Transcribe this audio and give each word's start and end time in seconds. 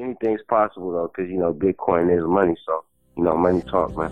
anything's 0.00 0.42
possible 0.48 0.92
though, 0.92 1.10
because 1.14 1.30
you 1.30 1.38
know 1.38 1.52
Bitcoin 1.52 2.16
is 2.16 2.24
money. 2.24 2.56
So 2.66 2.84
you 3.16 3.24
know, 3.24 3.36
money 3.36 3.62
talk, 3.62 3.96
man. 3.96 4.10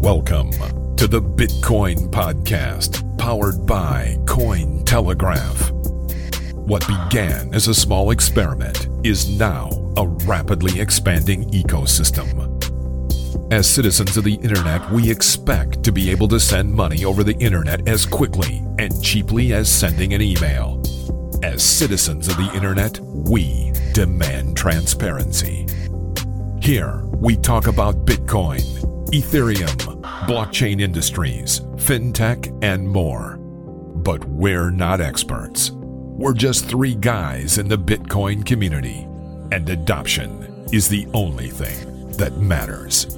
Welcome 0.00 0.52
to 0.96 1.06
the 1.06 1.20
Bitcoin 1.20 2.10
Podcast, 2.10 3.18
powered 3.18 3.66
by 3.66 4.16
Cointelegraph. 4.24 5.72
What 6.54 6.86
began 6.86 7.54
as 7.54 7.68
a 7.68 7.74
small 7.74 8.10
experiment 8.10 8.88
is 9.04 9.28
now 9.38 9.70
a 9.96 10.06
rapidly 10.06 10.80
expanding 10.80 11.48
ecosystem. 11.50 12.44
As 13.52 13.68
citizens 13.68 14.16
of 14.16 14.24
the 14.24 14.34
internet, 14.34 14.90
we 14.90 15.08
expect 15.08 15.84
to 15.84 15.92
be 15.92 16.10
able 16.10 16.26
to 16.28 16.40
send 16.40 16.72
money 16.72 17.04
over 17.04 17.22
the 17.22 17.36
internet 17.36 17.86
as 17.86 18.04
quickly 18.04 18.64
and 18.78 19.02
cheaply 19.02 19.52
as 19.52 19.68
sending 19.68 20.14
an 20.14 20.22
email. 20.22 20.82
As 21.46 21.62
citizens 21.62 22.26
of 22.26 22.36
the 22.38 22.50
internet, 22.56 22.98
we 22.98 23.72
demand 23.92 24.56
transparency. 24.56 25.64
Here, 26.60 27.04
we 27.20 27.36
talk 27.36 27.68
about 27.68 28.04
Bitcoin, 28.04 28.64
Ethereum, 29.10 30.02
blockchain 30.26 30.80
industries, 30.80 31.60
fintech, 31.76 32.52
and 32.64 32.88
more. 32.88 33.36
But 33.36 34.24
we're 34.24 34.72
not 34.72 35.00
experts. 35.00 35.70
We're 35.70 36.34
just 36.34 36.64
three 36.64 36.96
guys 36.96 37.58
in 37.58 37.68
the 37.68 37.78
Bitcoin 37.78 38.44
community, 38.44 39.06
and 39.52 39.70
adoption 39.70 40.66
is 40.72 40.88
the 40.88 41.06
only 41.14 41.50
thing 41.50 42.10
that 42.16 42.38
matters. 42.38 43.16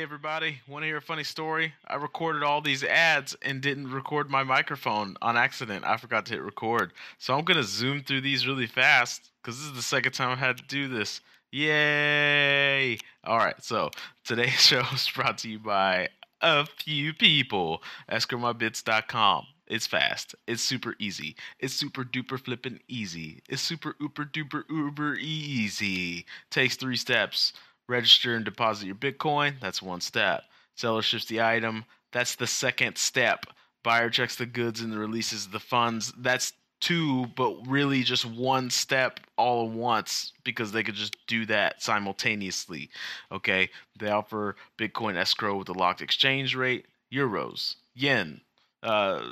Hey 0.00 0.04
everybody, 0.04 0.62
want 0.66 0.82
to 0.82 0.86
hear 0.86 0.96
a 0.96 1.02
funny 1.02 1.24
story? 1.24 1.74
I 1.86 1.96
recorded 1.96 2.42
all 2.42 2.62
these 2.62 2.82
ads 2.82 3.36
and 3.42 3.60
didn't 3.60 3.92
record 3.92 4.30
my 4.30 4.42
microphone 4.42 5.14
on 5.20 5.36
accident. 5.36 5.84
I 5.84 5.98
forgot 5.98 6.24
to 6.24 6.32
hit 6.32 6.42
record. 6.42 6.94
So 7.18 7.36
I'm 7.36 7.44
going 7.44 7.58
to 7.58 7.64
zoom 7.64 8.02
through 8.02 8.22
these 8.22 8.46
really 8.46 8.66
fast 8.66 9.30
because 9.42 9.58
this 9.58 9.66
is 9.66 9.74
the 9.74 9.82
second 9.82 10.12
time 10.12 10.30
I've 10.30 10.38
had 10.38 10.56
to 10.56 10.62
do 10.62 10.88
this. 10.88 11.20
Yay! 11.52 12.96
Alright, 13.28 13.62
so 13.62 13.90
today's 14.24 14.52
show 14.62 14.84
is 14.90 15.10
brought 15.14 15.36
to 15.36 15.50
you 15.50 15.58
by 15.58 16.08
a 16.40 16.64
few 16.64 17.12
people. 17.12 17.82
EscrowMyBits.com. 18.10 19.48
It's 19.66 19.86
fast. 19.86 20.34
It's 20.48 20.62
super 20.62 20.96
easy. 20.98 21.36
It's 21.58 21.74
super 21.74 22.04
duper 22.04 22.40
flippin' 22.40 22.80
easy. 22.88 23.42
It's 23.50 23.62
super 23.62 23.94
uber 24.00 24.24
duper 24.24 24.62
uber 24.70 25.16
easy. 25.16 26.24
Takes 26.50 26.76
three 26.76 26.96
steps 26.96 27.52
register 27.90 28.34
and 28.34 28.44
deposit 28.44 28.86
your 28.86 28.94
Bitcoin. 28.94 29.60
That's 29.60 29.82
one 29.82 30.00
step. 30.00 30.44
Seller 30.76 31.02
ships 31.02 31.26
the 31.26 31.42
item. 31.42 31.84
That's 32.12 32.36
the 32.36 32.46
second 32.46 32.96
step. 32.96 33.44
Buyer 33.82 34.08
checks 34.10 34.36
the 34.36 34.46
goods 34.46 34.80
and 34.80 34.98
releases 34.98 35.48
the 35.48 35.60
funds. 35.60 36.12
That's 36.16 36.52
two, 36.80 37.26
but 37.36 37.66
really 37.66 38.02
just 38.02 38.24
one 38.24 38.70
step 38.70 39.20
all 39.36 39.66
at 39.66 39.72
once 39.72 40.32
because 40.44 40.72
they 40.72 40.82
could 40.82 40.94
just 40.94 41.16
do 41.26 41.44
that 41.46 41.82
simultaneously. 41.82 42.90
Okay. 43.30 43.68
They 43.98 44.10
offer 44.10 44.56
Bitcoin 44.78 45.16
escrow 45.16 45.56
with 45.56 45.68
a 45.68 45.72
locked 45.72 46.00
exchange 46.00 46.54
rate, 46.54 46.86
euros, 47.12 47.76
yen, 47.94 48.40
uh, 48.82 49.22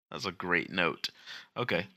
That's 0.10 0.26
a 0.26 0.32
great 0.32 0.72
note. 0.72 1.10
Okay. 1.58 1.88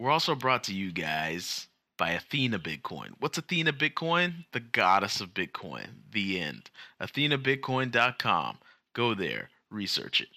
We're 0.00 0.10
also 0.10 0.34
brought 0.34 0.64
to 0.64 0.74
you 0.74 0.90
guys 0.90 1.68
by 1.96 2.10
Athena 2.10 2.58
Bitcoin. 2.58 3.10
What's 3.18 3.38
Athena 3.38 3.72
Bitcoin? 3.72 4.46
The 4.52 4.60
goddess 4.60 5.20
of 5.20 5.34
Bitcoin. 5.34 5.88
The 6.12 6.40
end. 6.40 6.70
AthenaBitcoin.com. 7.00 8.58
Go 8.92 9.14
there, 9.14 9.50
research 9.70 10.20
it. 10.20 10.28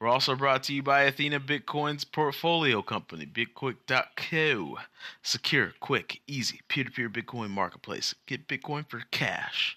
We're 0.00 0.08
also 0.08 0.34
brought 0.34 0.64
to 0.64 0.74
you 0.74 0.82
by 0.82 1.02
Athena 1.02 1.40
Bitcoin's 1.40 2.04
portfolio 2.04 2.82
company, 2.82 3.26
Bitquick.co. 3.26 4.78
Secure, 5.22 5.72
quick, 5.78 6.20
easy, 6.26 6.60
peer 6.68 6.84
to 6.84 6.90
peer 6.90 7.08
Bitcoin 7.08 7.50
marketplace. 7.50 8.14
Get 8.26 8.48
Bitcoin 8.48 8.88
for 8.88 9.02
cash. 9.10 9.76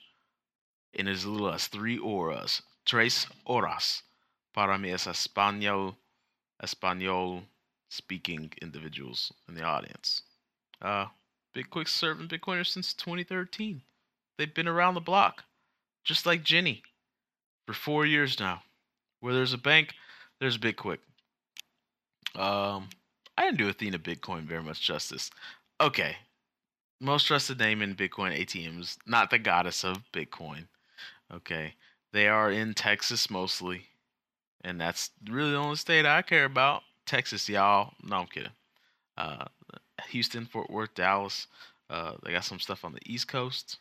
In 0.93 1.07
as 1.07 1.25
little 1.25 1.51
as 1.51 1.67
three 1.67 1.99
horas. 1.99 2.61
Tres 2.85 3.27
horas. 3.47 4.01
Para 4.53 4.77
mi 4.77 4.91
es 4.91 5.05
español, 5.05 5.95
español 6.61 7.43
speaking 7.89 8.51
individuals 8.61 9.31
in 9.47 9.55
the 9.55 9.63
audience. 9.63 10.23
Uh, 10.81 11.05
Bitquick 11.55 11.87
serving 11.87 12.27
Bitcoiners 12.27 12.67
since 12.67 12.93
2013. 12.93 13.81
They've 14.37 14.53
been 14.53 14.67
around 14.67 14.95
the 14.95 15.01
block, 15.01 15.43
just 16.03 16.25
like 16.25 16.43
Ginny, 16.43 16.83
for 17.67 17.73
four 17.73 18.05
years 18.05 18.39
now. 18.39 18.63
Where 19.19 19.33
there's 19.33 19.53
a 19.53 19.57
bank, 19.57 19.93
there's 20.39 20.57
Bitquick. 20.57 20.99
Um, 22.35 22.89
I 23.37 23.45
didn't 23.45 23.57
do 23.57 23.69
Athena 23.69 23.99
Bitcoin 23.99 24.43
very 24.43 24.63
much 24.63 24.81
justice. 24.81 25.29
Okay, 25.79 26.15
most 26.99 27.25
trusted 27.25 27.59
name 27.59 27.81
in 27.81 27.95
Bitcoin 27.95 28.37
ATMs, 28.37 28.97
not 29.05 29.29
the 29.29 29.39
goddess 29.39 29.83
of 29.83 29.97
Bitcoin. 30.13 30.67
Okay, 31.33 31.73
they 32.13 32.27
are 32.27 32.51
in 32.51 32.73
Texas 32.73 33.29
mostly, 33.29 33.87
and 34.63 34.79
that's 34.79 35.11
really 35.29 35.51
the 35.51 35.57
only 35.57 35.75
state 35.75 36.05
I 36.05 36.21
care 36.21 36.45
about. 36.45 36.83
Texas, 37.05 37.49
y'all. 37.49 37.93
No, 38.03 38.17
I'm 38.17 38.27
kidding. 38.27 38.51
Uh, 39.17 39.45
Houston, 40.09 40.45
Fort 40.45 40.69
Worth, 40.69 40.93
Dallas. 40.95 41.47
Uh, 41.89 42.13
they 42.23 42.31
got 42.31 42.45
some 42.45 42.59
stuff 42.59 42.85
on 42.85 42.93
the 42.93 43.01
East 43.05 43.27
Coast. 43.27 43.77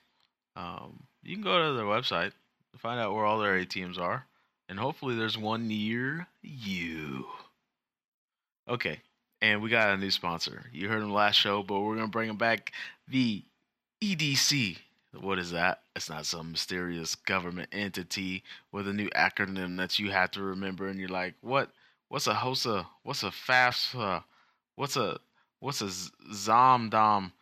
Um, 0.57 1.05
you 1.23 1.35
can 1.35 1.45
go 1.45 1.69
to 1.69 1.75
their 1.75 1.87
website 1.87 2.33
to 2.73 2.79
find 2.79 3.01
out 3.01 3.15
where 3.15 3.25
all 3.25 3.39
their 3.39 3.59
ATMs 3.59 3.99
are, 3.99 4.27
and 4.69 4.79
hopefully 4.79 5.17
there's 5.17 5.39
one 5.39 5.69
near 5.69 6.27
you. 6.43 7.27
Okay, 8.69 9.01
and 9.41 9.63
we 9.63 9.71
got 9.71 9.91
a 9.91 9.97
new 9.97 10.11
sponsor. 10.11 10.65
You 10.73 10.89
heard 10.89 11.03
him 11.03 11.13
last 11.13 11.37
show, 11.37 11.63
but 11.63 11.81
we're 11.81 11.97
gonna 11.97 12.09
bring 12.09 12.31
him 12.31 12.37
back. 12.37 12.73
The 13.09 13.45
EDC. 14.03 14.79
What 15.21 15.41
is 15.41 15.51
that? 15.51 15.83
It's 15.97 16.09
not 16.09 16.25
some 16.25 16.53
mysterious 16.53 17.17
government 17.17 17.71
entity 17.73 18.45
with 18.71 18.87
a 18.87 18.93
new 18.93 19.09
acronym 19.11 19.77
that 19.79 19.99
you 19.99 20.13
have 20.13 20.31
to 20.33 20.43
remember, 20.43 20.87
and 20.87 21.01
you're 21.01 21.09
like, 21.09 21.35
what? 21.41 21.71
What's 22.09 22.27
a 22.27 22.35
HOSA? 22.35 22.87
What's 23.03 23.23
a 23.23 23.31
FAFSA? 23.31 24.25
What's 24.77 24.97
a 24.97 25.21
what's 25.61 25.81
a 25.83 25.87
ZomDom? 25.87 27.33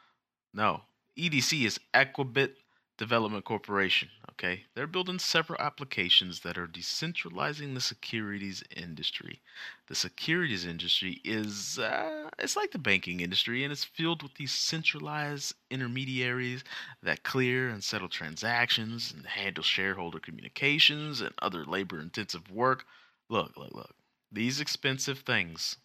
No, 0.53 0.83
EDC 1.17 1.65
is 1.65 1.81
Equibit 1.95 2.55
Development 2.97 3.45
Corporation. 3.45 4.09
Okay, 4.33 4.65
they're 4.75 4.87
building 4.87 5.19
several 5.19 5.61
applications 5.61 6.41
that 6.41 6.59
are 6.59 6.67
decentralizing 6.67 7.75
the 7.75 7.81
securities 7.81 8.63
industry. 8.77 9.41
The 9.87 9.95
securities 9.95 10.65
industry 10.65 11.21
is 11.25 11.79
uh, 11.79 12.29
it's 12.39 12.57
like 12.57 12.73
the 12.73 12.79
banking 12.79 13.21
industry, 13.21 13.65
and 13.65 13.73
it's 13.73 13.85
filled 13.85 14.23
with 14.23 14.35
these 14.35 14.53
centralized 14.53 15.55
intermediaries 15.71 16.63
that 17.03 17.23
clear 17.23 17.69
and 17.69 17.83
settle 17.83 18.09
transactions 18.09 19.13
and 19.13 19.27
handle 19.27 19.65
shareholder 19.65 20.21
communications 20.21 21.21
and 21.21 21.35
other 21.41 21.65
labor-intensive 21.65 22.51
work. 22.51 22.85
Look, 23.29 23.57
look, 23.57 23.73
look. 23.73 23.95
These 24.31 24.61
expensive 24.61 25.21
things, 25.21 25.77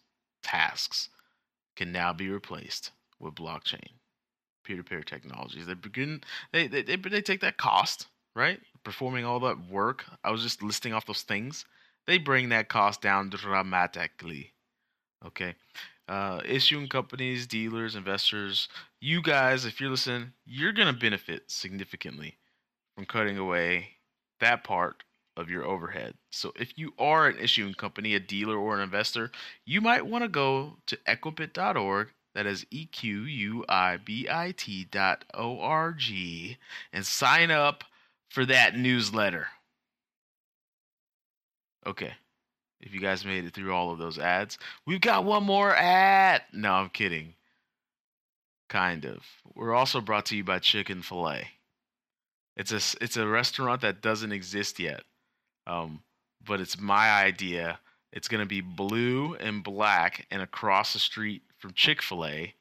tasks, 0.42 1.08
can 1.76 1.92
now 1.92 2.12
be 2.12 2.28
replaced 2.28 2.92
with 3.18 3.34
blockchain, 3.34 3.88
peer-to-peer 4.64 5.02
technologies. 5.02 5.66
They 5.66 5.74
begin 5.74 6.22
they 6.52 6.66
they 6.66 6.82
they, 6.82 6.96
they 6.96 7.22
take 7.22 7.40
that 7.40 7.56
cost, 7.56 8.06
right? 8.34 8.60
Performing 8.84 9.24
all 9.24 9.40
that 9.40 9.68
work. 9.70 10.04
I 10.22 10.30
was 10.30 10.42
just 10.42 10.62
listing 10.62 10.92
off 10.92 11.06
those 11.06 11.22
things. 11.22 11.64
They 12.06 12.18
bring 12.18 12.50
that 12.50 12.68
cost 12.68 13.00
down 13.00 13.30
dramatically. 13.30 14.52
Okay. 15.24 15.54
Uh, 16.06 16.40
issuing 16.44 16.86
companies, 16.86 17.46
dealers, 17.46 17.96
investors, 17.96 18.68
you 19.00 19.22
guys, 19.22 19.64
if 19.64 19.80
you're 19.80 19.88
listening, 19.88 20.34
you're 20.44 20.72
going 20.72 20.92
to 20.92 21.00
benefit 21.00 21.50
significantly 21.50 22.36
from 22.94 23.06
cutting 23.06 23.38
away 23.38 23.88
that 24.40 24.64
part 24.64 25.02
of 25.36 25.50
your 25.50 25.64
overhead. 25.64 26.14
So 26.30 26.52
if 26.56 26.78
you 26.78 26.92
are 26.98 27.26
an 27.26 27.38
issuing 27.38 27.74
company, 27.74 28.14
a 28.14 28.20
dealer, 28.20 28.56
or 28.56 28.76
an 28.76 28.82
investor, 28.82 29.30
you 29.64 29.80
might 29.80 30.06
want 30.06 30.22
to 30.24 30.28
go 30.28 30.76
to 30.86 30.96
equibit.org. 31.08 32.08
That 32.34 32.46
is 32.46 32.66
E 32.70 32.86
Q 32.86 33.22
U 33.22 33.64
I 33.68 33.96
B 33.96 34.26
I 34.28 34.52
T 34.56 34.84
dot 34.90 35.24
O 35.34 35.60
R 35.60 35.92
G 35.92 36.58
and 36.92 37.06
sign 37.06 37.52
up 37.52 37.84
for 38.28 38.44
that 38.46 38.76
newsletter. 38.76 39.46
Okay. 41.86 42.14
If 42.80 42.92
you 42.92 43.00
guys 43.00 43.24
made 43.24 43.44
it 43.44 43.54
through 43.54 43.72
all 43.72 43.92
of 43.92 43.98
those 43.98 44.18
ads, 44.18 44.58
we've 44.84 45.00
got 45.00 45.24
one 45.24 45.44
more 45.44 45.74
ad. 45.74 46.42
No, 46.52 46.72
I'm 46.72 46.90
kidding. 46.90 47.34
Kind 48.68 49.04
of. 49.04 49.22
We're 49.54 49.74
also 49.74 50.00
brought 50.00 50.26
to 50.26 50.36
you 50.36 50.44
by 50.44 50.58
Chicken 50.58 51.02
Filet. 51.02 51.48
It's 52.56 52.72
a 52.72 53.02
it's 53.02 53.16
a 53.16 53.26
restaurant 53.26 53.80
that 53.80 54.02
doesn't 54.02 54.32
exist 54.32 54.78
yet, 54.78 55.02
um, 55.66 56.02
but 56.46 56.60
it's 56.60 56.78
my 56.78 57.10
idea. 57.10 57.78
It's 58.12 58.28
gonna 58.28 58.46
be 58.46 58.60
blue 58.60 59.34
and 59.36 59.64
black, 59.64 60.26
and 60.30 60.42
across 60.42 60.92
the 60.92 60.98
street 60.98 61.42
from 61.58 61.72
Chick 61.72 62.02
Fil 62.02 62.26
A, 62.26 62.54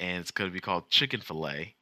and 0.00 0.20
it's 0.20 0.30
gonna 0.30 0.50
be 0.50 0.60
called 0.60 0.90
Chicken 0.90 1.20
Filet, 1.20 1.74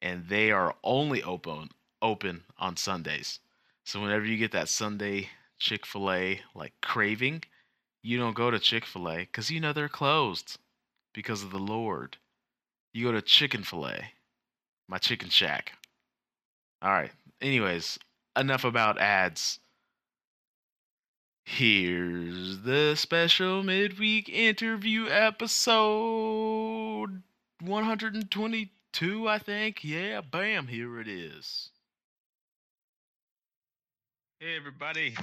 and 0.00 0.26
they 0.28 0.50
are 0.50 0.74
only 0.82 1.22
open 1.22 1.70
open 2.00 2.44
on 2.58 2.76
Sundays. 2.76 3.40
So 3.84 4.00
whenever 4.00 4.24
you 4.24 4.36
get 4.36 4.52
that 4.52 4.68
Sunday 4.68 5.28
Chick 5.58 5.86
Fil 5.86 6.10
A 6.10 6.40
like 6.54 6.72
craving, 6.82 7.44
you 8.02 8.18
don't 8.18 8.36
go 8.36 8.50
to 8.50 8.58
Chick 8.58 8.84
Fil 8.84 9.08
A 9.08 9.16
because 9.18 9.50
you 9.50 9.60
know 9.60 9.72
they're 9.72 9.88
closed 9.88 10.58
because 11.14 11.42
of 11.42 11.50
the 11.50 11.58
Lord. 11.58 12.16
You 12.92 13.06
go 13.06 13.12
to 13.12 13.22
Chicken 13.22 13.62
Filet, 13.62 14.12
my 14.88 14.98
chicken 14.98 15.30
shack. 15.30 15.72
All 16.82 16.90
right. 16.90 17.12
Anyways, 17.40 17.98
enough 18.36 18.64
about 18.64 18.98
ads. 18.98 19.60
Here's 21.44 22.60
the 22.60 22.94
special 22.96 23.62
midweek 23.64 24.28
interview 24.28 25.08
episode 25.08 25.90
122, 27.60 29.28
I 29.28 29.38
think. 29.38 29.82
Yeah, 29.84 30.20
bam, 30.20 30.68
here 30.68 31.00
it 31.00 31.08
is. 31.08 31.70
Hey, 34.40 34.56
everybody. 34.56 35.16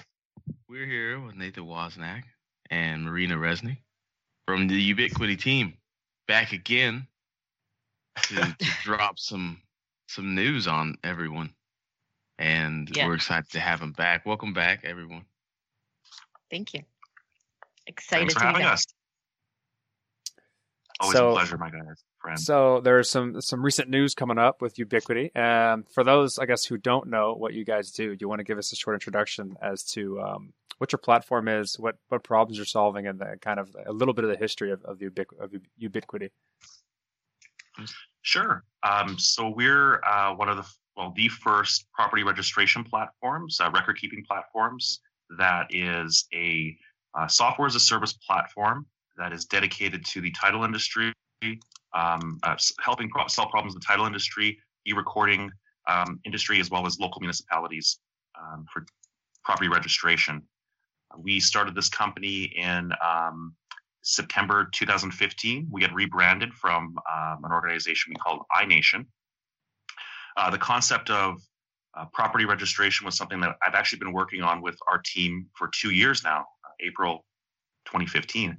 We're 0.67 0.85
here 0.85 1.19
with 1.19 1.35
Nathan 1.35 1.65
Wosnack 1.65 2.23
and 2.69 3.03
Marina 3.05 3.35
Reznek 3.37 3.77
from 4.45 4.67
the 4.67 4.93
Ubitquity 4.93 5.39
team. 5.39 5.73
Back 6.27 6.51
again 6.51 7.07
to, 8.23 8.35
to 8.35 8.55
drop 8.83 9.17
some 9.17 9.61
some 10.07 10.35
news 10.35 10.67
on 10.67 10.97
everyone. 11.03 11.53
And 12.37 12.89
Yeah. 12.95 13.07
we're 13.07 13.15
excited 13.15 13.49
to 13.51 13.59
have 13.59 13.79
them 13.79 13.93
back. 13.93 14.25
Welcome 14.25 14.53
back, 14.53 14.83
everyone. 14.83 15.25
Thank 16.49 16.73
you. 16.73 16.81
Excited 17.87 18.21
Thanks 18.21 18.33
for 18.33 18.39
to 18.41 18.45
be 18.47 18.51
having 18.53 18.65
us. 18.67 18.85
Always 20.99 21.17
So- 21.17 21.29
a 21.29 21.33
pleasure, 21.33 21.57
my 21.57 21.69
guys, 21.69 22.03
friends. 22.19 22.45
So 22.45 22.81
there's 22.81 23.09
some 23.09 23.39
some 23.39 23.63
recent 23.63 23.89
news 23.89 24.13
coming 24.13 24.37
up 24.37 24.61
with 24.61 24.75
Ubitquity. 24.75 25.35
Um, 25.37 25.83
for 25.93 26.03
those, 26.03 26.37
I 26.37 26.45
guess, 26.45 26.65
who 26.65 26.77
don't 26.77 27.07
know 27.07 27.33
what 27.33 27.53
you 27.53 27.63
guys 27.63 27.91
do, 27.91 28.15
do 28.15 28.23
you 28.23 28.27
want 28.27 28.39
to 28.39 28.43
give 28.43 28.57
us 28.57 28.71
a 28.73 28.75
short 28.75 28.95
introduction 28.95 29.55
as 29.61 29.83
to 29.91 30.19
um, 30.21 30.53
what 30.77 30.91
your 30.91 30.99
platform 30.99 31.47
is, 31.47 31.79
what 31.79 31.95
what 32.09 32.23
problems 32.23 32.57
you're 32.57 32.65
solving, 32.65 33.07
and 33.07 33.17
the 33.19 33.37
kind 33.41 33.59
of 33.61 33.73
a 33.85 33.93
little 33.93 34.13
bit 34.13 34.25
of 34.25 34.29
the 34.29 34.35
history 34.37 34.71
of 34.71 34.83
of, 34.83 34.99
Ubiqu- 34.99 35.39
of 35.39 35.53
Ubitquity? 35.81 36.31
Sure. 38.21 38.65
Um, 38.83 39.17
so 39.17 39.49
we're 39.49 40.03
uh, 40.03 40.35
one 40.35 40.49
of 40.49 40.57
the 40.57 40.65
well, 40.97 41.13
the 41.15 41.29
first 41.29 41.87
property 41.93 42.23
registration 42.23 42.83
platforms, 42.83 43.61
uh, 43.61 43.71
record 43.71 43.97
keeping 43.97 44.25
platforms 44.25 44.99
that 45.37 45.67
is 45.69 46.25
a 46.33 46.75
uh, 47.17 47.27
software 47.27 47.67
as 47.67 47.75
a 47.75 47.79
service 47.79 48.13
platform 48.13 48.85
that 49.17 49.33
is 49.33 49.45
dedicated 49.45 50.05
to 50.05 50.21
the 50.21 50.31
title 50.31 50.63
industry, 50.63 51.13
um, 51.93 52.39
uh, 52.43 52.55
helping 52.79 53.09
pro- 53.09 53.27
solve 53.27 53.49
problems 53.49 53.73
in 53.73 53.79
the 53.79 53.85
title 53.85 54.05
industry, 54.05 54.57
e-recording 54.87 55.51
um, 55.87 56.19
industry, 56.25 56.59
as 56.59 56.69
well 56.69 56.85
as 56.85 56.99
local 56.99 57.19
municipalities 57.19 57.99
um, 58.39 58.65
for 58.71 58.85
property 59.43 59.69
registration. 59.69 60.41
We 61.17 61.39
started 61.39 61.75
this 61.75 61.89
company 61.89 62.43
in 62.55 62.91
um, 63.05 63.55
September 64.03 64.69
2015. 64.73 65.67
We 65.71 65.81
had 65.81 65.93
rebranded 65.93 66.53
from 66.53 66.97
um, 67.11 67.43
an 67.43 67.51
organization 67.51 68.13
we 68.13 68.15
called 68.15 68.43
iNation. 68.55 69.05
Uh, 70.37 70.49
the 70.49 70.57
concept 70.57 71.09
of 71.09 71.41
uh, 71.95 72.05
property 72.13 72.45
registration 72.45 73.05
was 73.05 73.17
something 73.17 73.39
that 73.41 73.55
I've 73.65 73.73
actually 73.73 73.99
been 73.99 74.13
working 74.13 74.41
on 74.41 74.61
with 74.61 74.77
our 74.89 74.99
team 74.99 75.47
for 75.55 75.69
two 75.73 75.91
years 75.91 76.23
now, 76.23 76.45
uh, 76.65 76.69
April 76.81 77.25
2015. 77.85 78.57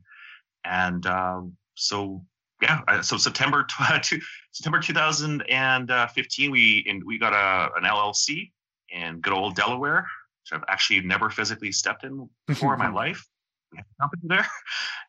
And 0.65 1.07
um, 1.07 1.57
so, 1.75 2.25
yeah, 2.61 2.81
uh, 2.89 3.03
so 3.03 3.17
September 3.17 3.67
tw- 4.03 4.23
September 4.53 4.81
2015, 4.81 6.51
we 6.51 6.85
and 6.89 7.03
we 7.05 7.19
got 7.19 7.33
a 7.33 7.75
an 7.77 7.85
LLC 7.85 8.51
in 8.91 9.21
good 9.21 9.33
old 9.33 9.55
Delaware, 9.55 10.07
which 10.43 10.59
I've 10.59 10.65
actually 10.69 11.01
never 11.01 11.31
physically 11.31 11.73
stepped 11.73 12.05
in 12.05 12.29
before 12.47 12.75
in 12.75 12.79
my 12.79 12.91
life. 12.93 13.27
We 13.73 13.79
have 13.79 13.87
a 13.87 14.03
company 14.03 14.23
there, 14.25 14.47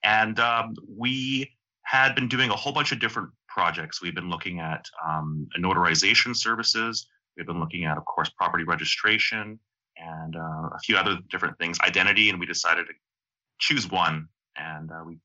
and 0.04 0.40
um, 0.40 0.76
we 0.88 1.52
had 1.84 2.14
been 2.16 2.28
doing 2.28 2.52
a 2.52 2.56
whole 2.56 2.72
bunch 2.72 2.92
of 2.92 3.00
different 3.00 3.32
projects. 3.50 4.02
We've 4.02 4.16
been 4.16 4.30
looking 4.30 4.60
at 4.60 4.86
um, 5.06 5.48
notarization 5.60 6.36
services. 6.36 7.08
We've 7.38 7.48
been 7.48 7.60
looking 7.60 7.86
at, 7.86 7.98
of 7.98 8.06
course, 8.06 8.30
property 8.30 8.64
registration 8.64 9.60
and 9.98 10.36
uh, 10.36 10.70
a 10.74 10.80
few 10.84 10.98
other 10.98 11.18
different 11.30 11.58
things, 11.58 11.80
identity, 11.82 12.30
and 12.30 12.40
we 12.40 12.46
decided 12.46 12.88
to 12.88 12.94
choose 13.60 13.90
one, 13.90 14.28
and 14.58 14.92
uh, 14.92 15.04
we 15.06 15.18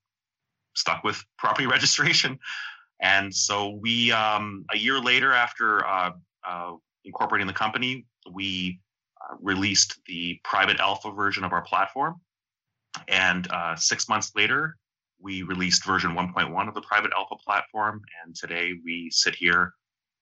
stuck 0.75 1.03
with 1.05 1.23
property 1.39 1.67
registration. 1.67 2.39
And 3.01 3.35
so 3.35 3.79
we, 3.81 4.13
um, 4.13 4.65
a 4.73 4.79
year 4.79 4.99
later, 4.99 5.33
after 5.33 5.87
uh, 5.87 6.13
uh, 6.47 6.73
incorporating 7.05 7.47
the 7.47 7.53
company, 7.53 8.07
we 8.33 8.81
uh, 9.21 9.37
released 9.41 9.99
the 10.07 10.41
private 10.45 10.81
alpha 10.81 11.11
version 11.11 11.45
of 11.45 11.53
our 11.53 11.63
platform. 11.63 12.21
And 13.09 13.47
six 13.77 14.09
months 14.09 14.33
later, 14.35 14.77
we 15.21 15.43
released 15.43 15.85
version 15.85 16.13
1.1 16.13 16.69
of 16.69 16.75
the 16.75 16.81
private 16.81 17.11
alpha 17.15 17.37
platform. 17.45 18.01
And 18.25 18.35
today 18.35 18.73
we 18.85 19.11
sit 19.11 19.35
here 19.35 19.75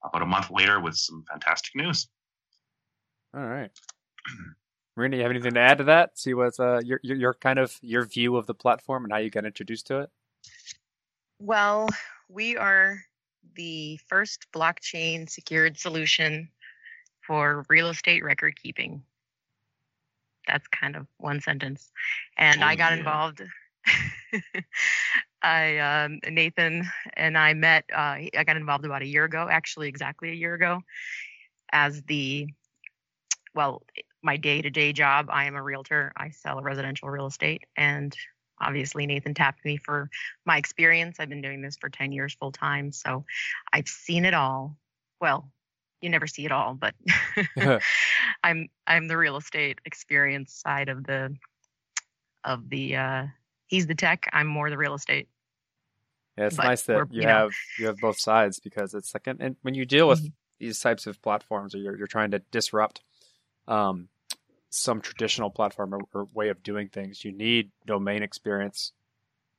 about 0.05 0.23
a 0.23 0.27
month 0.27 0.51
later 0.51 0.81
with 0.81 0.97
some 0.97 1.25
fantastic 1.31 1.75
news. 1.75 2.09
All 3.35 3.45
right, 3.45 3.71
Marina, 4.97 5.17
you 5.17 5.23
have 5.23 5.31
anything 5.33 5.55
to 5.55 5.61
add 5.61 5.79
to 5.79 5.85
that? 5.85 6.19
See 6.19 6.35
what's 6.35 6.61
uh, 6.61 6.81
your, 6.85 7.01
your 7.03 7.17
your 7.17 7.35
kind 7.35 7.59
of 7.59 7.77
your 7.83 8.05
view 8.05 8.37
of 8.37 8.47
the 8.47 8.55
platform 8.55 9.05
and 9.05 9.13
how 9.13 9.19
you 9.19 9.31
got 9.31 9.45
introduced 9.45 9.87
to 9.89 10.01
it. 10.01 10.11
Well, 11.41 11.89
we 12.29 12.57
are 12.57 12.99
the 13.57 13.99
first 14.09 14.47
blockchain 14.55 15.29
secured 15.29 15.79
solution 15.79 16.49
for 17.27 17.65
real 17.69 17.89
estate 17.89 18.23
record 18.25 18.55
keeping. 18.61 19.03
That's 20.47 20.67
kind 20.69 20.95
of 20.95 21.07
one 21.19 21.41
sentence. 21.41 21.91
And 22.37 22.63
Oh, 22.63 22.67
I 22.67 22.77
got 22.77 22.93
yeah. 22.93 22.99
involved. 22.99 23.43
I 25.45 25.77
um, 25.79 26.21
Nathan 26.29 26.91
and 27.15 27.37
I 27.37 27.53
met. 27.53 27.85
Uh, 27.93 28.17
I 28.37 28.45
got 28.47 28.57
involved 28.57 28.87
about 28.87 29.03
a 29.03 29.07
year 29.07 29.25
ago, 29.25 29.47
actually, 29.49 29.89
exactly 29.89 30.31
a 30.31 30.35
year 30.35 30.55
ago, 30.55 30.81
as 31.71 32.03
the 32.05 32.49
well, 33.55 33.83
my 34.23 34.37
day-to-day 34.39 34.95
job. 34.95 35.29
I 35.31 35.45
am 35.45 35.55
a 35.55 35.63
realtor. 35.63 36.13
I 36.17 36.31
sell 36.31 36.63
residential 36.63 37.11
real 37.11 37.27
estate, 37.27 37.65
and 37.77 38.17
obviously 38.59 39.07
Nathan 39.07 39.35
tapped 39.35 39.65
me 39.67 39.77
for 39.77 40.09
my 40.47 40.57
experience. 40.57 41.17
I've 41.21 41.29
been 41.29 41.43
doing 41.43 41.61
this 41.61 41.77
for 41.77 41.91
10 41.91 42.11
years 42.13 42.35
full 42.35 42.53
time, 42.53 42.91
so 42.91 43.27
I've 43.71 43.89
seen 43.89 44.25
it 44.25 44.35
all. 44.35 44.79
Well, 45.21 45.53
you 46.01 46.09
never 46.09 46.27
see 46.27 46.47
it 46.47 46.53
all, 46.53 46.75
but 46.75 46.95
I'm 48.43 48.69
I'm 48.87 49.09
the 49.09 49.19
real 49.19 49.37
estate 49.37 49.79
experience 49.85 50.55
side 50.55 50.89
of 50.89 51.05
the 51.05 51.37
of 52.45 52.71
the 52.71 52.97
uh 52.97 53.27
he's 53.67 53.87
the 53.87 53.95
tech, 53.95 54.29
I'm 54.33 54.47
more 54.47 54.71
the 54.71 54.79
real 54.79 54.95
estate. 54.95 55.29
Yeah, 56.37 56.47
it's 56.47 56.57
But 56.57 56.65
nice 56.65 56.83
that 56.83 57.07
you 57.11 57.21
you 57.21 57.23
know. 57.23 57.29
have 57.29 57.51
you 57.79 57.87
have 57.87 58.01
both 58.01 58.19
sides 58.19 58.59
because 58.61 58.95
it's 58.95 59.15
like 59.15 59.27
and, 59.27 59.41
and 59.41 59.57
when 59.63 59.75
you 59.75 59.85
deal 59.85 60.09
with 60.09 60.21
Mhm. 60.23 60.33
these 60.59 60.81
types 60.81 61.07
of 61.07 61.21
platforms 61.23 61.75
or 61.75 61.79
you're 61.79 61.97
you're 61.97 62.07
trying 62.07 62.31
to 62.33 62.41
disrupt 62.51 63.03
um, 63.69 64.09
some 64.71 65.01
traditional 65.01 65.51
platform 65.51 65.95
or, 65.95 66.01
or 66.13 66.25
way 66.35 66.49
of 66.49 66.63
doing 66.63 66.89
things, 66.89 67.25
you 67.25 67.33
need 67.33 67.71
domain 67.87 68.23
experience, 68.23 68.93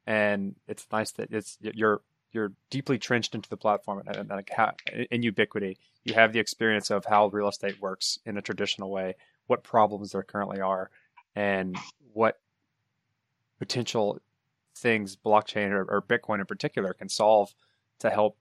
and 0.06 0.56
it's 0.68 0.86
nice 0.92 1.12
that 1.14 1.32
it's 1.32 1.58
you're 1.62 2.02
you're 2.32 2.52
deeply 2.70 2.98
trenched 2.98 3.34
into 3.34 3.50
the 3.50 3.56
platform 3.58 4.04
and, 4.06 4.16
and 4.16 4.30
like 4.30 4.50
how, 4.50 4.74
in 5.10 5.22
Ubitquity. 5.22 5.78
You 6.04 6.14
have 6.14 6.34
the 6.34 6.40
experience 6.40 6.92
of 6.92 7.06
how 7.06 7.28
real 7.28 7.48
estate 7.48 7.80
works 7.82 8.20
in 8.26 8.38
a 8.38 8.42
traditional 8.42 8.92
way, 8.92 9.16
what 9.48 9.64
problems 9.64 10.12
there 10.12 10.22
currently 10.22 10.60
are, 10.60 10.92
and 11.34 11.78
what 12.14 12.40
potential 13.58 14.20
things 14.76 15.16
blockchain 15.16 15.72
or, 15.72 15.84
or 15.84 16.02
Bitcoin 16.02 16.40
in 16.40 16.46
particular 16.46 16.94
can 16.94 17.10
solve 17.10 17.54
to 18.00 18.10
help 18.10 18.38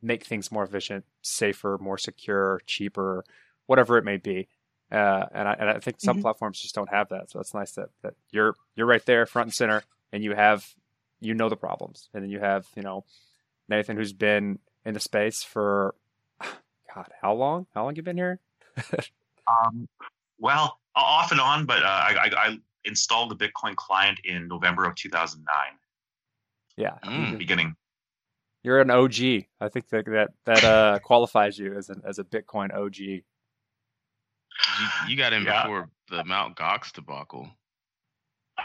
make 0.00 0.24
things 0.24 0.50
more 0.52 0.64
efficient, 0.64 1.04
safer, 1.22 1.78
more 1.80 1.98
secure, 1.98 2.60
cheaper, 2.66 3.24
whatever 3.66 3.98
it 3.98 4.04
may 4.04 4.16
be. 4.16 4.48
Uh, 4.90 5.26
and 5.32 5.48
I 5.48 5.52
and 5.54 5.70
I 5.70 5.78
think 5.78 6.00
some 6.00 6.18
Mhm. 6.18 6.22
platforms 6.22 6.60
just 6.60 6.74
don't 6.74 6.90
have 6.90 7.08
that. 7.08 7.30
So 7.30 7.40
it's 7.40 7.54
nice 7.54 7.72
that, 7.72 7.88
that 8.02 8.14
you're 8.30 8.54
you're 8.76 8.86
right 8.86 9.04
there, 9.06 9.24
front 9.26 9.46
and 9.46 9.54
center, 9.54 9.82
and 10.12 10.22
you 10.22 10.34
have 10.34 10.74
you 11.20 11.34
know 11.34 11.48
the 11.48 11.56
problems, 11.56 12.08
and 12.12 12.22
then 12.22 12.30
you 12.30 12.40
have 12.40 12.66
you 12.76 12.82
know 12.82 13.04
Nathan 13.68 13.96
who's 13.96 14.12
been 14.12 14.58
in 14.84 14.92
the 14.94 15.00
space 15.00 15.42
for 15.42 15.94
God, 16.94 17.08
how 17.22 17.32
long? 17.32 17.66
How 17.74 17.84
long 17.84 17.96
you 17.96 18.02
been 18.02 18.16
here? 18.18 18.40
Um, 19.48 19.88
well, 20.38 20.78
off 20.94 21.32
and 21.32 21.40
on, 21.40 21.66
but 21.66 21.82
uh, 21.82 21.86
I, 21.86 22.14
I, 22.14 22.30
I 22.48 22.58
installed 22.84 23.30
the 23.30 23.36
Bitcoin 23.48 23.76
client 23.76 24.20
in 24.24 24.48
November 24.48 24.84
of 24.84 24.94
2009, 24.94 25.54
Yeah, 26.76 26.98
Mm. 27.04 27.38
beginning. 27.38 27.76
you're 28.62 28.80
an 28.80 28.90
OG. 28.90 29.46
I 29.60 29.68
think 29.68 29.88
that 29.90 30.04
that 30.06 30.30
that 30.46 30.64
uh, 30.64 30.98
qualifies 31.02 31.58
you 31.58 31.76
as 31.76 31.88
an 31.90 32.02
as 32.04 32.18
a 32.18 32.24
Bitcoin 32.24 32.74
OG. 32.74 32.98
You, 32.98 33.22
you 35.08 35.16
got 35.16 35.32
in 35.32 35.44
Yeah. 35.44 35.62
before 35.62 35.90
the 36.08 36.24
Mount 36.24 36.56
Gox 36.56 36.92
debacle. 36.92 37.48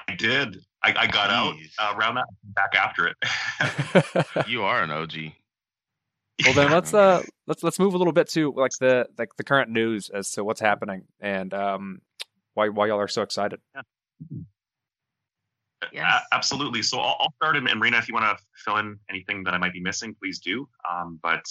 I 0.08 0.16
did. 0.16 0.58
I, 0.84 0.94
I 0.96 1.08
got 1.08 1.30
Jeez. 1.30 1.72
out 1.80 1.94
uh, 1.96 1.98
around 1.98 2.16
that, 2.16 2.26
back 2.44 2.76
after 2.76 3.08
it. 3.08 3.18
You 4.48 4.64
are 4.64 4.84
an 4.84 4.92
OG. 4.92 5.34
well 6.46 6.54
then 6.54 6.70
let's 6.72 6.94
uh 7.04 7.24
let's 7.48 7.64
let's 7.64 7.80
move 7.80 7.94
a 7.96 7.98
little 7.98 8.14
bit 8.14 8.30
to 8.30 8.54
like 8.54 8.72
the 8.80 9.08
like 9.18 9.30
the 9.38 9.44
current 9.44 9.72
news 9.72 10.10
as 10.10 10.32
to 10.34 10.44
what's 10.44 10.62
happening 10.62 11.04
and 11.20 11.52
um 11.54 12.00
why 12.54 12.70
why 12.70 12.86
y'all 12.88 13.00
are 13.00 13.08
so 13.08 13.24
excited. 13.24 13.60
Yes. 15.92 16.24
A- 16.32 16.36
absolutely. 16.36 16.82
So 16.82 17.00
I'll, 17.00 17.18
I'll 17.20 17.34
start, 17.36 17.56
and, 17.56 17.68
and 17.68 17.82
Rena, 17.82 17.98
if 17.98 18.08
you 18.08 18.14
want 18.14 18.38
to 18.38 18.44
fill 18.66 18.78
in 18.78 19.00
anything 19.10 19.44
that 19.44 19.54
I 19.54 19.58
might 19.58 19.74
be 19.74 19.80
missing, 19.80 20.16
please 20.20 20.40
do. 20.40 20.68
Um, 20.90 21.20
but 21.22 21.44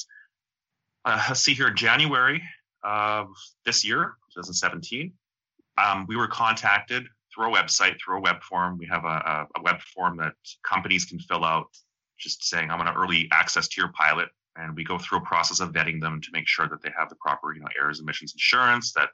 uh, 1.04 1.24
let's 1.28 1.40
see 1.40 1.54
here, 1.54 1.70
January 1.70 2.42
of 2.82 3.28
this 3.64 3.84
year, 3.84 4.16
2017, 4.34 5.12
um, 5.78 6.06
we 6.08 6.16
were 6.16 6.28
contacted 6.28 7.06
through 7.34 7.52
a 7.52 7.56
website, 7.56 7.96
through 8.00 8.18
a 8.18 8.20
web 8.20 8.42
form. 8.42 8.78
We 8.78 8.86
have 8.86 9.04
a, 9.04 9.08
a, 9.08 9.46
a 9.56 9.62
web 9.62 9.80
form 9.82 10.16
that 10.18 10.32
companies 10.62 11.04
can 11.04 11.18
fill 11.18 11.44
out, 11.44 11.68
just 12.18 12.44
saying, 12.44 12.70
"I'm 12.70 12.78
going 12.78 12.92
to 12.92 12.98
early 12.98 13.28
access 13.32 13.68
to 13.68 13.80
your 13.80 13.92
pilot," 13.92 14.28
and 14.56 14.74
we 14.74 14.84
go 14.84 14.98
through 14.98 15.18
a 15.18 15.22
process 15.22 15.60
of 15.60 15.72
vetting 15.72 16.00
them 16.00 16.20
to 16.22 16.28
make 16.32 16.48
sure 16.48 16.68
that 16.68 16.82
they 16.82 16.90
have 16.96 17.08
the 17.08 17.16
proper, 17.16 17.52
you 17.54 17.60
know, 17.60 17.68
errors, 17.78 18.00
emissions, 18.00 18.32
insurance, 18.32 18.92
that 18.94 19.10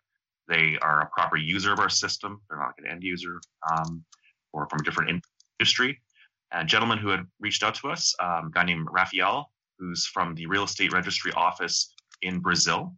they 0.48 0.78
are 0.82 1.02
a 1.02 1.06
proper 1.06 1.36
user 1.36 1.72
of 1.72 1.78
our 1.78 1.88
system. 1.88 2.40
They're 2.48 2.58
not 2.58 2.66
like 2.66 2.78
an 2.78 2.90
end 2.90 3.02
user. 3.02 3.40
Um, 3.70 4.04
or 4.52 4.68
from 4.68 4.80
a 4.80 4.84
different 4.84 5.24
industry. 5.58 6.00
A 6.52 6.64
gentleman 6.64 6.98
who 6.98 7.08
had 7.08 7.26
reached 7.40 7.62
out 7.62 7.74
to 7.76 7.88
us, 7.88 8.14
um, 8.20 8.48
a 8.48 8.50
guy 8.52 8.64
named 8.64 8.88
Rafael, 8.90 9.50
who's 9.78 10.06
from 10.06 10.34
the 10.34 10.46
real 10.46 10.64
estate 10.64 10.92
registry 10.92 11.32
office 11.32 11.94
in 12.20 12.40
Brazil, 12.40 12.94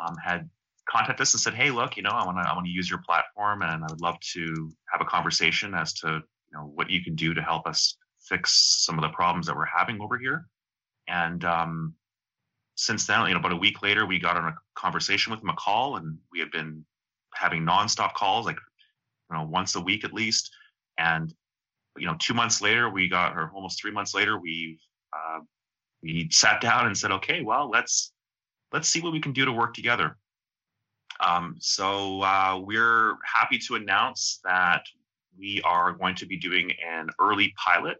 um, 0.00 0.16
had 0.22 0.48
contacted 0.88 1.22
us 1.22 1.34
and 1.34 1.40
said, 1.40 1.54
"Hey, 1.54 1.70
look, 1.70 1.96
you 1.96 2.02
know, 2.02 2.10
I 2.10 2.24
want 2.26 2.38
to 2.38 2.50
I 2.50 2.54
want 2.54 2.66
to 2.66 2.72
use 2.72 2.90
your 2.90 3.00
platform, 3.00 3.62
and 3.62 3.84
I 3.84 3.86
would 3.88 4.00
love 4.00 4.18
to 4.32 4.72
have 4.90 5.00
a 5.00 5.04
conversation 5.04 5.74
as 5.74 5.92
to 5.94 6.08
you 6.08 6.58
know 6.58 6.64
what 6.74 6.90
you 6.90 7.04
can 7.04 7.14
do 7.14 7.34
to 7.34 7.42
help 7.42 7.66
us 7.66 7.96
fix 8.20 8.84
some 8.84 8.98
of 8.98 9.02
the 9.02 9.14
problems 9.14 9.46
that 9.46 9.56
we're 9.56 9.64
having 9.64 10.00
over 10.00 10.18
here." 10.18 10.48
And 11.06 11.44
um, 11.44 11.94
since 12.84 13.06
then, 13.06 13.26
you 13.26 13.34
know, 13.34 13.40
about 13.40 13.52
a 13.52 13.56
week 13.56 13.82
later, 13.82 14.06
we 14.06 14.18
got 14.18 14.36
on 14.36 14.44
a 14.44 14.54
conversation 14.74 15.30
with 15.30 15.42
him, 15.42 15.48
a 15.48 15.54
call, 15.54 15.96
and 15.96 16.18
we 16.32 16.40
had 16.40 16.50
been 16.50 16.84
having 17.34 17.64
nonstop 17.64 18.14
calls, 18.14 18.46
like 18.46 18.58
you 19.30 19.36
know, 19.36 19.44
once 19.44 19.74
a 19.74 19.80
week 19.80 20.04
at 20.04 20.12
least. 20.12 20.50
And 20.98 21.32
you 21.96 22.06
know 22.06 22.16
two 22.18 22.34
months 22.34 22.60
later 22.60 22.88
we 22.88 23.08
got 23.08 23.36
or 23.36 23.50
almost 23.54 23.80
three 23.80 23.90
months 23.90 24.14
later 24.14 24.38
we 24.38 24.78
uh, 25.12 25.40
we 26.02 26.28
sat 26.30 26.60
down 26.60 26.86
and 26.86 26.96
said 26.96 27.12
okay 27.12 27.42
well 27.42 27.70
let's 27.70 28.12
let's 28.72 28.88
see 28.88 29.00
what 29.00 29.12
we 29.12 29.20
can 29.20 29.32
do 29.32 29.44
to 29.44 29.52
work 29.52 29.74
together. 29.74 30.16
Um, 31.20 31.56
so 31.60 32.22
uh, 32.22 32.58
we're 32.64 33.16
happy 33.22 33.58
to 33.58 33.74
announce 33.74 34.40
that 34.44 34.82
we 35.38 35.60
are 35.62 35.92
going 35.92 36.14
to 36.16 36.26
be 36.26 36.38
doing 36.38 36.72
an 36.84 37.10
early 37.20 37.54
pilot 37.62 37.98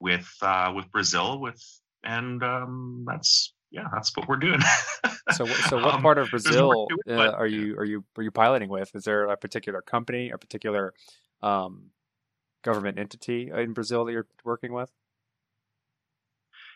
with 0.00 0.28
uh, 0.42 0.72
with 0.74 0.90
brazil 0.90 1.40
with 1.40 1.62
and 2.04 2.42
um, 2.42 3.04
that's 3.06 3.52
yeah 3.70 3.86
that's 3.92 4.16
what 4.16 4.28
we're 4.28 4.36
doing 4.36 4.60
So 5.36 5.44
so 5.44 5.76
what 5.76 5.94
Um, 5.94 6.02
part 6.02 6.18
of 6.18 6.30
Brazil 6.30 6.88
uh, 6.90 6.96
but- 7.04 7.34
are 7.34 7.46
you 7.46 7.76
are 7.76 7.84
you 7.84 8.04
are 8.16 8.22
you 8.22 8.30
piloting 8.30 8.70
with? 8.70 8.90
Is 8.94 9.04
there 9.04 9.24
a 9.26 9.36
particular 9.36 9.82
company, 9.82 10.30
a 10.30 10.38
particular 10.38 10.94
um 11.42 11.90
government 12.62 12.98
entity 12.98 13.50
in 13.54 13.72
Brazil 13.74 14.04
that 14.06 14.12
you're 14.12 14.26
working 14.44 14.72
with? 14.72 14.90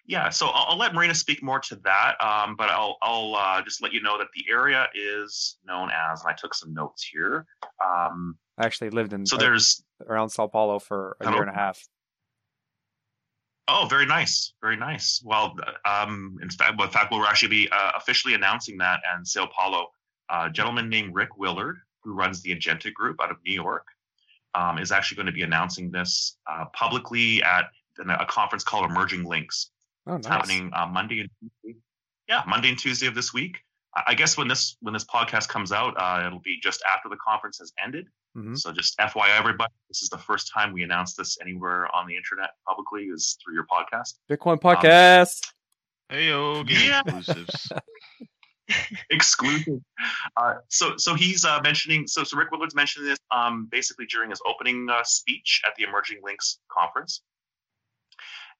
Yeah, 0.04 0.30
so 0.30 0.48
I'll, 0.48 0.72
I'll 0.72 0.78
let 0.78 0.94
Marina 0.94 1.14
speak 1.14 1.42
more 1.42 1.60
to 1.60 1.76
that, 1.84 2.16
um, 2.20 2.56
but 2.56 2.68
I'll, 2.70 2.96
I'll 3.02 3.36
uh, 3.36 3.62
just 3.62 3.80
let 3.82 3.92
you 3.92 4.02
know 4.02 4.18
that 4.18 4.26
the 4.34 4.44
area 4.50 4.88
is 4.94 5.58
known 5.64 5.90
as, 5.90 6.22
and 6.22 6.30
I 6.30 6.34
took 6.34 6.54
some 6.54 6.74
notes 6.74 7.04
here. 7.04 7.46
Um, 7.84 8.36
I 8.58 8.66
actually 8.66 8.90
lived 8.90 9.12
in 9.12 9.24
so 9.24 9.36
there's, 9.36 9.84
around 10.08 10.30
Sao 10.30 10.48
Paulo 10.48 10.80
for 10.80 11.16
a 11.20 11.30
year 11.30 11.42
and 11.42 11.50
a 11.50 11.54
half. 11.54 11.86
Oh, 13.68 13.86
very 13.88 14.06
nice, 14.06 14.52
very 14.60 14.76
nice. 14.76 15.22
Well, 15.24 15.56
um, 15.84 16.38
in 16.42 16.50
fact, 16.50 16.74
well, 16.78 16.86
in 16.88 16.92
fact, 16.92 17.10
we'll 17.12 17.24
actually 17.26 17.48
be 17.48 17.68
uh, 17.70 17.92
officially 17.96 18.34
announcing 18.34 18.76
that 18.78 19.00
in 19.16 19.24
Sao 19.24 19.46
Paulo. 19.46 19.88
A 20.30 20.48
gentleman 20.50 20.88
named 20.88 21.14
Rick 21.14 21.36
Willard, 21.36 21.76
who 22.02 22.14
runs 22.14 22.42
the 22.42 22.54
Agenta 22.56 22.92
Group 22.92 23.16
out 23.22 23.30
of 23.30 23.36
New 23.44 23.52
York, 23.52 23.86
um, 24.54 24.78
is 24.78 24.90
actually 24.90 25.16
going 25.16 25.26
to 25.26 25.32
be 25.32 25.42
announcing 25.42 25.90
this 25.90 26.36
uh, 26.50 26.64
publicly 26.72 27.42
at 27.42 27.66
a 28.08 28.26
conference 28.26 28.64
called 28.64 28.90
Emerging 28.90 29.24
Links. 29.24 29.70
Oh, 30.06 30.14
It's 30.16 30.26
nice. 30.26 30.34
happening 30.36 30.70
uh, 30.74 30.86
Monday 30.86 31.20
and 31.20 31.30
Tuesday. 31.40 31.78
Yeah, 32.28 32.42
Monday 32.46 32.70
and 32.70 32.78
Tuesday 32.78 33.06
of 33.06 33.14
this 33.14 33.32
week. 33.34 33.58
I 33.94 34.02
I 34.08 34.14
guess 34.14 34.36
when 34.38 34.48
this 34.48 34.76
when 34.80 34.94
this 34.94 35.04
podcast 35.04 35.48
comes 35.48 35.70
out, 35.72 35.94
uh, 35.98 36.26
it'll 36.26 36.40
be 36.40 36.58
just 36.62 36.82
after 36.90 37.08
the 37.10 37.16
conference 37.16 37.58
has 37.58 37.72
ended. 37.82 38.06
Mhm. 38.36 38.58
So 38.58 38.72
just 38.72 38.98
FYI, 38.98 39.36
everybody, 39.38 39.72
this 39.88 40.02
is 40.02 40.08
the 40.08 40.18
first 40.18 40.50
time 40.52 40.72
we 40.72 40.82
announced 40.82 41.16
this 41.16 41.38
anywhere 41.40 41.94
on 41.94 42.06
the 42.06 42.16
internet 42.16 42.50
publicly 42.66 43.04
is 43.04 43.36
through 43.44 43.54
your 43.54 43.66
podcast. 43.66 44.14
Bitcoin 44.30 44.58
podcast. 44.60 45.40
Hey 46.08 46.28
yo, 46.28 46.64
getting 46.64 46.88
Yeah. 46.88 47.02
exclusives. 47.06 47.72
Exclusive. 49.10 49.80
Uh, 50.36 50.54
so 50.68 50.96
so 50.96 51.14
he's 51.14 51.44
uh, 51.44 51.60
mentioning. 51.62 52.06
So 52.06 52.24
so 52.24 52.38
Rick 52.38 52.52
Willard's 52.52 52.74
mentioning 52.74 53.08
this 53.08 53.18
um, 53.30 53.66
basically 53.70 54.06
during 54.06 54.30
his 54.30 54.40
opening 54.46 54.88
uh, 54.88 55.02
speech 55.04 55.60
at 55.66 55.74
the 55.76 55.82
Emerging 55.82 56.20
Links 56.22 56.58
conference, 56.70 57.22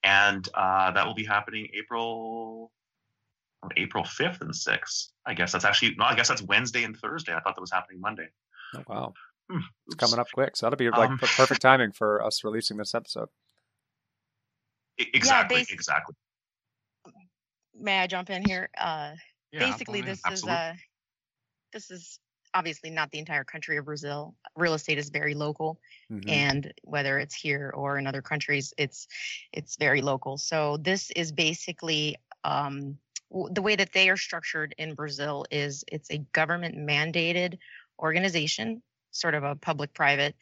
and 0.02 0.47
uh, 0.55 0.91
that 0.91 1.07
will 1.07 1.14
be 1.14 1.25
happening 1.25 1.69
April 1.73 2.73
April 3.76 4.05
fifth 4.05 4.43
and 4.43 4.55
sixth. 4.55 5.12
I 5.25 5.33
guess 5.35 5.52
that's 5.52 5.64
actually 5.64 5.95
no. 5.95 6.05
I 6.05 6.14
guess 6.14 6.29
that's 6.29 6.43
Wednesday 6.43 6.83
and 6.85 6.97
Thursday. 6.97 7.33
I 7.33 7.41
thought 7.41 7.55
that 7.55 7.61
was 7.62 7.73
happening 7.73 8.00
Monday. 8.00 8.26
Oh, 8.75 8.83
wow, 8.88 9.14
It's 9.87 9.95
coming 9.97 10.19
up 10.19 10.29
quick. 10.33 10.57
So 10.57 10.67
that'll 10.67 10.77
be 10.77 10.91
like 10.91 11.11
Um, 11.11 11.19
perfect 11.19 11.61
timing 11.63 11.93
for 11.93 12.23
us 12.25 12.43
releasing 12.45 12.77
this 12.77 12.95
episode. 12.95 13.29
Exactly. 14.99 15.63
basi- 15.63 15.73
exactly. 15.73 16.15
May 17.75 17.99
I 18.01 18.07
jump 18.07 18.31
in 18.31 18.45
here? 18.45 18.69
Uh, 18.79 19.15
Yeah, 19.51 19.71
basically, 19.71 20.01
this 20.03 20.21
Absolutely. 20.25 20.53
is 20.53 20.59
uh, 20.59 20.75
this 21.73 21.91
is 21.91 22.21
obviously 22.55 22.91
not 22.91 23.11
the 23.11 23.19
entire 23.19 23.45
country 23.45 23.79
of 23.79 23.87
Brazil. 23.87 24.35
Real 24.57 24.75
estate 24.75 24.99
is 24.99 25.09
very 25.09 25.35
local, 25.35 25.81
Mhm. 26.11 26.29
and 26.29 26.73
whether 26.83 27.19
it's 27.19 27.35
here 27.35 27.71
or 27.75 27.99
in 27.99 28.07
other 28.07 28.23
countries, 28.23 28.73
it's 28.79 29.09
it's 29.53 29.77
very 29.77 30.03
local. 30.03 30.37
So 30.39 30.77
this 30.77 31.11
is 31.13 31.33
basically 31.33 32.17
um, 32.45 32.99
w- 33.31 33.53
the 33.53 33.63
way 33.63 33.75
that 33.77 33.93
they 33.93 34.11
are 34.11 34.17
structured 34.17 34.75
in 34.79 34.95
Brazil 34.95 35.47
is 35.51 35.85
it's 35.89 36.11
a 36.11 36.19
government 36.33 36.77
mandated 36.77 37.59
organization, 37.99 38.83
sort 39.12 39.35
of 39.35 39.45
a 39.45 39.54
public-private, 39.54 40.35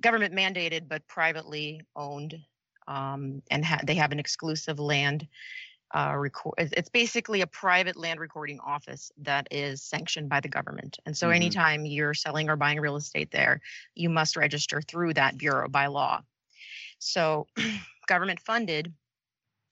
government 0.00 0.34
mandated 0.34 0.88
but 0.88 1.06
privately 1.06 1.80
owned, 1.94 2.34
um, 2.88 3.42
and 3.50 3.64
ha- 3.64 3.80
they 3.84 3.94
have 3.94 4.12
an 4.12 4.18
exclusive 4.18 4.78
land 4.78 5.28
uh, 5.94 6.14
record. 6.16 6.54
It's 6.58 6.88
basically 6.88 7.42
a 7.42 7.46
private 7.46 7.96
land 7.96 8.18
recording 8.18 8.58
office 8.60 9.12
that 9.18 9.46
is 9.52 9.82
sanctioned 9.82 10.28
by 10.28 10.40
the 10.40 10.48
government. 10.48 10.98
And 11.06 11.16
so, 11.16 11.28
Mhm. 11.28 11.36
anytime 11.36 11.86
you're 11.86 12.14
selling 12.14 12.50
or 12.50 12.56
buying 12.56 12.80
real 12.80 12.96
estate 12.96 13.30
there, 13.30 13.60
you 13.94 14.10
must 14.10 14.36
register 14.36 14.82
through 14.82 15.14
that 15.14 15.38
bureau 15.38 15.68
by 15.68 15.86
law. 15.86 16.22
So, 16.98 17.46
government 18.08 18.40
funded, 18.40 18.92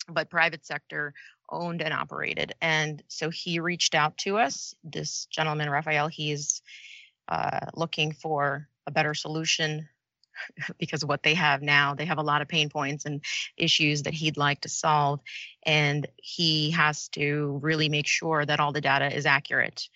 but 0.08 0.30
private 0.30 0.64
sector 0.64 1.14
owned 1.50 1.82
and 1.82 1.92
operated. 1.92 2.54
And 2.60 3.02
so 3.08 3.30
he 3.30 3.60
reached 3.60 3.94
out 3.94 4.16
to 4.18 4.38
us. 4.38 4.74
This 4.84 5.26
gentleman, 5.26 5.68
Raphael, 5.70 6.08
he's 6.08 6.62
uh, 7.32 7.60
looking 7.74 8.12
for 8.12 8.68
a 8.86 8.90
better 8.90 9.14
solution 9.14 9.88
because 10.78 11.02
what 11.02 11.22
they 11.22 11.32
have 11.32 11.62
now, 11.62 11.94
they 11.94 12.04
have 12.04 12.18
a 12.18 12.22
lot 12.22 12.42
of 12.42 12.48
pain 12.48 12.68
points 12.68 13.06
and 13.06 13.24
issues 13.56 14.02
that 14.02 14.12
he'd 14.12 14.36
like 14.36 14.60
to 14.60 14.68
solve. 14.68 15.20
And 15.64 16.06
he 16.16 16.72
has 16.72 17.08
to 17.10 17.58
really 17.62 17.88
make 17.88 18.06
sure 18.06 18.44
that 18.44 18.60
all 18.60 18.72
the 18.72 18.82
data 18.82 19.14
is 19.16 19.24
accurate. 19.24 19.88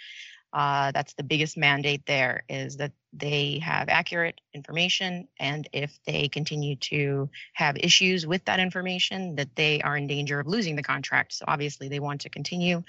Uh, 0.55 0.93
that's 0.93 1.13
the 1.13 1.23
biggest 1.23 1.59
mandate 1.59 2.07
there 2.07 2.45
is 2.49 2.79
that 2.79 2.93
they 3.13 3.59
have 3.59 3.91
accurate 3.91 4.41
information. 4.55 5.29
And 5.39 5.69
if 5.75 5.99
they 6.07 6.29
continue 6.29 6.77
to 6.77 7.29
have 7.53 7.77
issues 7.77 8.27
with 8.27 8.43
that 8.47 8.61
information, 8.61 9.37
that 9.37 9.55
they 9.57 9.83
are 9.83 9.99
in 9.99 10.07
danger 10.07 10.41
of 10.41 10.47
losing 10.47 10.77
the 10.77 10.83
contract. 10.83 11.35
So 11.35 11.45
obviously 11.47 11.89
they 11.91 12.01
want 12.01 12.23
to 12.23 12.31
continue 12.31 12.83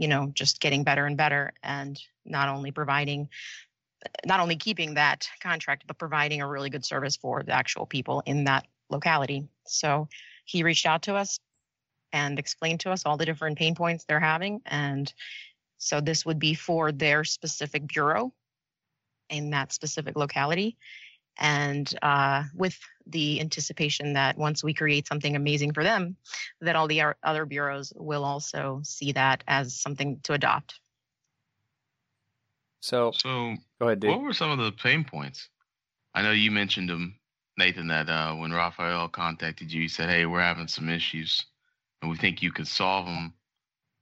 you 0.00 0.08
know, 0.08 0.32
just 0.32 0.60
getting 0.60 0.82
better 0.82 1.04
and 1.04 1.18
better 1.18 1.52
and 1.62 2.00
not 2.24 2.48
only 2.48 2.70
providing 2.70 3.28
not 4.24 4.40
only 4.40 4.56
keeping 4.56 4.94
that 4.94 5.28
contract 5.40 5.84
but 5.86 5.98
providing 5.98 6.40
a 6.42 6.48
really 6.48 6.70
good 6.70 6.84
service 6.84 7.16
for 7.16 7.42
the 7.42 7.52
actual 7.52 7.86
people 7.86 8.22
in 8.26 8.44
that 8.44 8.66
locality. 8.88 9.46
So 9.66 10.08
he 10.44 10.62
reached 10.62 10.86
out 10.86 11.02
to 11.02 11.14
us 11.14 11.38
and 12.12 12.38
explained 12.38 12.80
to 12.80 12.90
us 12.90 13.06
all 13.06 13.16
the 13.16 13.26
different 13.26 13.58
pain 13.58 13.74
points 13.74 14.04
they're 14.04 14.20
having 14.20 14.60
and 14.66 15.12
so 15.78 16.00
this 16.00 16.26
would 16.26 16.38
be 16.38 16.54
for 16.54 16.92
their 16.92 17.24
specific 17.24 17.86
bureau 17.86 18.34
in 19.30 19.50
that 19.50 19.72
specific 19.72 20.16
locality 20.16 20.76
and 21.38 21.92
uh, 22.02 22.44
with 22.54 22.78
the 23.06 23.40
anticipation 23.40 24.12
that 24.12 24.36
once 24.36 24.62
we 24.62 24.74
create 24.74 25.06
something 25.06 25.34
amazing 25.34 25.72
for 25.72 25.82
them, 25.82 26.16
that 26.60 26.76
all 26.76 26.86
the 26.86 27.02
other 27.22 27.46
bureaus 27.46 27.92
will 27.96 28.24
also 28.24 28.80
see 28.84 29.12
that 29.12 29.42
as 29.48 29.74
something 29.74 30.20
to 30.24 30.34
adopt. 30.34 30.79
So, 32.80 33.12
So, 33.12 33.56
go 33.78 33.86
ahead, 33.86 34.00
Dave. 34.00 34.10
what 34.10 34.22
were 34.22 34.32
some 34.32 34.50
of 34.50 34.58
the 34.58 34.72
pain 34.72 35.04
points? 35.04 35.48
I 36.14 36.22
know 36.22 36.32
you 36.32 36.50
mentioned 36.50 36.88
them, 36.88 37.18
Nathan. 37.56 37.88
That 37.88 38.08
uh, 38.08 38.34
when 38.34 38.52
Raphael 38.52 39.08
contacted 39.08 39.72
you, 39.72 39.82
he 39.82 39.88
said, 39.88 40.08
"Hey, 40.08 40.26
we're 40.26 40.40
having 40.40 40.68
some 40.68 40.88
issues, 40.88 41.44
and 42.02 42.10
we 42.10 42.16
think 42.16 42.42
you 42.42 42.52
could 42.52 42.68
solve 42.68 43.06
them." 43.06 43.34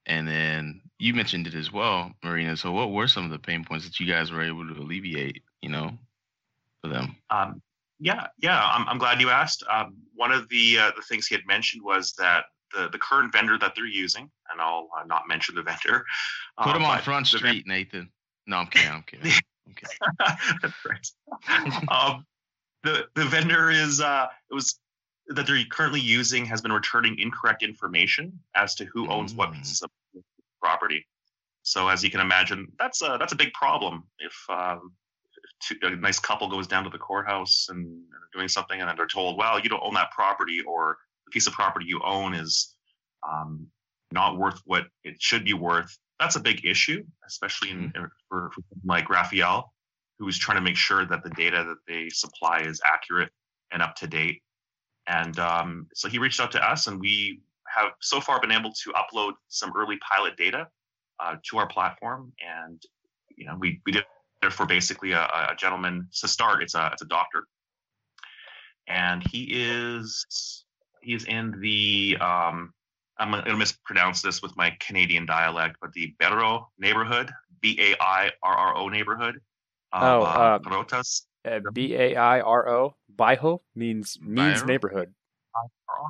And 0.06 0.26
then 0.26 0.80
you 0.98 1.12
mentioned 1.12 1.46
it 1.46 1.54
as 1.54 1.70
well, 1.70 2.12
Marina. 2.24 2.56
So, 2.56 2.72
what 2.72 2.92
were 2.92 3.08
some 3.08 3.24
of 3.24 3.30
the 3.30 3.38
pain 3.38 3.64
points 3.64 3.84
that 3.84 4.00
you 4.00 4.06
guys 4.06 4.30
were 4.32 4.42
able 4.42 4.66
to 4.66 4.80
alleviate? 4.80 5.42
You 5.60 5.70
know, 5.70 5.90
for 6.82 6.88
them. 6.88 7.16
Um, 7.30 7.60
yeah, 8.00 8.28
yeah, 8.38 8.64
I'm, 8.64 8.88
I'm 8.88 8.98
glad 8.98 9.20
you 9.20 9.28
asked. 9.28 9.64
Um, 9.70 9.96
one 10.14 10.30
of 10.32 10.48
the 10.48 10.78
uh, 10.78 10.92
the 10.96 11.02
things 11.02 11.26
he 11.26 11.34
had 11.34 11.46
mentioned 11.46 11.82
was 11.82 12.12
that 12.14 12.44
the 12.72 12.88
the 12.90 12.98
current 12.98 13.32
vendor 13.32 13.58
that 13.58 13.72
they're 13.74 13.86
using, 13.86 14.30
and 14.50 14.60
I'll 14.60 14.88
uh, 14.98 15.04
not 15.04 15.28
mention 15.28 15.56
the 15.56 15.62
vendor. 15.62 16.04
Put 16.62 16.70
uh, 16.70 16.72
them 16.74 16.84
on 16.84 17.00
Front 17.00 17.30
the 17.30 17.38
ven- 17.38 17.50
Street, 17.50 17.66
Nathan. 17.66 18.10
No, 18.48 18.56
I'm 18.56 18.66
kidding. 18.66 18.90
I'm 18.90 19.02
kidding. 19.04 19.30
I'm 19.66 19.74
kidding. 19.74 21.82
Um, 21.90 22.24
the 22.82 23.06
the 23.14 23.24
vendor 23.26 23.70
is 23.70 24.00
uh, 24.00 24.26
it 24.50 24.54
was 24.54 24.78
that 25.28 25.46
they're 25.46 25.62
currently 25.70 26.00
using 26.00 26.46
has 26.46 26.62
been 26.62 26.72
returning 26.72 27.18
incorrect 27.18 27.62
information 27.62 28.40
as 28.56 28.74
to 28.76 28.86
who 28.86 29.08
owns 29.08 29.34
what 29.34 29.50
Mm. 29.50 29.58
pieces 29.58 29.82
of 29.82 29.90
property. 30.60 31.06
So 31.62 31.88
as 31.88 32.02
you 32.02 32.10
can 32.10 32.20
imagine, 32.20 32.72
that's 32.78 33.02
a 33.02 33.16
that's 33.20 33.32
a 33.32 33.36
big 33.36 33.52
problem. 33.52 34.04
If, 34.18 34.34
um, 34.48 34.92
if 35.36 35.44
two, 35.80 35.86
a 35.86 35.96
nice 35.96 36.18
couple 36.18 36.48
goes 36.48 36.66
down 36.66 36.84
to 36.84 36.90
the 36.90 36.98
courthouse 36.98 37.66
and 37.68 38.02
are 38.14 38.28
doing 38.32 38.48
something, 38.48 38.80
and 38.80 38.88
then 38.88 38.96
they're 38.96 39.06
told, 39.06 39.36
"Well, 39.36 39.60
you 39.60 39.68
don't 39.68 39.82
own 39.82 39.94
that 39.94 40.10
property," 40.12 40.62
or 40.62 40.96
the 41.26 41.30
piece 41.30 41.46
of 41.46 41.52
property 41.52 41.84
you 41.86 42.00
own 42.02 42.32
is 42.34 42.74
um, 43.28 43.66
not 44.12 44.38
worth 44.38 44.62
what 44.64 44.86
it 45.04 45.20
should 45.20 45.44
be 45.44 45.52
worth. 45.52 45.98
That's 46.20 46.36
a 46.36 46.40
big 46.40 46.64
issue, 46.64 47.04
especially 47.26 47.70
in, 47.70 47.92
for, 48.28 48.50
for 48.54 48.62
like 48.84 49.08
Raphael, 49.08 49.72
who 50.18 50.26
is 50.28 50.38
trying 50.38 50.56
to 50.56 50.62
make 50.62 50.76
sure 50.76 51.06
that 51.06 51.22
the 51.22 51.30
data 51.30 51.64
that 51.64 51.78
they 51.86 52.08
supply 52.08 52.60
is 52.60 52.80
accurate 52.84 53.30
and 53.70 53.82
up 53.82 53.94
to 53.96 54.06
date. 54.06 54.42
And 55.06 55.38
um, 55.38 55.86
so 55.94 56.08
he 56.08 56.18
reached 56.18 56.40
out 56.40 56.52
to 56.52 56.70
us, 56.70 56.86
and 56.86 57.00
we 57.00 57.40
have 57.68 57.92
so 58.00 58.20
far 58.20 58.40
been 58.40 58.52
able 58.52 58.72
to 58.72 58.92
upload 58.92 59.32
some 59.48 59.72
early 59.76 59.98
pilot 59.98 60.36
data 60.36 60.68
uh, 61.20 61.36
to 61.50 61.58
our 61.58 61.66
platform. 61.66 62.32
And 62.46 62.82
you 63.36 63.46
know, 63.46 63.56
we 63.58 63.80
we 63.86 63.92
did 63.92 64.04
it 64.42 64.52
for 64.52 64.66
basically 64.66 65.12
a, 65.12 65.22
a 65.22 65.54
gentleman 65.56 66.08
to 66.20 66.28
start. 66.28 66.62
It's 66.62 66.74
a 66.74 66.90
it's 66.92 67.02
a 67.02 67.06
doctor, 67.06 67.46
and 68.86 69.22
he 69.30 69.44
is 69.50 70.64
he 71.02 71.14
is 71.14 71.24
in 71.24 71.58
the 71.60 72.16
um, 72.20 72.74
I'm 73.18 73.30
going 73.32 73.44
to 73.44 73.56
mispronounce 73.56 74.22
this 74.22 74.42
with 74.42 74.56
my 74.56 74.76
Canadian 74.80 75.26
dialect, 75.26 75.76
but 75.80 75.92
the 75.92 76.14
Bairro 76.20 76.66
neighborhood, 76.78 77.30
B 77.60 77.76
A 77.80 78.02
I 78.02 78.30
R 78.42 78.56
R 78.56 78.76
O 78.76 78.88
neighborhood 78.88 79.40
of 79.92 80.02
Oh, 80.02 80.22
uh, 80.22 80.58
uh, 80.64 81.02
Uh, 81.44 81.60
B 81.72 81.94
A 81.94 82.14
I 82.16 82.40
R 82.40 82.68
O, 82.68 82.94
Baiho 83.14 83.60
means 83.74 84.18
means 84.20 84.62
Bairro? 84.62 84.66
neighborhood. 84.66 85.14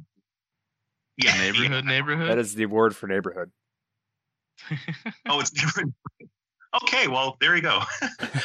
Yeah, 1.20 1.36
neighborhood, 1.36 1.84
neighborhood. 1.84 2.28
That 2.28 2.38
is 2.38 2.54
the 2.54 2.66
word 2.66 2.94
for 2.94 3.08
neighborhood. 3.08 3.50
Oh, 5.28 5.40
it's 5.40 5.50
different. 5.50 5.92
okay, 6.82 7.08
well, 7.08 7.36
there 7.40 7.56
you 7.56 7.62
go. 7.62 7.80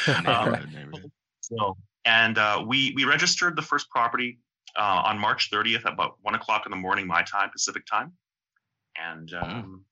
um, 0.08 0.24
neighborhood, 0.24 0.72
neighborhood. 0.72 1.12
So, 1.40 1.76
and 2.04 2.36
uh, 2.36 2.64
we 2.66 2.92
we 2.96 3.04
registered 3.04 3.54
the 3.54 3.62
first 3.62 3.88
property 3.90 4.38
uh, 4.76 5.02
on 5.04 5.18
March 5.18 5.50
30th 5.52 5.86
at 5.86 5.92
about 5.92 6.16
one 6.22 6.34
o'clock 6.34 6.66
in 6.66 6.70
the 6.70 6.76
morning, 6.76 7.06
my 7.06 7.22
time, 7.22 7.50
Pacific 7.50 7.86
time, 7.86 8.12
and 8.96 9.32
um, 9.34 9.84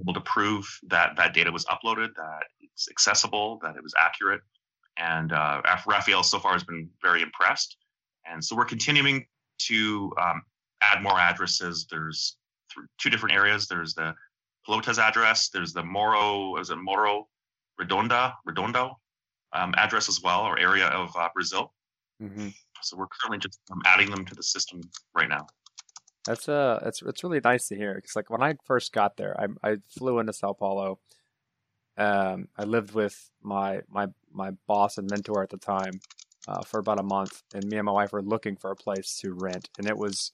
able 0.00 0.14
to 0.14 0.20
prove 0.20 0.66
that 0.88 1.16
that 1.16 1.34
data 1.34 1.50
was 1.50 1.64
uploaded, 1.66 2.14
that 2.16 2.44
it's 2.60 2.88
accessible, 2.90 3.58
that 3.62 3.76
it 3.76 3.82
was 3.82 3.94
accurate, 3.98 4.40
and 4.96 5.32
uh, 5.32 5.62
Raphael 5.86 6.22
so 6.22 6.38
far 6.38 6.52
has 6.52 6.64
been 6.64 6.88
very 7.02 7.22
impressed, 7.22 7.76
and 8.26 8.44
so 8.44 8.56
we're 8.56 8.64
continuing 8.64 9.26
to 9.58 10.12
um, 10.20 10.42
add 10.82 11.02
more 11.02 11.18
addresses. 11.18 11.86
There's 11.90 12.36
th- 12.74 12.86
two 12.98 13.10
different 13.10 13.34
areas. 13.34 13.66
There's 13.66 13.94
the 13.94 14.14
Pelotas 14.68 14.98
address. 14.98 15.48
There's 15.48 15.72
the 15.72 15.82
Moro, 15.82 16.56
is 16.56 16.70
it 16.70 16.76
Morro 16.76 17.28
Redonda, 17.80 18.34
Redondo 18.44 18.98
um, 19.52 19.74
address 19.76 20.08
as 20.08 20.20
well, 20.22 20.42
or 20.42 20.58
area 20.58 20.86
of 20.88 21.14
uh, 21.16 21.28
Brazil. 21.34 21.72
hmm 22.20 22.48
So 22.82 22.96
we're 22.96 23.06
currently 23.06 23.38
just 23.38 23.60
um, 23.70 23.80
adding 23.86 24.10
them 24.10 24.24
to 24.26 24.34
the 24.34 24.42
system 24.42 24.80
right 25.14 25.28
now. 25.28 25.46
That's 26.26 26.48
uh, 26.48 26.80
it's 26.86 27.02
it's 27.02 27.22
really 27.22 27.40
nice 27.44 27.68
to 27.68 27.76
hear 27.76 27.94
because 27.94 28.16
like 28.16 28.30
when 28.30 28.42
I 28.42 28.54
first 28.64 28.92
got 28.92 29.16
there, 29.16 29.38
I 29.38 29.72
I 29.72 29.76
flew 29.90 30.18
into 30.18 30.32
Sao 30.32 30.54
Paulo. 30.54 30.98
Um, 31.96 32.48
I 32.56 32.64
lived 32.64 32.94
with 32.94 33.30
my 33.42 33.82
my 33.88 34.08
my 34.32 34.52
boss 34.66 34.96
and 34.96 35.08
mentor 35.10 35.42
at 35.42 35.50
the 35.50 35.58
time 35.58 36.00
uh, 36.48 36.62
for 36.62 36.80
about 36.80 36.98
a 36.98 37.04
month, 37.04 37.42
and 37.54 37.64
me 37.66 37.76
and 37.76 37.84
my 37.84 37.92
wife 37.92 38.12
were 38.12 38.22
looking 38.22 38.56
for 38.56 38.70
a 38.70 38.76
place 38.76 39.18
to 39.18 39.34
rent, 39.34 39.68
and 39.78 39.86
it 39.86 39.98
was 39.98 40.32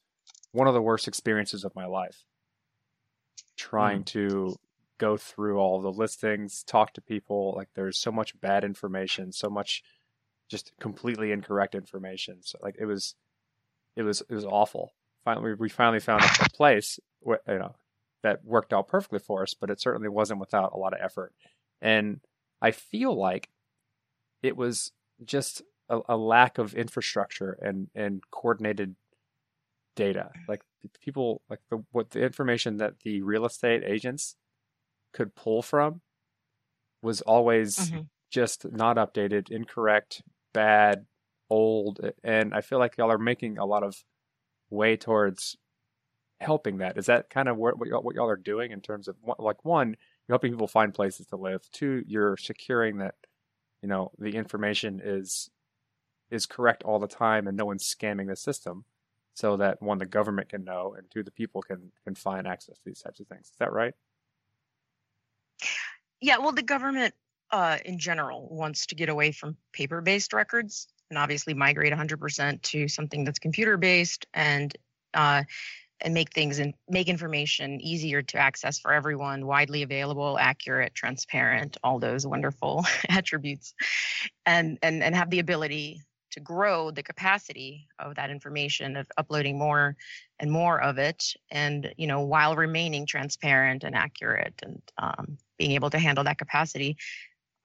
one 0.53 0.68
of 0.68 0.74
the 0.74 0.83
worst 0.83 1.09
experiences 1.09 1.64
of 1.64 1.74
my 1.74 1.87
life. 1.87 2.24
Trying 3.57 4.05
to 4.05 4.57
go 4.98 5.16
through 5.16 5.59
all 5.59 5.81
the 5.81 5.92
listings, 5.92 6.62
talk 6.62 6.92
to 6.94 7.00
people, 7.00 7.55
like 7.57 7.68
there's 7.74 7.98
so 7.98 8.12
much 8.12 8.40
bad 8.40 8.64
information, 8.64 9.33
so 9.33 9.50
much 9.50 9.83
just 10.48 10.72
completely 10.81 11.33
incorrect 11.33 11.74
information. 11.74 12.38
So 12.42 12.59
like 12.62 12.76
it 12.79 12.87
was, 12.87 13.16
it 13.96 14.03
was 14.03 14.22
it 14.29 14.35
was 14.35 14.44
awful 14.44 14.92
finally 15.24 15.54
we 15.54 15.68
finally 15.68 16.00
found 16.00 16.22
a 16.24 16.48
place 16.54 16.98
where, 17.20 17.40
you 17.48 17.59
know 17.59 17.76
that 18.22 18.44
worked 18.44 18.74
out 18.74 18.87
perfectly 18.87 19.18
for 19.18 19.42
us, 19.42 19.54
but 19.54 19.70
it 19.70 19.80
certainly 19.80 20.09
wasn't 20.09 20.38
without 20.40 20.72
a 20.74 20.76
lot 20.76 20.92
of 20.92 21.00
effort. 21.00 21.33
And 21.80 22.20
I 22.61 22.70
feel 22.70 23.14
like 23.18 23.48
it 24.42 24.56
was 24.56 24.92
just 25.24 25.62
a, 25.88 26.00
a 26.09 26.16
lack 26.16 26.59
of 26.59 26.74
infrastructure 26.74 27.52
and 27.62 27.88
and 27.94 28.22
coordinated 28.30 28.96
data. 29.96 30.33
Like 30.48 30.62
people 31.00 31.42
like 31.48 31.61
the 31.70 31.85
what 31.92 32.11
the 32.11 32.22
information 32.22 32.78
that 32.78 33.00
the 33.00 33.22
real 33.22 33.44
estate 33.44 33.83
agents 33.85 34.37
could 35.12 35.35
pull 35.35 35.62
from 35.62 36.02
was 37.02 37.20
always 37.22 37.92
Mhm. 37.92 38.09
just 38.30 38.70
not 38.70 38.96
updated, 38.96 39.50
incorrect, 39.50 40.22
bad, 40.52 41.06
old, 41.48 42.00
and 42.22 42.54
I 42.54 42.61
feel 42.61 42.78
like 42.78 42.96
y'all 42.96 43.11
are 43.11 43.18
making 43.18 43.59
a 43.59 43.64
lot 43.64 43.83
of 43.83 43.96
way 44.70 44.96
towards 44.96 45.56
helping 46.40 46.78
that. 46.78 46.96
Is 46.96 47.06
that 47.06 47.30
kind 47.30 47.48
of 47.48 47.56
what 47.56 47.78
what 47.78 47.88
y'all, 47.88 48.02
what 48.02 48.14
y'all 48.14 48.28
are 48.28 48.37
doing 48.37 48.72
in 48.72 48.80
terms 48.80 49.09
of 49.09 49.16
like 49.38 49.64
one, 49.64 49.88
you're 49.88 50.35
helping 50.35 50.52
people 50.52 50.68
find 50.68 50.94
places 50.94 51.26
to 51.26 51.37
live. 51.37 51.68
Two, 51.72 52.02
you're 52.06 52.37
securing 52.37 52.98
that 52.98 53.14
you 53.83 53.88
know 53.88 54.11
the 54.18 54.37
information 54.37 55.00
is 55.02 55.50
is 56.30 56.46
correct 56.46 56.83
all 56.85 56.98
the 56.98 57.09
time 57.09 57.48
and 57.48 57.56
no 57.56 57.66
one's 57.66 57.94
scamming 57.94 58.28
the 58.28 58.37
system, 58.37 58.85
so 59.35 59.56
that 59.56 59.83
one 59.83 59.98
the 59.98 60.06
government 60.06 60.48
can 60.48 60.64
know 60.64 60.94
and 60.96 61.11
two 61.11 61.22
the 61.22 61.30
people 61.30 61.62
can 61.62 61.92
can 62.04 62.14
find 62.14 62.46
access 62.46 62.76
to 62.76 62.85
these 62.87 63.00
types 63.00 63.20
of 63.20 63.26
things. 63.26 63.46
Is 63.46 63.56
that 63.59 63.72
right? 63.72 63.94
Yeah, 66.20 66.38
well, 66.38 66.52
the 66.52 66.62
government 66.62 67.14
uh, 67.50 67.78
in 67.85 67.98
general 67.98 68.48
wants 68.50 68.87
to 68.87 68.94
get 68.94 69.09
away 69.09 69.33
from 69.33 69.56
paper 69.72 70.00
based 70.00 70.33
records 70.33 70.87
and 71.10 71.18
obviously 71.18 71.54
migrate 71.54 71.92
100% 71.92 72.62
to 72.62 72.88
something 72.88 73.24
that's 73.24 73.38
computer 73.38 73.76
based 73.76 74.26
and 74.32 74.74
uh, 75.14 75.42
and 76.02 76.14
make 76.14 76.32
things 76.32 76.58
and 76.58 76.72
make 76.88 77.08
information 77.08 77.80
easier 77.80 78.22
to 78.22 78.38
access 78.38 78.78
for 78.78 78.92
everyone, 78.92 79.44
widely 79.44 79.82
available, 79.82 80.38
accurate, 80.38 80.94
transparent, 80.94 81.76
all 81.84 81.98
those 81.98 82.26
wonderful 82.26 82.84
attributes, 83.08 83.74
and 84.46 84.78
and 84.82 85.02
and 85.02 85.14
have 85.14 85.30
the 85.30 85.40
ability 85.40 86.00
to 86.30 86.40
grow 86.40 86.90
the 86.90 87.02
capacity 87.02 87.88
of 87.98 88.14
that 88.14 88.30
information 88.30 88.96
of 88.96 89.06
uploading 89.18 89.58
more 89.58 89.96
and 90.38 90.50
more 90.50 90.80
of 90.80 90.96
it 90.96 91.34
and 91.50 91.92
you 91.96 92.06
know 92.06 92.20
while 92.20 92.54
remaining 92.54 93.04
transparent 93.04 93.82
and 93.82 93.96
accurate 93.96 94.54
and 94.62 94.80
um, 94.98 95.36
being 95.58 95.72
able 95.72 95.90
to 95.90 95.98
handle 95.98 96.22
that 96.22 96.38
capacity 96.38 96.96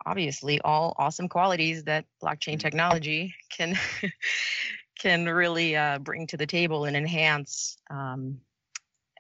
obviously 0.06 0.60
all 0.62 0.96
awesome 0.98 1.28
qualities 1.28 1.84
that 1.86 2.06
blockchain 2.24 2.60
technology 2.60 3.34
can 3.50 3.78
can 5.00 5.26
really 5.26 5.76
uh, 5.76 6.00
bring 6.00 6.28
to 6.28 6.38
the 6.38 6.46
table 6.46 6.86
and 6.86 6.96
enhance 6.96 7.78
um, 7.90 8.40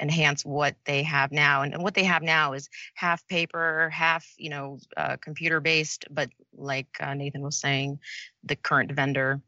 enhance 0.01 0.43
what 0.45 0.75
they 0.85 1.03
have 1.03 1.31
now. 1.31 1.61
And, 1.61 1.73
and 1.73 1.83
what 1.83 1.93
they 1.93 2.03
have 2.03 2.21
now 2.21 2.53
is 2.53 2.69
half 2.95 3.25
paper 3.27 3.89
half 3.89 4.27
you 4.37 4.49
know 4.49 4.79
uh, 4.97 5.17
computer 5.21 5.59
based 5.59 6.05
but 6.11 6.29
like 6.53 6.87
uh, 6.99 7.13
nathan 7.13 7.41
was 7.41 7.57
saying 7.57 7.99
the 8.43 8.55
current 8.55 8.91
vendor 8.91 9.41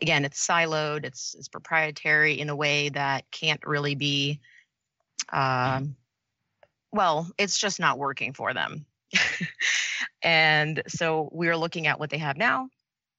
again 0.00 0.24
it's 0.24 0.46
siloed 0.46 1.04
it's 1.04 1.34
it's 1.34 1.48
proprietary 1.48 2.40
in 2.40 2.48
a 2.48 2.56
way 2.56 2.88
that 2.88 3.30
can't 3.30 3.64
really 3.66 3.94
be 3.94 4.40
um, 5.32 5.96
well 6.92 7.28
it's 7.38 7.58
just 7.58 7.78
not 7.80 7.98
working 7.98 8.32
for 8.32 8.54
them 8.54 8.84
and 10.22 10.82
so 10.88 11.28
we're 11.32 11.56
looking 11.56 11.86
at 11.86 11.98
what 11.98 12.10
they 12.10 12.18
have 12.18 12.36
now 12.36 12.68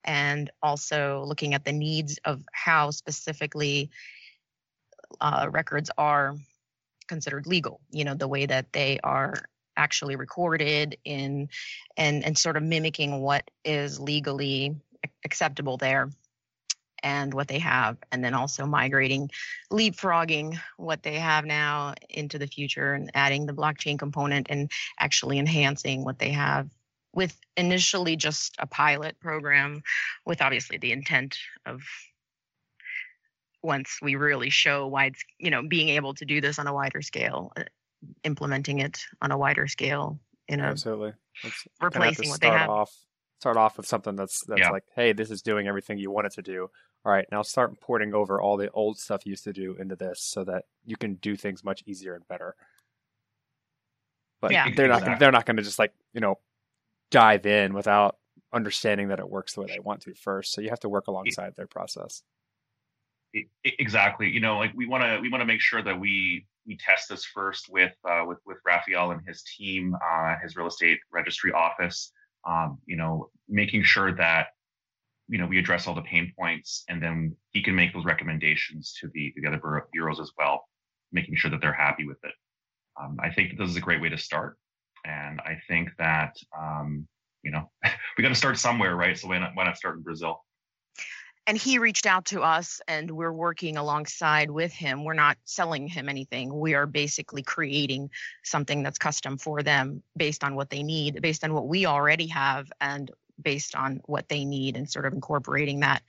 and 0.04 0.50
also 0.62 1.24
looking 1.26 1.54
at 1.54 1.64
the 1.64 1.72
needs 1.72 2.20
of 2.26 2.42
how 2.52 2.92
specifically 2.92 3.90
uh, 5.22 5.48
records 5.52 5.90
are 5.98 6.36
considered 7.08 7.46
legal 7.46 7.80
you 7.92 8.04
know 8.04 8.16
the 8.16 8.28
way 8.28 8.46
that 8.46 8.72
they 8.72 9.00
are 9.04 9.34
actually 9.76 10.16
recorded 10.16 10.98
in 11.04 11.50
and 11.98 12.24
and 12.24 12.38
sort 12.38 12.58
of 12.58 12.64
mimicking 12.64 13.22
what 13.22 13.50
is 13.66 14.00
legally 14.00 14.76
acceptable 15.26 15.78
there 15.78 16.10
and 17.04 17.34
what 17.34 17.48
they 17.50 17.60
have 17.60 17.98
and 18.12 18.24
then 18.24 18.34
also 18.34 18.66
migrating 18.66 19.30
leapfrogging 19.72 20.58
what 20.78 21.04
they 21.04 21.20
have 21.20 21.46
now 21.46 21.94
into 22.10 22.39
the 22.39 22.48
future 22.48 22.94
and 22.94 23.12
adding 23.13 23.46
the 23.46 23.54
blockchain 23.54 24.00
component 24.00 24.48
and 24.50 24.72
actually 25.00 25.38
enhancing 25.38 26.04
what 26.04 26.18
they 26.18 26.32
have 26.32 26.70
with 27.13 27.38
initially 27.58 28.16
just 28.16 28.56
a 28.60 28.66
pilot 28.66 29.20
program 29.20 29.84
with 30.26 30.42
obviously 30.42 30.78
the 30.78 30.92
intent 30.92 31.38
of 31.66 31.82
once 33.62 34.00
we 34.02 34.16
really 34.16 34.50
show 34.50 34.88
wide 34.88 35.16
you 35.39 35.52
know 35.52 35.62
being 35.68 35.89
able 35.89 36.13
to 36.13 36.26
do 36.26 36.42
this 36.42 36.58
on 36.58 36.68
a 36.68 36.74
wider 36.74 37.02
scale 37.02 37.52
uh, 37.58 37.63
implementing 38.24 38.80
it 38.80 39.04
on 39.22 39.32
a 39.32 39.38
wider 39.38 39.68
scale 39.68 40.20
in 40.48 40.60
a 40.60 40.66
absolutely. 40.66 41.13
It's 41.44 41.66
replacing 41.82 42.30
what 42.30 42.42
they 42.42 42.50
have. 42.50 42.70
off 42.70 42.94
start 43.39 43.58
off 43.58 43.78
with 43.78 43.86
something 43.86 44.16
that's 44.16 44.44
that's 44.48 44.62
Yeah. 44.62 44.70
like 44.72 44.84
hey 44.96 45.13
this 45.13 45.32
is 45.32 45.42
doing 45.42 45.68
everything 45.68 45.98
you 45.98 46.12
want 46.12 46.28
it 46.28 46.34
to 46.34 46.42
do 46.42 46.70
all 47.06 47.12
right 47.12 47.28
now 47.32 47.42
start 47.42 47.80
porting 47.80 48.13
over 48.13 48.39
all 48.42 48.58
the 48.58 48.72
old 48.72 48.98
stuff 48.98 49.26
you 49.26 49.32
used 49.32 49.44
to 49.44 49.54
do 49.54 49.76
into 49.80 49.96
this 49.96 50.22
so 50.22 50.44
that 50.44 50.66
you 50.86 50.96
can 50.96 51.16
do 51.16 51.36
things 51.36 51.63
much 51.63 51.84
easier 51.86 52.16
and 52.16 52.28
better 52.28 52.56
but 54.42 54.52
Yeah. 54.52 54.70
they're 54.76 54.88
not 54.88 55.00
Exactly. 55.00 55.20
they're 55.20 55.32
not 55.32 55.46
going 55.46 55.58
to 55.58 55.63
just 55.63 55.80
like 55.80 55.94
you 56.13 56.22
know 56.22 56.39
dive 57.12 57.46
in 57.46 57.74
without 57.74 58.18
understanding 58.52 59.08
that 59.10 59.20
it 59.20 59.30
works 59.30 59.54
the 59.54 59.62
way 59.62 59.68
they 59.68 59.80
want 59.80 60.02
to 60.02 60.13
first 60.13 60.54
so 60.54 60.62
you 60.62 60.70
have 60.70 60.80
to 60.80 60.89
work 60.89 61.08
alongside 61.08 61.56
their 61.56 61.68
process 61.68 62.24
exactly 63.63 64.30
you 64.30 64.39
know 64.39 64.58
like 64.58 64.72
we 64.76 64.86
want 64.86 65.04
to 65.04 65.20
we 65.20 65.30
want 65.30 65.42
to 65.42 65.46
make 65.46 65.62
sure 65.62 65.82
that 65.82 66.00
we 66.00 66.46
we 66.66 66.78
test 66.78 67.10
this 67.10 67.26
first 67.26 67.68
with 67.70 67.94
uh, 68.08 68.24
with 68.26 68.38
with 68.46 68.58
Raphael 68.66 69.12
and 69.12 69.22
his 69.28 69.44
team 69.44 69.96
uh, 70.04 70.36
his 70.42 70.56
real 70.56 70.68
estate 70.68 71.00
registry 71.12 71.52
office 71.52 72.12
um, 72.48 72.78
you 72.86 72.96
know 72.96 73.30
making 73.50 73.84
sure 73.84 74.13
that 74.13 74.48
you 75.30 75.38
know 75.38 75.48
we 75.48 75.58
address 75.58 75.88
all 75.88 75.96
the 75.96 76.02
pain 76.02 76.34
points 76.38 76.84
and 76.90 77.02
then 77.02 77.36
he 77.52 77.62
can 77.62 77.76
make 77.76 77.94
those 77.94 78.06
recommendations 78.06 78.94
to 79.00 79.10
the 79.14 79.34
the 79.38 79.48
other 79.48 79.88
bureaus 79.92 80.20
as 80.20 80.32
well 80.38 80.66
making 81.12 81.36
sure 81.36 81.52
that 81.52 81.62
they're 81.62 81.72
happy 81.72 82.06
with 82.06 82.18
it. 82.24 82.34
Um, 83.00 83.18
I 83.22 83.30
think 83.30 83.58
this 83.58 83.70
is 83.70 83.76
a 83.76 83.82
great 83.82 84.02
way 84.02 84.10
to 84.10 84.18
start 84.18 84.58
and 85.06 85.40
I 85.42 85.60
think 85.68 85.90
that 85.98 86.36
um, 86.58 87.08
you 87.44 87.52
know 87.52 87.70
we 88.18 88.22
got 88.22 88.30
to 88.30 88.36
start 88.36 88.58
somewhere 88.58 88.96
right? 88.96 89.18
So 89.18 89.28
why 89.28 89.40
not 89.40 89.52
why 89.54 89.66
not 89.66 89.78
start 89.78 89.98
in 89.98 90.04
Brazil? 90.04 90.44
And 91.46 91.58
he 91.58 91.78
reached 91.78 92.06
out 92.06 92.26
to 92.26 92.42
us 92.42 92.80
and 92.88 93.12
we're 93.12 93.34
working 93.34 93.76
alongside 93.76 94.50
with 94.50 94.72
him. 94.72 95.04
We're 95.04 95.14
not 95.14 95.38
selling 95.44 95.88
him 95.88 96.08
anything. 96.08 96.58
We 96.58 96.74
are 96.74 96.86
basically 96.86 97.44
creating 97.44 98.12
something 98.44 98.82
that's 98.82 98.98
custom 98.98 99.38
for 99.38 99.62
them 99.62 100.04
based 100.16 100.46
on 100.46 100.56
what 100.56 100.70
they 100.70 100.84
need 100.84 101.22
based 101.22 101.44
on 101.44 101.54
what 101.54 101.68
we 101.68 101.86
already 101.86 102.28
have 102.28 102.72
and 102.80 103.12
based 103.41 103.76
on 103.76 104.02
what 104.06 104.28
they 104.30 104.46
need 104.46 104.78
and 104.78 104.89
sort 104.89 105.06
of 105.06 105.13
incorporating 105.13 105.80
that 105.82 106.02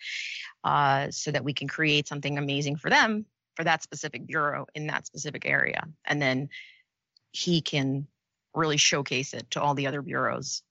uh, 0.65 1.11
so 1.11 1.31
that 1.31 1.45
we 1.45 1.53
can 1.53 1.69
create 1.69 2.07
something 2.09 2.37
amazing 2.39 2.77
for 2.77 2.91
them 2.91 3.25
for 3.57 3.65
that 3.65 3.83
specific 3.83 4.27
bureau 4.27 4.67
in 4.75 4.87
that 4.89 5.07
specific 5.07 5.47
area. 5.47 5.87
And 6.05 6.21
then 6.21 6.49
he 7.33 7.61
can 7.61 8.07
really 8.55 8.77
showcase 8.77 9.33
it 9.33 9.51
to 9.53 9.61
all 9.63 9.75
the 9.75 9.87
other 9.87 10.03
bureaus 10.03 10.63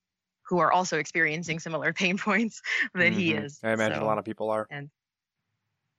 who 0.43 0.59
are 0.59 0.71
also 0.71 0.97
experiencing 0.99 1.59
similar 1.59 1.93
pain 2.01 2.17
points 2.17 2.61
that 2.93 3.13
he 3.13 3.31
Mhm. 3.33 3.45
is. 3.45 3.59
I 3.63 3.71
imagine 3.73 3.97
So- 3.99 4.03
a 4.03 4.05
lot 4.05 4.17
of 4.17 4.25
people 4.25 4.49
are. 4.49 4.67
and 4.69 4.89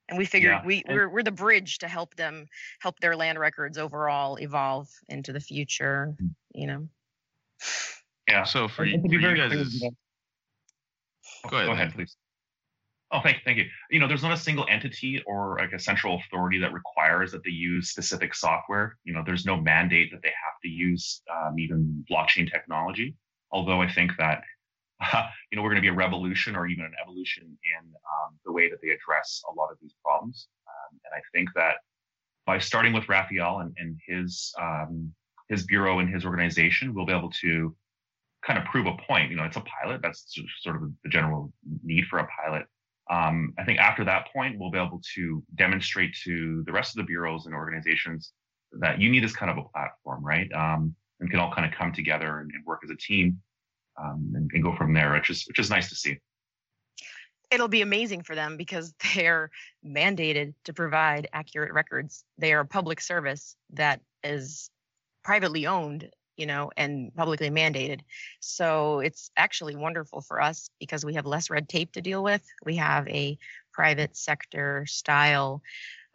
and 0.07 0.19
we 0.19 0.25
figured 0.25 0.51
Yeah, 0.51 0.65
we 0.65 0.83
and- 0.85 0.95
we're, 0.95 1.09
we're 1.09 1.23
the 1.23 1.31
bridge 1.31 1.79
to 1.79 1.87
help 1.87 2.13
them 2.15 2.45
help 2.79 2.99
their 2.99 3.15
land 3.15 3.39
records 3.39 3.79
overall 3.79 4.35
evolve 4.35 4.87
into 5.09 5.33
the 5.33 5.39
future 5.39 6.15
you 6.53 6.67
know. 6.67 6.87
Yeah 8.27 8.43
So 8.43 8.67
for, 8.67 8.85
you, 8.85 9.01
for 9.01 9.07
you 9.07 9.19
guys, 9.19 9.49
clear, 9.49 9.61
is- 9.61 9.81
you 9.81 9.89
know- 9.89 9.95
Go 11.49 11.57
ahead, 11.57 11.67
Go 11.67 11.73
ahead, 11.73 11.93
please. 11.93 12.15
Oh, 13.11 13.19
thank, 13.21 13.43
thank 13.45 13.57
you. 13.57 13.65
You 13.91 13.99
know, 13.99 14.07
there's 14.07 14.23
not 14.23 14.31
a 14.31 14.37
single 14.37 14.65
entity 14.69 15.21
or 15.27 15.57
like 15.59 15.73
a 15.73 15.79
central 15.79 16.15
authority 16.15 16.57
that 16.59 16.73
requires 16.73 17.31
that 17.31 17.43
they 17.43 17.51
use 17.51 17.89
specific 17.89 18.33
software. 18.33 18.97
You 19.03 19.13
know, 19.13 19.23
there's 19.25 19.45
no 19.45 19.57
mandate 19.57 20.11
that 20.11 20.21
they 20.23 20.29
have 20.29 20.59
to 20.63 20.69
use 20.69 21.21
um, 21.31 21.59
even 21.59 22.03
blockchain 22.09 22.51
technology. 22.51 23.15
Although 23.51 23.81
I 23.81 23.91
think 23.91 24.11
that 24.17 24.41
you 25.51 25.55
know 25.55 25.61
we're 25.61 25.69
going 25.69 25.75
to 25.75 25.81
be 25.81 25.87
a 25.89 25.93
revolution 25.93 26.55
or 26.55 26.67
even 26.67 26.83
an 26.83 26.93
evolution 27.01 27.43
in 27.43 27.85
um, 27.85 28.37
the 28.43 28.51
way 28.51 28.69
that 28.69 28.79
they 28.81 28.89
address 28.89 29.41
a 29.49 29.53
lot 29.53 29.71
of 29.71 29.77
these 29.81 29.93
problems. 30.03 30.47
Um, 30.67 30.99
and 31.05 31.13
I 31.13 31.21
think 31.31 31.49
that 31.55 31.75
by 32.45 32.59
starting 32.59 32.93
with 32.93 33.07
Raphael 33.07 33.59
and, 33.59 33.73
and 33.77 33.99
his 34.07 34.53
um, 34.59 35.13
his 35.47 35.63
bureau 35.63 35.99
and 35.99 36.13
his 36.13 36.25
organization, 36.25 36.93
we'll 36.93 37.05
be 37.05 37.13
able 37.13 37.31
to 37.41 37.75
kind 38.45 38.59
of 38.59 38.65
prove 38.65 38.85
a 38.85 38.95
point. 39.07 39.31
You 39.31 39.37
know, 39.37 39.43
it's 39.43 39.57
a 39.57 39.63
pilot. 39.81 40.01
That's 40.01 40.33
sort 40.61 40.75
of 40.75 40.91
the 41.03 41.09
general 41.09 41.51
need 41.83 42.05
for 42.05 42.19
a 42.19 42.27
pilot. 42.43 42.65
Um, 43.09 43.53
I 43.59 43.63
think 43.63 43.79
after 43.79 44.03
that 44.05 44.27
point, 44.33 44.57
we'll 44.59 44.71
be 44.71 44.79
able 44.79 45.01
to 45.15 45.43
demonstrate 45.55 46.15
to 46.23 46.63
the 46.65 46.71
rest 46.71 46.91
of 46.91 46.97
the 46.97 47.07
bureaus 47.07 47.45
and 47.45 47.53
organizations 47.53 48.31
that 48.79 48.99
you 48.99 49.09
need 49.09 49.23
this 49.23 49.35
kind 49.35 49.51
of 49.51 49.57
a 49.57 49.67
platform, 49.69 50.23
right? 50.23 50.51
Um, 50.53 50.95
and 51.19 51.29
can 51.29 51.39
all 51.39 51.53
kind 51.53 51.71
of 51.71 51.77
come 51.77 51.93
together 51.93 52.39
and, 52.39 52.51
and 52.51 52.65
work 52.65 52.81
as 52.83 52.89
a 52.89 52.95
team 52.95 53.39
um, 54.01 54.33
and, 54.35 54.49
and 54.53 54.63
go 54.63 54.75
from 54.75 54.93
there, 54.93 55.13
which 55.13 55.29
is 55.29 55.45
which 55.47 55.59
is 55.59 55.69
nice 55.69 55.89
to 55.89 55.95
see. 55.95 56.17
it'll 57.51 57.67
be 57.67 57.81
amazing 57.81 58.23
for 58.23 58.35
them 58.35 58.57
because 58.57 58.93
they're 59.15 59.49
mandated 59.85 60.53
to 60.65 60.73
provide 60.73 61.27
accurate 61.31 61.73
records 61.73 62.23
they 62.37 62.53
are 62.53 62.61
a 62.61 62.65
public 62.65 62.99
service 62.99 63.55
that 63.71 64.01
is 64.23 64.69
privately 65.23 65.65
owned 65.67 66.09
you 66.37 66.45
know 66.45 66.71
and 66.77 67.13
publicly 67.15 67.49
mandated. 67.49 68.01
So 68.39 68.99
it's 68.99 69.31
actually 69.37 69.75
wonderful 69.75 70.21
for 70.21 70.41
us 70.41 70.69
because 70.79 71.05
we 71.05 71.15
have 71.15 71.25
less 71.25 71.49
red 71.49 71.69
tape 71.69 71.93
to 71.93 72.01
deal 72.01 72.23
with. 72.23 72.43
We 72.65 72.75
have 72.77 73.07
a 73.07 73.37
private 73.71 74.15
sector 74.15 74.85
style 74.87 75.61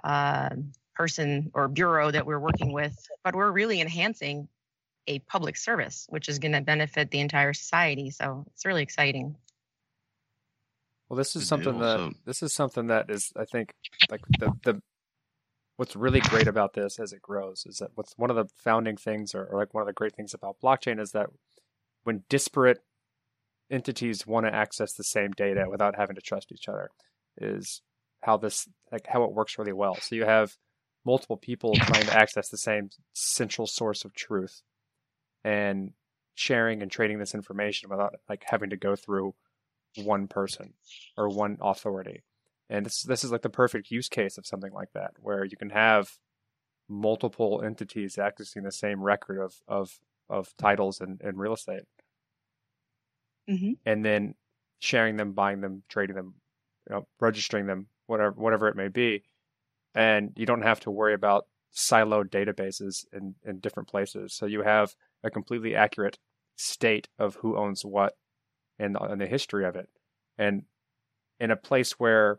uh, 0.03 0.51
person 0.95 1.51
or 1.55 1.69
bureau 1.69 2.11
that 2.11 2.27
we're 2.27 2.39
working 2.39 2.73
with 2.73 2.97
but 3.25 3.35
we're 3.35 3.51
really 3.51 3.81
enhancing 3.81 4.49
a 5.07 5.19
public 5.21 5.57
service 5.57 6.07
which 6.09 6.29
is 6.29 6.39
going 6.39 6.53
to 6.53 6.61
benefit 6.61 7.11
the 7.11 7.21
entire 7.21 7.53
society. 7.53 8.11
So 8.11 8.45
it's 8.55 8.65
really 8.65 8.83
exciting. 8.83 9.37
Well, 11.09 11.17
this 11.17 11.35
is 11.35 11.49
something 11.49 11.79
that 11.81 12.13
this 12.25 12.43
is 12.43 12.53
something 12.55 12.87
that 12.87 13.11
is, 13.11 13.33
I 13.35 13.45
think, 13.45 13.75
like 14.11 14.21
the 14.39 14.53
the 14.63 14.83
what's 15.81 15.97
really 15.97 16.21
great 16.21 16.47
about 16.47 16.75
this 16.75 17.01
as 17.01 17.11
it 17.15 17.23
grows 17.23 17.65
is 17.65 17.79
that 17.79 17.89
what's 17.95 18.13
one 18.19 18.29
of 18.29 18.37
the 18.37 18.45
founding 18.55 18.99
things, 18.99 19.35
or, 19.35 19.47
or 19.47 19.59
like 19.59 19.73
one 19.73 19.81
of 19.81 19.87
the 19.87 19.95
great 19.95 20.15
things 20.15 20.35
about 20.35 20.61
blockchain 20.63 21.01
is 21.01 21.13
that 21.13 21.31
when 22.03 22.23
disparate 22.29 22.81
entities 23.71 24.27
want 24.27 24.45
to 24.45 24.55
access 24.55 24.93
the 24.93 25.03
same 25.03 25.31
data 25.31 25.65
without 25.71 25.97
having 25.97 26.15
to 26.15 26.21
trust 26.21 26.53
each 26.53 26.69
other, 26.69 26.91
is 27.39 27.81
how 28.21 28.37
this 28.37 28.69
like 28.93 29.07
how 29.07 29.25
it 29.25 29.33
works 29.33 29.57
really 29.57 29.73
well. 29.73 29.95
So 29.95 30.17
you 30.17 30.27
have 30.27 30.53
multiple 31.07 31.39
people 31.39 31.73
trying 31.73 32.05
to 32.05 32.15
access 32.15 32.51
the 32.51 32.59
same 32.59 32.91
central 33.15 33.67
source 33.67 34.05
of 34.05 34.13
truth 34.13 34.61
and 35.45 35.93
sharing 36.35 36.83
and 36.83 36.91
trading 36.91 37.19
this 37.19 37.35
information 37.35 37.89
without 37.89 38.17
like 38.29 38.45
having 38.45 38.69
to 38.69 38.77
go 38.77 38.97
through 38.97 39.35
one 39.97 40.29
person 40.29 40.75
or 41.17 41.31
one 41.31 41.57
authority. 41.63 42.23
And 42.71 42.87
this 42.87 43.03
this 43.05 43.25
is 43.25 43.33
like 43.33 43.43
the 43.43 43.51
perfect 43.51 43.91
use 43.93 44.09
case 44.09 44.39
of 44.39 44.47
something 44.47 44.73
like 44.73 44.93
that, 44.95 45.13
where 45.21 45.45
you 45.45 45.59
can 45.59 45.71
have 45.71 46.19
multiple 46.89 47.63
entities 47.63 48.17
accessing 48.17 48.65
the 48.65 48.73
same 48.73 49.03
record 49.03 49.41
of 49.41 49.63
of 49.69 50.01
of 50.31 50.57
titles 50.59 51.01
and, 51.01 51.21
and 51.23 51.39
real 51.39 51.55
estate, 51.55 51.85
Mhm. 53.47 53.75
and 53.85 54.05
then 54.05 54.35
sharing 54.81 55.17
them, 55.17 55.33
buying 55.33 55.61
them, 55.61 55.83
trading 55.89 56.17
them, 56.17 56.35
you 56.89 56.95
know, 56.95 57.09
registering 57.21 57.67
them, 57.67 57.89
whatever 58.07 58.33
whatever 58.33 58.69
it 58.69 58.77
may 58.77 58.89
be, 58.89 59.25
and 59.95 60.33
you 60.37 60.47
don't 60.47 60.63
have 60.63 60.81
to 60.81 60.91
worry 60.93 61.15
about 61.15 61.49
siloed 61.75 62.31
databases 62.31 63.07
in 63.13 63.37
in 63.45 63.61
different 63.61 63.89
places. 63.91 64.35
So 64.35 64.47
you 64.47 64.63
have 64.63 64.95
a 65.25 65.31
completely 65.31 65.77
accurate 65.77 66.19
state 66.57 67.09
of 67.19 67.37
who 67.37 67.57
owns 67.59 67.85
what 67.85 68.17
and 68.79 68.97
the, 68.97 69.03
and 69.03 69.21
the 69.21 69.29
history 69.29 69.67
of 69.67 69.77
it, 69.77 69.91
and 70.39 70.65
in 71.41 71.51
a 71.51 71.57
place 71.57 71.93
where 72.01 72.39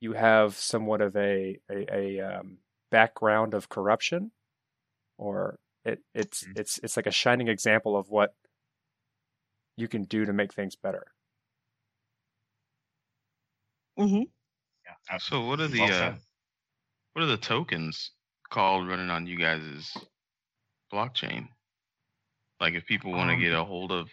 you 0.00 0.12
have 0.14 0.56
somewhat 0.56 1.00
of 1.00 1.16
a 1.16 1.58
a, 1.70 1.94
a 1.94 2.20
um, 2.20 2.58
background 2.90 3.54
of 3.54 3.68
corruption, 3.68 4.32
or 5.18 5.58
it 5.84 6.00
it's 6.14 6.44
Mhm. 6.44 6.56
it's 6.56 6.78
it's 6.78 6.96
like 6.96 7.06
a 7.06 7.10
shining 7.12 7.48
example 7.48 7.96
of 7.96 8.08
what 8.10 8.34
you 9.76 9.88
can 9.88 10.04
do 10.04 10.24
to 10.24 10.32
make 10.32 10.52
things 10.52 10.76
better. 10.76 11.06
hmm 13.96 14.22
Yeah, 14.86 15.18
So 15.18 15.46
what 15.46 15.60
are 15.60 15.68
the 15.68 15.80
Well 15.80 15.92
uh, 15.92 16.12
what 17.12 17.22
are 17.22 17.26
the 17.26 17.36
tokens 17.36 18.12
called 18.50 18.88
running 18.88 19.10
on 19.10 19.26
you 19.26 19.36
guys' 19.38 19.96
blockchain? 20.92 21.48
Like 22.60 22.74
if 22.74 22.86
people 22.86 23.12
want 23.12 23.30
to 23.30 23.36
Um, 23.36 23.40
get 23.42 23.54
a 23.54 23.64
hold 23.64 23.92
of 23.92 24.10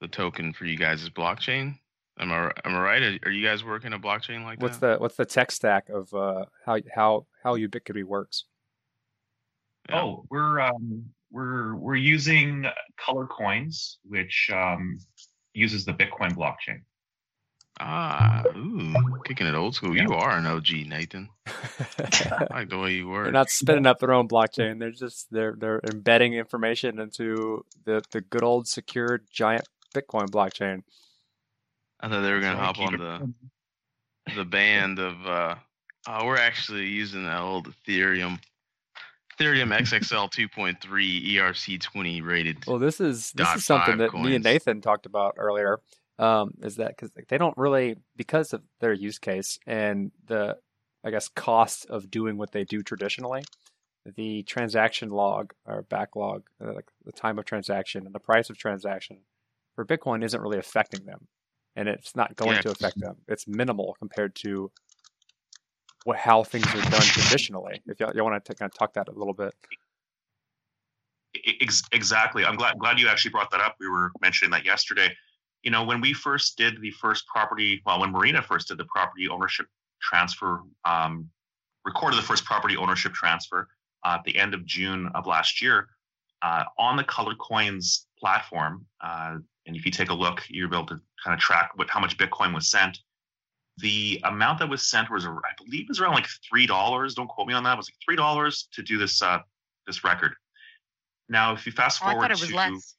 the 0.00 0.08
token 0.08 0.52
for 0.52 0.64
you 0.64 0.76
guys' 0.76 1.08
blockchain, 1.10 1.78
am 2.18 2.32
I 2.32 2.50
am 2.64 2.74
I 2.74 2.80
right? 2.80 3.02
Are, 3.02 3.28
are 3.28 3.30
you 3.30 3.46
guys 3.46 3.64
working 3.64 3.92
a 3.92 3.98
blockchain 3.98 4.44
like 4.44 4.60
What's 4.60 4.78
that? 4.78 4.96
the 4.98 5.02
what's 5.02 5.16
the 5.16 5.24
tech 5.24 5.50
stack 5.50 5.88
of 5.88 6.12
uh, 6.14 6.44
how 6.64 6.78
how 6.94 7.26
how 7.42 7.56
Ubitquity 7.56 8.04
works? 8.04 8.44
Yeah. 9.88 10.02
Oh, 10.02 10.24
we're 10.30 10.60
um, 10.60 11.04
we're 11.30 11.74
we're 11.76 11.94
using 11.96 12.66
Color 12.98 13.26
Coins, 13.26 13.98
which 14.04 14.50
um, 14.52 14.98
uses 15.54 15.84
the 15.84 15.92
Bitcoin 15.92 16.32
blockchain. 16.32 16.82
Ah, 17.80 18.42
ooh, 18.56 18.92
kicking 19.24 19.46
it 19.46 19.54
old 19.54 19.74
school. 19.74 19.96
Yeah. 19.96 20.02
You 20.02 20.14
are 20.14 20.36
an 20.36 20.46
OG, 20.46 20.68
Nathan. 20.86 21.28
I 21.46 22.46
like 22.50 22.70
the 22.70 22.78
way 22.78 22.94
you 22.94 23.08
work. 23.08 23.24
they're 23.24 23.32
not 23.32 23.50
spinning 23.50 23.86
up 23.86 24.00
their 24.00 24.12
own 24.12 24.26
blockchain. 24.26 24.80
They're 24.80 24.90
just 24.90 25.28
they're 25.30 25.54
they're 25.56 25.80
embedding 25.90 26.34
information 26.34 26.98
into 26.98 27.64
the 27.84 28.02
the 28.10 28.20
good 28.20 28.42
old 28.42 28.66
secured 28.66 29.26
giant 29.32 29.68
Bitcoin 29.94 30.28
blockchain. 30.28 30.82
I 32.00 32.08
thought 32.08 32.20
they 32.22 32.32
were 32.32 32.40
gonna 32.40 32.56
So 32.58 32.62
hop 32.64 32.78
on 32.80 32.94
it- 32.94 32.98
the 32.98 34.34
the 34.36 34.44
band 34.44 34.98
of 34.98 35.26
uh 35.26 35.54
oh, 36.06 36.26
we're 36.26 36.36
actually 36.36 36.86
using 36.86 37.24
the 37.24 37.38
old 37.40 37.72
Ethereum 37.86 38.38
Ethereum 39.38 39.76
XXL 39.78 40.28
2.3 40.30 41.34
ERC20 41.34 42.24
rated. 42.24 42.66
Well, 42.66 42.78
this 42.78 43.00
is 43.00 43.30
this 43.32 43.54
is 43.54 43.64
something 43.64 43.98
five 43.98 44.12
that 44.12 44.14
me 44.14 44.34
and. 44.34 44.44
Nathan 44.44 44.80
talked 44.80 45.06
about 45.06 45.34
earlier. 45.38 45.78
Um, 46.18 46.54
is 46.62 46.76
that 46.76 46.96
because 46.96 47.12
they 47.28 47.38
don't 47.38 47.56
really 47.56 47.96
because 48.16 48.52
of 48.52 48.62
their 48.80 48.92
use 48.92 49.18
case 49.20 49.58
and 49.66 50.10
the 50.26 50.56
I 51.04 51.10
guess 51.10 51.28
cost 51.28 51.86
of 51.86 52.10
doing 52.10 52.36
what 52.36 52.50
they 52.50 52.64
do 52.64 52.82
traditionally, 52.82 53.44
the 54.16 54.42
transaction 54.42 55.10
log 55.10 55.52
or 55.64 55.82
backlog, 55.82 56.42
uh, 56.60 56.74
like 56.74 56.88
the 57.04 57.12
time 57.12 57.38
of 57.38 57.44
transaction 57.44 58.04
and 58.04 58.12
the 58.14 58.18
price 58.18 58.50
of 58.50 58.58
transaction 58.58 59.20
for 59.76 59.84
Bitcoin 59.86 60.24
isn't 60.24 60.40
really 60.40 60.58
affecting 60.58 61.04
them, 61.06 61.28
and 61.78 61.88
it's 61.88 62.16
not 62.16 62.34
going 62.34 62.56
Yeah. 62.56 62.62
to 62.62 62.70
affect 62.70 62.98
them. 62.98 63.16
It's 63.28 63.46
minimal 63.46 63.94
compared 64.00 64.34
to 64.36 64.72
what 66.04 66.16
how 66.18 66.42
things 66.42 66.66
are 66.74 66.90
done 66.90 67.02
traditionally. 67.02 67.80
If 67.86 68.00
y'all, 68.00 68.12
y'all 68.14 68.24
want 68.24 68.44
to 68.44 68.54
kind 68.54 68.70
of 68.70 68.76
talk 68.76 68.94
that 68.94 69.08
a 69.08 69.12
little 69.12 69.32
bit. 69.32 69.54
Ex- 71.60 71.84
exactly. 71.92 72.44
I'm 72.44 72.56
glad 72.56 72.78
glad 72.78 72.98
you 72.98 73.06
actually 73.06 73.30
brought 73.30 73.50
that 73.52 73.60
up. 73.60 73.76
We 73.78 73.88
were 73.88 74.10
mentioning 74.20 74.50
that 74.50 74.64
yesterday. 74.64 75.14
You 75.62 75.70
know, 75.70 75.84
when 75.84 76.00
we 76.00 76.12
first 76.12 76.56
did 76.56 76.80
the 76.80 76.90
first 76.90 77.26
property, 77.28 77.80
well, 77.86 78.00
when 78.00 78.10
Marina 78.10 78.42
first 78.42 78.68
did 78.68 78.78
the 78.78 78.86
property 78.86 79.28
ownership 79.28 79.66
transfer, 80.00 80.62
um, 80.84 81.30
recorded 81.84 82.16
the 82.16 82.22
first 82.22 82.44
property 82.44 82.76
ownership 82.76 83.12
transfer 83.12 83.68
uh, 84.04 84.16
at 84.18 84.24
the 84.24 84.36
end 84.36 84.52
of 84.52 84.64
June 84.66 85.08
of 85.14 85.26
last 85.26 85.62
year 85.62 85.88
uh, 86.42 86.64
on 86.78 86.96
the 86.96 87.04
Colored 87.04 87.38
Coins 87.38 88.06
platform. 88.18 88.86
Uh, 89.00 89.38
and 89.66 89.76
if 89.76 89.84
you 89.84 89.90
take 89.90 90.10
a 90.10 90.14
look, 90.14 90.42
you'll 90.48 90.70
be 90.70 90.76
able 90.76 90.86
to 90.86 91.00
kind 91.24 91.34
of 91.34 91.40
track 91.40 91.70
what 91.76 91.90
how 91.90 92.00
much 92.00 92.16
Bitcoin 92.16 92.54
was 92.54 92.70
sent. 92.70 92.98
The 93.78 94.20
amount 94.24 94.58
that 94.58 94.68
was 94.68 94.88
sent 94.90 95.10
was, 95.10 95.24
I 95.24 95.30
believe, 95.56 95.82
it 95.82 95.88
was 95.88 96.00
around 96.00 96.14
like 96.14 96.26
three 96.48 96.66
dollars. 96.66 97.14
Don't 97.14 97.28
quote 97.28 97.46
me 97.46 97.54
on 97.54 97.62
that. 97.64 97.74
It 97.74 97.76
was 97.76 97.88
like 97.88 97.98
three 98.04 98.16
dollars 98.16 98.68
to 98.72 98.82
do 98.82 98.98
this 98.98 99.22
uh, 99.22 99.38
this 99.86 100.02
record. 100.04 100.34
Now, 101.28 101.52
if 101.52 101.66
you 101.66 101.72
fast 101.72 102.00
Oh, 102.02 102.06
I 102.06 102.10
forward 102.10 102.22
thought 102.22 102.30
it 102.32 102.40
was 102.40 102.48
to 102.50 102.56
less. 102.56 102.94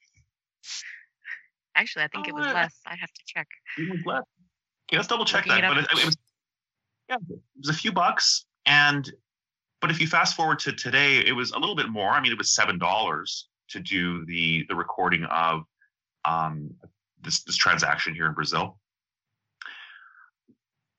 Actually, 1.74 2.04
I 2.04 2.08
think 2.08 2.28
it 2.28 2.34
was 2.34 2.46
Oh, 2.46 2.52
less. 2.52 2.80
I'd 2.86 2.98
have 2.98 3.12
to 3.12 3.22
check. 3.26 3.48
even 3.78 4.02
less. 4.04 4.22
Yeah, 4.90 4.98
let's 4.98 5.08
double 5.08 5.24
check 5.24 5.46
Looking 5.46 5.62
that. 5.62 5.72
it 5.72 5.88
But 5.88 5.92
it, 5.92 6.00
it 6.00 6.06
was 6.06 6.16
yeah, 7.08 7.16
it 7.28 7.40
was 7.58 7.68
a 7.68 7.74
few 7.74 7.92
bucks. 7.92 8.46
And 8.66 9.10
but 9.80 9.90
if 9.90 10.00
you 10.00 10.06
fast 10.06 10.36
forward 10.36 10.58
to 10.60 10.72
today, 10.72 11.18
it 11.18 11.32
was 11.32 11.52
a 11.52 11.58
little 11.58 11.76
bit 11.76 11.88
more. 11.88 12.10
I 12.10 12.20
mean, 12.20 12.32
it 12.32 12.38
was 12.38 12.50
seven 12.50 12.78
dollars 12.78 13.48
to 13.70 13.80
do 13.80 14.24
the 14.26 14.64
the 14.68 14.74
recording 14.74 15.24
of 15.24 15.62
um, 16.24 16.74
this 17.22 17.42
this 17.44 17.56
transaction 17.56 18.14
here 18.14 18.26
in 18.26 18.34
Brazil. 18.34 18.78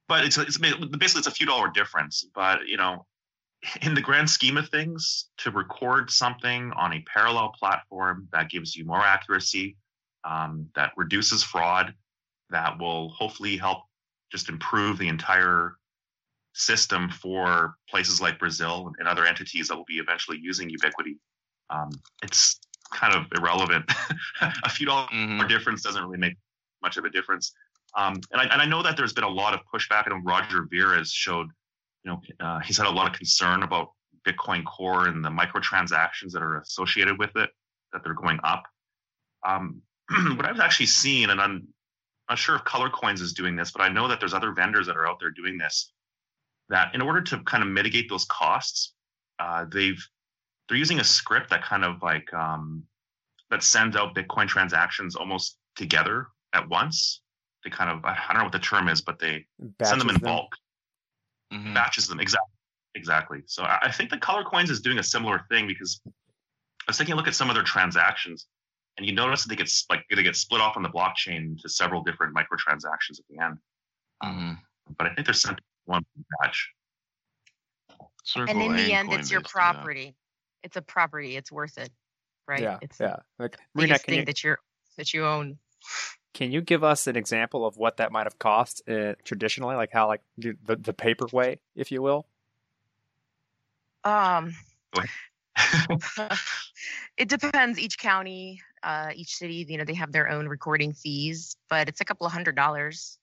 But 0.07 0.25
it's 0.25 0.37
it's 0.37 0.57
basically 0.57 1.19
it's 1.19 1.27
a 1.27 1.31
few 1.31 1.45
dollar 1.45 1.69
difference. 1.69 2.25
But 2.33 2.67
you 2.67 2.77
know, 2.77 3.05
in 3.81 3.93
the 3.93 4.01
grand 4.01 4.29
scheme 4.29 4.57
of 4.57 4.69
things, 4.69 5.29
to 5.37 5.51
record 5.51 6.09
something 6.09 6.71
on 6.75 6.93
a 6.93 7.03
parallel 7.13 7.49
platform 7.57 8.27
that 8.33 8.49
gives 8.49 8.75
you 8.75 8.85
more 8.85 9.01
accuracy, 9.01 9.77
um, 10.23 10.67
that 10.75 10.91
reduces 10.97 11.43
fraud, 11.43 11.93
that 12.49 12.79
will 12.79 13.09
hopefully 13.09 13.57
help 13.57 13.83
just 14.31 14.49
improve 14.49 14.97
the 14.97 15.07
entire 15.07 15.75
system 16.53 17.09
for 17.09 17.75
places 17.89 18.21
like 18.21 18.39
Brazil 18.39 18.91
and 18.99 19.07
other 19.07 19.25
entities 19.25 19.67
that 19.67 19.75
will 19.77 19.85
be 19.85 19.99
eventually 19.99 20.37
using 20.41 20.69
Ubitquity. 20.69 21.17
Um, 21.69 21.89
it's 22.23 22.59
kind 22.93 23.13
of 23.15 23.25
irrelevant. 23.37 23.89
a 24.41 24.69
few 24.69 24.85
dollar 24.85 25.07
Mhm. 25.07 25.47
difference 25.47 25.81
doesn't 25.81 26.03
really 26.03 26.17
make 26.17 26.35
much 26.81 26.97
of 26.97 27.05
a 27.05 27.09
difference. 27.09 27.53
Um, 27.95 28.15
and, 28.31 28.41
I, 28.41 28.43
and 28.45 28.61
I 28.61 28.65
know 28.65 28.83
that 28.83 28.97
there's 28.97 29.13
been 29.13 29.23
a 29.23 29.29
lot 29.29 29.53
of 29.53 29.61
pushback. 29.73 30.09
Know 30.09 30.19
Roger 30.23 30.67
Ver 30.69 30.95
has 30.95 31.11
showed, 31.11 31.47
you 32.03 32.11
know, 32.11 32.21
uh, 32.39 32.59
he's 32.59 32.77
had 32.77 32.87
a 32.87 32.91
lot 32.91 33.07
of 33.07 33.13
concern 33.17 33.63
about 33.63 33.91
Bitcoin 34.27 34.65
Core 34.65 35.07
and 35.07 35.23
the 35.23 35.29
microtransactions 35.29 36.31
that 36.31 36.41
are 36.41 36.59
associated 36.59 37.17
with 37.17 37.35
it, 37.35 37.49
that 37.93 38.03
they're 38.03 38.13
going 38.13 38.39
up. 38.43 38.63
Um, 39.45 39.81
what 40.35 40.45
I've 40.45 40.59
actually 40.59 40.85
seen, 40.87 41.29
and 41.29 41.41
I'm 41.41 41.67
not 42.29 42.37
sure 42.37 42.55
if 42.55 42.63
Color 42.63 42.89
Coins 42.89 43.21
is 43.21 43.33
doing 43.33 43.55
this, 43.55 43.71
but 43.71 43.81
I 43.81 43.89
know 43.89 44.07
that 44.07 44.19
there's 44.19 44.33
other 44.33 44.51
vendors 44.51 44.87
that 44.87 44.97
are 44.97 45.07
out 45.07 45.19
there 45.19 45.31
doing 45.31 45.57
this. 45.57 45.91
That 46.71 46.95
in 46.95 47.01
order 47.01 47.21
to 47.21 47.39
kind 47.43 47.61
of 47.61 47.69
mitigate 47.69 48.09
those 48.09 48.25
costs, 48.25 48.93
uh, 49.39 49.65
they've 49.71 50.01
they're 50.67 50.77
using 50.77 50.99
a 50.99 51.03
script 51.03 51.49
that 51.51 51.63
kind 51.63 51.83
of 51.83 52.01
like 52.01 52.33
um, 52.33 52.83
that 53.49 53.61
sends 53.61 53.95
out 53.95 54.15
Bitcoin 54.15 54.47
transactions 54.47 55.15
almost 55.15 55.57
together 55.75 56.27
at 56.53 56.67
once. 56.69 57.21
They 57.63 57.69
kind 57.69 57.91
of 57.91 58.03
I 58.05 58.17
don't 58.29 58.37
know 58.37 58.43
what 58.45 58.53
the 58.53 58.59
term 58.59 58.87
is, 58.87 59.01
but 59.01 59.19
they 59.19 59.45
send 59.83 60.01
them 60.01 60.09
in 60.09 60.15
Batches 60.15 60.21
bulk 60.21 60.55
Mhm. 61.53 61.73
batches 61.73 62.07
them 62.07 62.19
exactly 62.21 62.55
exactly 62.95 63.41
so 63.45 63.63
I, 63.63 63.79
I 63.83 63.91
think 63.91 64.09
the 64.09 64.17
color 64.17 64.43
coins 64.45 64.69
is 64.69 64.79
doing 64.79 64.99
a 64.99 65.03
similar 65.03 65.45
thing 65.49 65.67
because 65.67 65.99
i 66.07 66.11
was 66.87 66.97
taking 66.97 67.13
a 67.13 67.17
look 67.17 67.27
at 67.27 67.35
some 67.35 67.49
of 67.49 67.55
their 67.55 67.63
transactions 67.63 68.47
and 68.95 69.05
you 69.05 69.11
notice 69.13 69.43
that 69.43 69.49
they 69.49 69.57
get 69.57 69.69
like 69.89 70.05
they 70.09 70.23
get 70.23 70.37
split 70.37 70.61
off 70.61 70.77
on 70.77 70.83
the 70.83 70.89
blockchain 70.89 71.59
to 71.61 71.67
several 71.67 72.03
different 72.03 72.33
microtransactions 72.33 73.19
at 73.19 73.25
the 73.29 73.37
end 73.43 73.57
Mhm. 74.23 74.59
but 74.97 75.07
i 75.07 75.13
think 75.13 75.27
they're 75.27 75.33
sent 75.33 75.59
one 75.91 76.05
batch 76.41 76.71
Circle 78.23 78.61
and 78.61 78.61
in 78.61 78.75
the 78.75 78.93
end, 78.93 79.11
it's 79.13 79.31
your 79.31 79.41
Coinbase 79.41 79.45
do 79.45 79.49
property. 79.49 80.15
It's 80.63 80.77
a 80.77 80.81
property. 80.81 81.35
It's 81.35 81.51
worth 81.51 81.77
it, 81.77 81.89
right? 82.47 82.61
Yeah, 82.61 82.77
it's 82.81 82.99
yeah. 82.99 83.17
Like 83.39 83.53
the 83.53 83.57
Marina, 83.73 83.93
biggest 83.93 84.05
can 84.05 84.11
thing 84.11 84.19
you, 84.19 84.25
that 84.25 84.43
you're 84.43 84.59
that 84.97 85.13
you 85.13 85.25
own. 85.25 85.57
Can 86.33 86.51
you 86.51 86.61
give 86.61 86.83
us 86.83 87.07
an 87.07 87.15
example 87.15 87.65
of 87.65 87.77
what 87.77 87.97
that 87.97 88.11
might 88.11 88.25
have 88.25 88.37
cost 88.37 88.87
uh, 88.87 89.15
traditionally, 89.25 89.75
like 89.75 89.91
how 89.91 90.07
like 90.07 90.21
the 90.37 90.53
the, 90.65 90.75
the 90.75 90.93
paper 90.93 91.25
way, 91.31 91.61
if 91.75 91.91
you 91.91 92.01
will? 92.01 92.27
Um, 94.03 94.53
it 97.17 97.27
depends. 97.27 97.79
Each 97.79 97.97
county, 97.97 98.61
uh, 98.83 99.09
each 99.15 99.35
city, 99.35 99.65
you 99.67 99.77
know, 99.77 99.83
they 99.83 99.93
have 99.95 100.11
their 100.11 100.29
own 100.29 100.47
recording 100.47 100.93
fees, 100.93 101.55
but 101.69 101.89
it's 101.89 102.01
a 102.01 102.05
couple 102.05 102.25
of 102.25 102.33
hundred 102.33 102.55
dollars. 102.55 103.17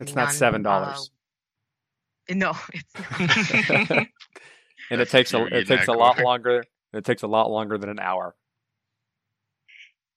It's 0.00 0.14
not 0.14 0.28
on, 0.28 0.34
seven 0.34 0.62
dollars, 0.62 1.10
uh, 1.10 1.13
no, 2.30 2.52
it's 2.72 2.94
and 4.90 5.00
it 5.00 5.10
takes 5.10 5.34
a 5.34 5.44
it 5.46 5.66
takes 5.66 5.88
a 5.88 5.92
lot 5.92 6.14
quick. 6.16 6.24
longer. 6.24 6.64
It 6.92 7.04
takes 7.04 7.22
a 7.22 7.26
lot 7.26 7.50
longer 7.50 7.78
than 7.78 7.90
an 7.90 7.98
hour. 7.98 8.34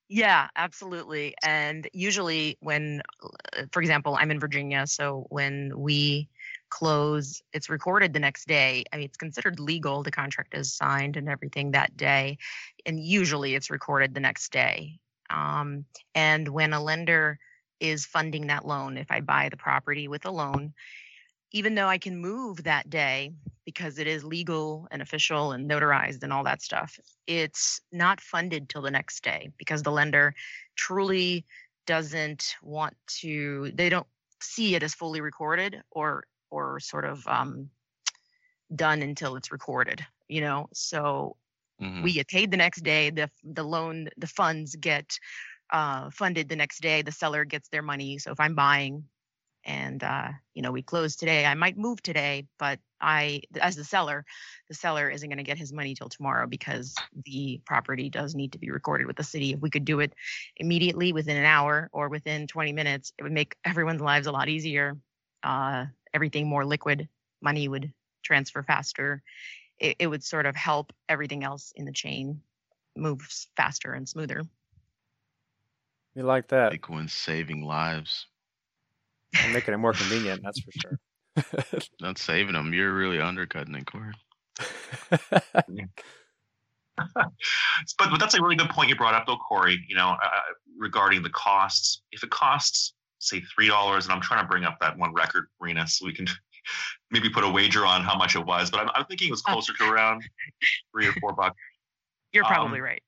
Yeah, 0.10 0.48
absolutely. 0.56 1.36
And 1.44 1.90
usually, 1.92 2.58
when, 2.62 3.02
uh, 3.22 3.64
for 3.72 3.82
example, 3.82 4.16
I'm 4.18 4.32
in 4.32 4.40
Virginia, 4.40 4.88
so 4.88 5.26
when 5.30 5.78
we 5.78 6.30
close, 6.70 7.42
it's 7.52 7.70
recorded 7.70 8.14
the 8.14 8.20
next 8.20 8.48
day. 8.48 8.86
I 8.92 8.98
mean, 8.98 9.06
it's 9.06 9.18
considered 9.18 9.60
legal. 9.60 10.04
The 10.04 10.12
contract 10.12 10.56
is 10.56 10.74
signed 10.74 11.18
and 11.18 11.28
everything 11.28 11.72
that 11.72 11.98
day. 11.98 12.38
And 12.86 13.00
usually 13.00 13.56
it's 13.56 13.70
recorded 13.70 14.14
the 14.14 14.20
next 14.20 14.52
day. 14.52 15.00
Um, 15.30 15.86
and 16.16 16.48
when 16.48 16.74
a 16.74 16.82
lender 16.82 17.40
is 17.80 18.06
funding 18.06 18.48
that 18.48 18.66
loan, 18.66 18.98
if 18.98 19.12
I 19.12 19.22
buy 19.22 19.50
the 19.50 19.58
property 19.58 20.08
with 20.08 20.26
a 20.26 20.32
loan, 20.32 20.74
even 21.52 21.76
though 21.76 21.88
I 21.88 21.98
can 21.98 22.18
move 22.18 22.64
that 22.64 22.90
day 22.90 23.34
because 23.66 24.00
it 24.00 24.08
is 24.08 24.24
legal 24.24 24.88
and 24.92 25.02
official 25.02 25.52
and 25.52 25.70
notarized 25.70 26.24
and 26.24 26.32
all 26.34 26.44
that 26.44 26.62
stuff, 26.62 27.00
it's 27.28 27.82
not 27.92 28.22
funded 28.22 28.70
till 28.70 28.82
the 28.82 28.92
next 28.92 29.24
day 29.24 29.50
because 29.58 29.84
the 29.84 29.92
lender 29.92 30.34
truly 30.76 31.46
doesn't 31.86 32.56
want 32.62 32.96
to 33.08 33.72
they 33.74 33.90
don't 33.90 34.08
see 34.42 34.76
it 34.76 34.84
as 34.84 34.94
fully 34.94 35.22
recorded 35.22 35.82
or 35.92 36.26
or 36.50 36.80
sort 36.80 37.06
of 37.06 37.26
um, 37.28 37.70
done 38.76 39.02
until 39.02 39.36
it's 39.36 39.52
recorded 39.52 40.06
you 40.28 40.42
know 40.42 40.68
so 40.74 41.36
Mhm. 41.80 42.04
we 42.04 42.14
get 42.14 42.28
paid 42.28 42.52
the 42.52 42.58
next 42.58 42.82
day 42.84 43.10
the 43.10 43.30
the 43.44 43.64
loan 43.64 44.10
the 44.18 44.28
funds 44.28 44.76
get 44.76 45.18
uh, 45.72 46.10
funded 46.12 46.50
the 46.50 46.56
next 46.56 46.82
day 46.82 47.02
the 47.02 47.12
seller 47.12 47.46
gets 47.46 47.70
their 47.70 47.82
money 47.82 48.18
so 48.18 48.32
if 48.32 48.40
i'm 48.40 48.56
buying 48.56 49.04
and 49.68 50.04
uh, 50.04 50.30
you 50.54 50.62
know 50.62 50.72
we 50.72 50.82
close 50.82 51.16
today 51.16 51.46
i 51.46 51.54
might 51.54 51.78
move 51.78 52.02
today 52.02 52.48
but 52.58 52.80
i 53.00 53.42
as 53.62 53.76
the 53.76 53.84
seller 53.84 54.26
the 54.70 54.74
seller 54.74 55.10
isn't 55.10 55.30
going 55.30 55.38
to 55.38 55.44
get 55.44 55.58
his 55.58 55.72
money 55.72 55.94
till 55.94 56.10
tomorrow 56.10 56.48
because 56.48 56.96
the 57.26 57.62
property 57.66 58.10
does 58.10 58.34
need 58.34 58.52
to 58.54 58.58
be 58.58 58.72
recorded 58.72 59.06
with 59.06 59.16
the 59.16 59.24
city 59.24 59.54
if 59.54 59.60
we 59.60 59.70
could 59.70 59.86
do 59.86 60.00
it 60.00 60.14
immediately 60.58 61.14
within 61.14 61.38
an 61.38 61.46
hour 61.46 61.90
or 61.92 62.10
within 62.10 62.48
20 62.48 62.74
minutes 62.74 63.14
it 63.20 63.24
would 63.24 63.32
make 63.32 63.56
everyone's 63.66 64.02
lives 64.02 64.26
a 64.26 64.32
lot 64.32 64.50
easier 64.50 64.98
uh, 65.44 65.86
everything 66.14 66.48
more 66.48 66.66
liquid 66.66 67.08
money 67.42 67.68
would 67.68 67.94
transfer 68.24 68.64
faster 68.64 69.22
it, 69.80 69.96
it 70.00 70.08
would 70.08 70.24
sort 70.24 70.46
of 70.46 70.56
help 70.56 70.92
everything 71.08 71.44
else 71.44 71.72
in 71.76 71.86
the 71.86 71.92
chain 71.92 72.42
move 72.98 73.22
faster 73.56 73.94
and 73.94 74.08
smoother. 74.08 74.44
You 76.16 76.24
like 76.24 76.48
that? 76.48 76.74
Bitcoin 76.74 77.10
saving 77.10 77.64
lives. 77.64 78.26
And 79.44 79.54
making 79.54 79.74
it 79.74 79.78
more 79.78 79.94
convenient, 79.94 80.42
that's 80.44 80.60
for 80.62 80.72
sure. 80.72 81.00
Not 82.02 82.18
saving 82.18 82.54
them. 82.54 82.74
You're 82.74 82.94
really 82.94 83.20
undercutting 83.20 83.76
it, 83.76 83.86
Corey. 83.86 84.14
but, 87.16 87.30
but 87.98 88.18
that's 88.20 88.34
a 88.34 88.42
really 88.42 88.56
good 88.56 88.70
point 88.70 88.90
you 88.90 88.96
brought 88.96 89.14
up, 89.14 89.26
though, 89.28 89.38
Corey. 89.38 89.84
You 89.88 89.96
know, 89.96 90.10
uh, 90.22 90.30
regarding 90.78 91.22
the 91.24 91.30
costs. 91.30 92.02
If 92.12 92.24
it 92.24 92.30
costs, 92.32 92.94
say, 93.20 93.42
three 93.56 93.68
dollars, 93.68 94.06
and 94.06 94.14
I'm 94.14 94.22
trying 94.22 94.44
to 94.44 94.48
bring 94.50 94.64
up 94.64 94.78
that 94.82 94.98
one 94.98 95.14
record, 95.14 95.46
Rena, 95.60 95.88
so 95.88 96.06
we 96.06 96.14
can 96.14 96.26
maybe 97.12 97.30
put 97.30 97.44
a 97.44 97.50
wager 97.50 97.86
on 97.86 98.02
how 98.04 98.18
much 98.18 98.36
it 98.36 98.46
was. 98.46 98.72
But 98.72 98.80
I'm, 98.82 98.90
I'm 98.96 99.06
thinking 99.06 99.28
it 99.28 99.32
was 99.32 99.42
closer 99.42 99.74
to 99.74 99.90
around 99.92 100.24
three 100.92 101.08
or 101.08 101.14
four 101.14 101.34
bucks. 101.34 101.56
You're 102.34 102.46
probably 102.46 102.80
Um, 102.80 102.86
right. 102.86 103.02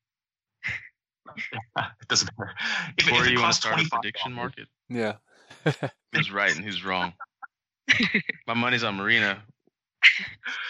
it 1.36 2.08
doesn't 2.08 2.30
matter. 2.38 2.52
If, 2.96 3.08
it- 3.08 3.10
if 3.10 3.14
Corey, 3.16 3.28
it 3.28 3.32
you 3.32 3.40
want 3.40 3.54
to 3.54 3.60
costs 3.60 3.60
start 3.62 3.80
a 3.80 3.84
$25, 3.84 3.90
prediction 3.90 4.32
market? 4.32 4.68
yeah. 4.88 5.14
Who's 6.12 6.30
right 6.30 6.54
and 6.54 6.64
who's 6.64 6.84
wrong? 6.84 7.12
My 8.46 8.54
money's 8.54 8.84
on 8.84 8.96
Marina. 8.96 9.42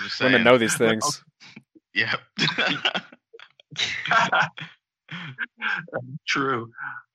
Just 0.02 0.20
Women 0.20 0.38
saying. 0.38 0.44
know 0.44 0.58
these 0.58 0.74
things. 0.76 1.22
Yep. 1.94 2.20
True. 6.26 6.70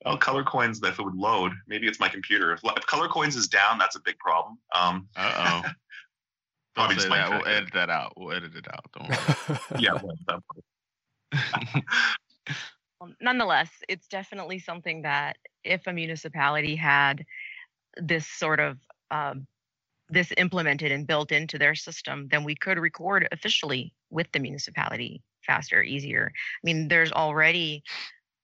Oh, 0.06 0.18
color 0.18 0.44
coins. 0.44 0.82
If 0.84 1.00
it 1.00 1.04
would 1.04 1.16
load, 1.16 1.54
maybe 1.68 1.88
it's 1.88 2.00
my 2.00 2.10
computer. 2.10 2.52
If, 2.52 2.60
if 2.64 2.86
color 2.86 3.08
coins 3.08 3.36
is 3.36 3.48
down, 3.48 3.78
that's 3.78 3.96
a 3.96 4.00
big 4.02 4.18
problem. 4.20 4.58
Um, 4.74 5.08
Uh 5.16 5.62
oh. 5.66 5.70
Don't 6.76 7.00
say 7.00 7.08
that. 7.10 7.30
We'll 7.30 7.40
internet. 7.40 7.58
edit 7.58 7.74
that 7.74 7.90
out. 7.90 8.14
We'll 8.18 8.34
edit 8.36 8.56
it 8.56 8.68
out. 8.68 8.86
Don't 8.94 9.10
worry. 9.10 9.18
yeah. 9.80 9.94
well, 9.94 10.16
that- 10.28 10.44
nonetheless, 13.22 13.70
it's 13.88 14.08
definitely 14.08 14.60
something 14.60 15.04
that 15.04 15.38
if 15.64 15.88
a 15.88 15.94
municipality 15.94 16.76
had 16.76 17.24
this 17.98 18.28
sort 18.28 18.60
of 18.60 18.78
um, 19.12 19.48
this 20.10 20.32
implemented 20.38 20.92
and 20.92 21.08
built 21.08 21.32
into 21.32 21.58
their 21.58 21.76
system, 21.76 22.28
then 22.30 22.44
we 22.44 22.56
could 22.56 22.78
record 22.80 23.28
officially 23.32 23.94
with 24.10 24.32
the 24.32 24.40
municipality 24.40 25.22
faster, 25.46 25.82
easier. 25.84 26.32
I 26.36 26.62
mean, 26.64 26.88
there's 26.88 27.12
already 27.12 27.84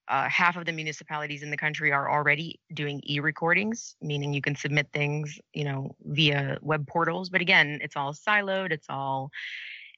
uh, 0.08 0.28
half 0.30 0.58
of 0.58 0.66
the 0.66 0.72
municipalities 0.72 1.44
in 1.44 1.52
the 1.52 1.58
country 1.58 1.92
are 1.92 2.12
already 2.12 2.60
doing 2.74 3.02
e-recordings, 3.08 3.96
meaning 4.02 4.34
you 4.34 4.42
can 4.42 4.56
submit 4.56 4.88
things, 4.94 5.40
you 5.54 5.64
know, 5.64 5.96
via 6.06 6.58
web 6.62 6.88
portals. 6.88 7.30
But 7.30 7.42
again, 7.42 7.80
it's 7.82 7.96
all 7.96 8.14
siloed. 8.14 8.72
It's 8.72 8.88
all, 8.90 9.32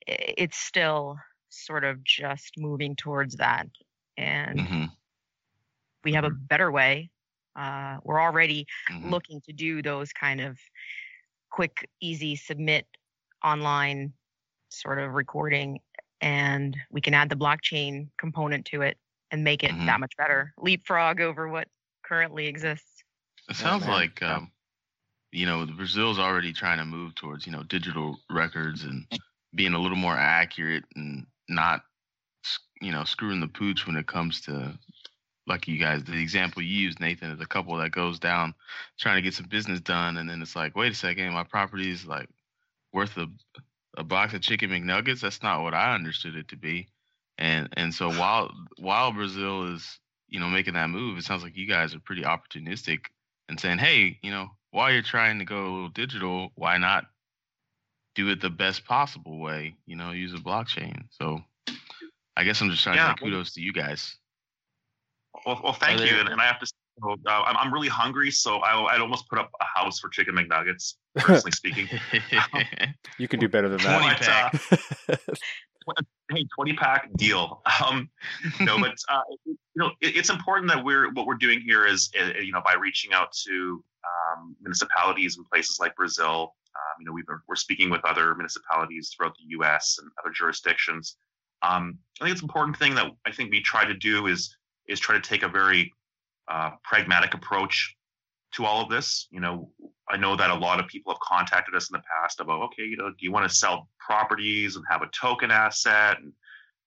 it's 0.07 0.57
still 0.57 1.17
sort 1.49 1.83
of 1.83 2.03
just 2.03 2.57
moving 2.57 2.95
towards 2.95 3.37
that. 3.37 3.67
And 4.17 4.59
Mhm, 4.59 4.91
we 6.03 6.13
have 6.13 6.25
a 6.25 6.29
better 6.29 6.71
way. 6.71 7.09
Uh, 7.55 7.97
we're 8.03 8.21
already 8.21 8.65
mhm. 8.89 9.11
looking 9.11 9.41
to 9.41 9.53
do 9.53 9.81
those 9.81 10.11
kind 10.13 10.41
of 10.41 10.59
quick, 11.49 11.89
easy 12.01 12.35
submit 12.35 12.87
online 13.43 14.13
sort 14.69 14.99
of 14.99 15.13
recording, 15.13 15.79
and 16.21 16.75
we 16.89 17.01
can 17.01 17.13
add 17.13 17.29
the 17.29 17.35
blockchain 17.35 18.09
component 18.17 18.65
to 18.65 18.81
it 18.81 18.97
and 19.31 19.43
make 19.43 19.63
it 19.63 19.71
Mhm. 19.71 19.85
that 19.85 19.99
much 19.99 20.15
better. 20.17 20.53
Leapfrog 20.57 21.21
over 21.21 21.47
what 21.47 21.67
currently 22.03 22.47
exists. 22.47 23.03
It 23.49 23.55
sounds 23.55 23.83
man. 23.83 23.91
like 23.91 24.21
Yeah. 24.21 24.35
um, 24.35 24.51
you 25.31 25.45
know 25.45 25.65
Brazil's 25.65 26.19
already 26.19 26.53
trying 26.53 26.77
to 26.77 26.85
move 26.85 27.15
towards 27.15 27.45
you 27.45 27.51
know 27.51 27.63
digital 27.63 28.19
records 28.29 28.83
and 28.83 29.05
being 29.55 29.73
a 29.73 29.79
little 29.79 29.97
more 29.97 30.15
accurate 30.15 30.85
and 30.95 31.25
not 31.49 31.83
you 32.81 32.91
know 32.91 33.03
screwing 33.03 33.39
the 33.39 33.47
pooch 33.47 33.85
when 33.85 33.95
it 33.97 34.07
comes 34.07 34.41
to 34.41 34.77
like 35.47 35.67
you 35.67 35.77
guys 35.77 36.03
the 36.03 36.21
example 36.21 36.61
you 36.61 36.69
used 36.83 36.99
Nathan 36.99 37.31
is 37.31 37.41
a 37.41 37.45
couple 37.45 37.75
that 37.77 37.91
goes 37.91 38.19
down 38.19 38.53
trying 38.99 39.15
to 39.17 39.21
get 39.21 39.33
some 39.33 39.47
business 39.47 39.81
done 39.81 40.17
and 40.17 40.29
then 40.29 40.41
it's 40.41 40.55
like 40.55 40.75
wait 40.75 40.91
a 40.91 40.95
second 40.95 41.33
my 41.33 41.43
property 41.43 41.91
is 41.91 42.05
like 42.05 42.29
worth 42.93 43.17
a 43.17 43.27
a 43.97 44.03
box 44.03 44.33
of 44.33 44.41
chicken 44.41 44.69
McNuggets 44.69 45.21
that's 45.21 45.43
not 45.43 45.61
what 45.61 45.73
I 45.73 45.93
understood 45.93 46.35
it 46.35 46.47
to 46.49 46.55
be 46.57 46.87
and 47.37 47.69
and 47.73 47.93
so 47.93 48.09
while 48.19 48.51
while 48.79 49.11
Brazil 49.11 49.73
is 49.73 49.99
you 50.29 50.39
know 50.39 50.47
making 50.47 50.73
that 50.75 50.89
move 50.89 51.17
it 51.17 51.23
sounds 51.25 51.43
like 51.43 51.57
you 51.57 51.67
guys 51.67 51.93
are 51.93 51.99
pretty 51.99 52.23
opportunistic 52.23 53.05
and 53.49 53.59
saying, 53.59 53.77
hey, 53.77 54.17
you 54.21 54.31
know, 54.31 54.49
while 54.71 54.91
you're 54.91 55.01
trying 55.01 55.39
to 55.39 55.45
go 55.45 55.61
a 55.61 55.73
little 55.73 55.89
digital, 55.89 56.51
why 56.55 56.77
not 56.77 57.05
do 58.15 58.29
it 58.29 58.41
the 58.41 58.49
best 58.49 58.85
possible 58.85 59.39
way? 59.39 59.75
You 59.85 59.95
know, 59.95 60.11
use 60.11 60.33
a 60.33 60.37
blockchain. 60.37 61.03
So 61.11 61.41
I 62.35 62.43
guess 62.43 62.61
I'm 62.61 62.69
just 62.69 62.83
trying 62.83 62.97
Yeah. 62.97 63.13
to 63.13 63.17
say 63.19 63.23
kudos 63.23 63.53
to 63.53 63.61
you 63.61 63.73
guys. 63.73 64.15
Well, 65.45 65.59
well 65.63 65.73
thank 65.73 66.01
Are 66.01 66.05
you. 66.05 66.19
And, 66.19 66.29
and 66.29 66.41
I 66.41 66.45
have 66.45 66.59
to. 66.59 66.65
say, 66.65 66.73
uh, 67.01 67.15
I'm, 67.27 67.57
I'm 67.57 67.73
really 67.73 67.87
hungry, 67.87 68.29
so 68.29 68.57
I, 68.57 68.93
I'd 68.93 69.01
almost 69.01 69.27
put 69.27 69.39
up 69.39 69.51
a 69.59 69.79
house 69.79 69.99
for 69.99 70.09
chicken 70.09 70.35
McNuggets. 70.35 70.93
Personally 71.15 71.51
speaking, 71.55 71.87
you 73.17 73.27
can 73.27 73.39
do 73.39 73.49
better 73.49 73.69
than 73.69 73.79
that. 73.79 74.51
But, 75.07 75.09
uh, 75.09 75.17
pack. 75.17 75.19
hey, 76.31 76.45
20 76.55 76.73
pack 76.73 77.09
deal. 77.15 77.61
Um, 77.83 78.09
no, 78.61 78.79
but 78.79 78.95
uh, 79.09 79.21
you 79.45 79.57
know, 79.75 79.91
it, 80.01 80.15
it's 80.15 80.29
important 80.29 80.69
that 80.69 80.83
we're 80.83 81.11
what 81.13 81.25
we're 81.25 81.35
doing 81.35 81.61
here 81.61 81.85
is 81.85 82.09
uh, 82.19 82.39
you 82.39 82.51
know 82.51 82.61
by 82.63 82.75
reaching 82.79 83.13
out 83.13 83.31
to 83.47 83.83
um, 84.05 84.55
municipalities 84.61 85.37
in 85.37 85.43
places 85.45 85.79
like 85.79 85.95
Brazil. 85.95 86.55
Um, 86.75 86.99
you 86.99 87.05
know, 87.05 87.11
we've, 87.11 87.25
we're 87.47 87.55
speaking 87.55 87.89
with 87.91 88.03
other 88.03 88.33
municipalities 88.35 89.13
throughout 89.15 89.35
the 89.35 89.45
U.S. 89.49 89.97
and 90.01 90.09
other 90.23 90.33
jurisdictions. 90.33 91.17
Um, 91.61 91.99
I 92.19 92.25
think 92.25 92.33
it's 92.33 92.41
an 92.41 92.49
important 92.49 92.77
thing 92.77 92.95
that 92.95 93.11
I 93.25 93.31
think 93.31 93.51
we 93.51 93.61
try 93.61 93.85
to 93.85 93.93
do 93.93 94.27
is 94.27 94.55
is 94.87 94.99
try 94.99 95.15
to 95.15 95.21
take 95.21 95.43
a 95.43 95.49
very 95.49 95.93
uh, 96.47 96.71
pragmatic 96.83 97.33
approach 97.33 97.95
to 98.53 98.65
all 98.65 98.83
of 98.83 98.89
this. 98.89 99.27
You 99.31 99.39
know, 99.39 99.69
I 100.09 100.17
know 100.17 100.35
that 100.35 100.49
a 100.49 100.55
lot 100.55 100.79
of 100.79 100.87
people 100.87 101.13
have 101.13 101.19
contacted 101.19 101.75
us 101.75 101.89
in 101.89 101.93
the 101.93 102.03
past 102.21 102.39
about, 102.39 102.61
okay, 102.63 102.83
you 102.83 102.97
know, 102.97 103.09
do 103.09 103.15
you 103.19 103.31
want 103.31 103.49
to 103.49 103.55
sell 103.55 103.87
properties 103.99 104.75
and 104.75 104.85
have 104.89 105.01
a 105.01 105.07
token 105.07 105.51
asset 105.51 106.19
and 106.19 106.33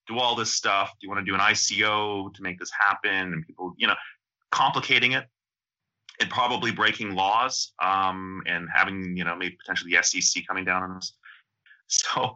do 0.06 0.18
all 0.18 0.34
this 0.34 0.52
stuff? 0.52 0.92
Do 1.00 1.06
you 1.06 1.10
want 1.10 1.24
to 1.24 1.30
do 1.30 1.34
an 1.34 1.40
ICO 1.40 2.32
to 2.32 2.42
make 2.42 2.58
this 2.58 2.70
happen? 2.78 3.32
And 3.32 3.46
people, 3.46 3.74
you 3.76 3.86
know, 3.86 3.94
complicating 4.52 5.12
it 5.12 5.24
and 6.20 6.30
probably 6.30 6.70
breaking 6.70 7.14
laws 7.14 7.72
um, 7.82 8.42
and 8.46 8.68
having, 8.72 9.16
you 9.16 9.24
know, 9.24 9.34
maybe 9.36 9.56
potentially 9.56 9.92
the 9.92 10.02
SEC 10.02 10.46
coming 10.46 10.64
down 10.64 10.82
on 10.82 10.96
us. 10.96 11.12
So 11.88 12.34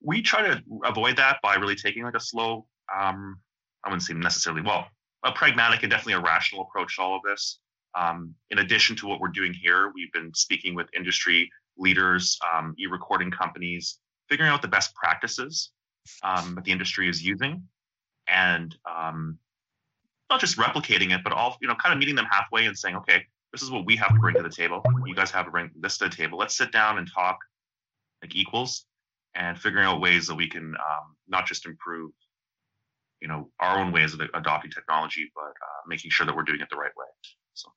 we 0.00 0.22
try 0.22 0.42
to 0.42 0.62
avoid 0.84 1.16
that 1.16 1.38
by 1.42 1.56
really 1.56 1.74
taking 1.74 2.04
like 2.04 2.14
a 2.14 2.20
slow, 2.20 2.66
um, 2.96 3.38
I 3.84 3.88
wouldn't 3.88 4.02
say 4.02 4.14
necessarily, 4.14 4.62
well, 4.62 4.86
a 5.24 5.32
pragmatic 5.32 5.82
and 5.82 5.90
definitely 5.90 6.14
a 6.14 6.20
rational 6.20 6.62
approach 6.62 6.96
to 6.96 7.02
all 7.02 7.16
of 7.16 7.22
this. 7.22 7.58
Um, 7.94 8.34
in 8.50 8.58
addition 8.58 8.96
to 8.96 9.06
what 9.06 9.20
we're 9.20 9.28
doing 9.28 9.52
here, 9.52 9.92
we've 9.94 10.12
been 10.12 10.32
speaking 10.34 10.74
with 10.74 10.88
industry 10.96 11.50
leaders, 11.76 12.38
um, 12.54 12.74
e-recording 12.78 13.30
companies, 13.30 13.98
figuring 14.28 14.50
out 14.50 14.62
the 14.62 14.68
best 14.68 14.94
practices 14.94 15.70
um, 16.22 16.54
that 16.54 16.64
the 16.64 16.72
industry 16.72 17.08
is 17.08 17.22
using, 17.22 17.62
and 18.28 18.76
um, 18.90 19.38
not 20.30 20.40
just 20.40 20.56
replicating 20.56 21.14
it, 21.14 21.22
but 21.22 21.32
all 21.32 21.56
you 21.60 21.68
know, 21.68 21.74
kind 21.74 21.92
of 21.92 21.98
meeting 21.98 22.14
them 22.14 22.26
halfway 22.30 22.66
and 22.66 22.76
saying, 22.76 22.96
okay, 22.96 23.24
this 23.52 23.62
is 23.62 23.70
what 23.70 23.84
we 23.84 23.94
have 23.96 24.14
to 24.14 24.20
bring 24.20 24.34
to 24.34 24.42
the 24.42 24.48
table. 24.48 24.82
You 25.06 25.14
guys 25.14 25.30
have 25.30 25.44
to 25.44 25.50
bring 25.50 25.70
this 25.78 25.98
to 25.98 26.08
the 26.08 26.16
table. 26.16 26.38
Let's 26.38 26.56
sit 26.56 26.72
down 26.72 26.96
and 26.98 27.08
talk 27.12 27.38
like 28.22 28.34
equals, 28.34 28.86
and 29.34 29.58
figuring 29.58 29.84
out 29.84 30.00
ways 30.00 30.26
that 30.26 30.34
we 30.34 30.48
can 30.48 30.74
um, 30.74 31.16
not 31.28 31.46
just 31.46 31.66
improve, 31.66 32.12
you 33.22 33.28
know, 33.28 33.48
our 33.60 33.78
own 33.78 33.92
ways 33.92 34.12
of 34.14 34.20
adopting 34.34 34.70
technology, 34.72 35.30
but 35.34 35.42
uh, 35.44 35.80
making 35.86 36.10
sure 36.10 36.26
that 36.26 36.34
we're 36.36 36.42
doing 36.42 36.60
it 36.60 36.68
the 36.70 36.76
right 36.76 36.90
way. 36.96 37.06
So. 37.54 37.68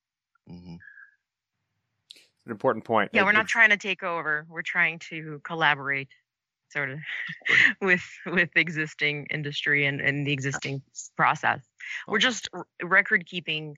Mhm. 0.50 0.80
An 2.46 2.52
important 2.52 2.84
point. 2.86 3.12
Yeah, 3.14 3.22
It- 3.22 3.26
we're 3.26 3.32
not 3.32 3.41
it's- 3.46 3.52
trying 3.52 3.70
to 3.70 3.78
take 3.78 4.04
over. 4.04 4.46
We're 4.50 4.62
trying 4.64 5.00
to 5.10 5.39
collaborate, 5.43 6.10
sort 6.70 6.89
of, 6.89 7.00
with 7.82 8.04
with 8.26 8.50
existing 8.56 9.28
industry 9.30 9.86
and, 9.86 10.02
and 10.02 10.26
the 10.28 10.34
existing 10.34 10.82
s- 10.91 11.12
process. 11.16 11.64
We're 12.08 12.20
just 12.20 12.50
r- 12.54 12.68
record 12.84 13.26
keeping 13.26 13.78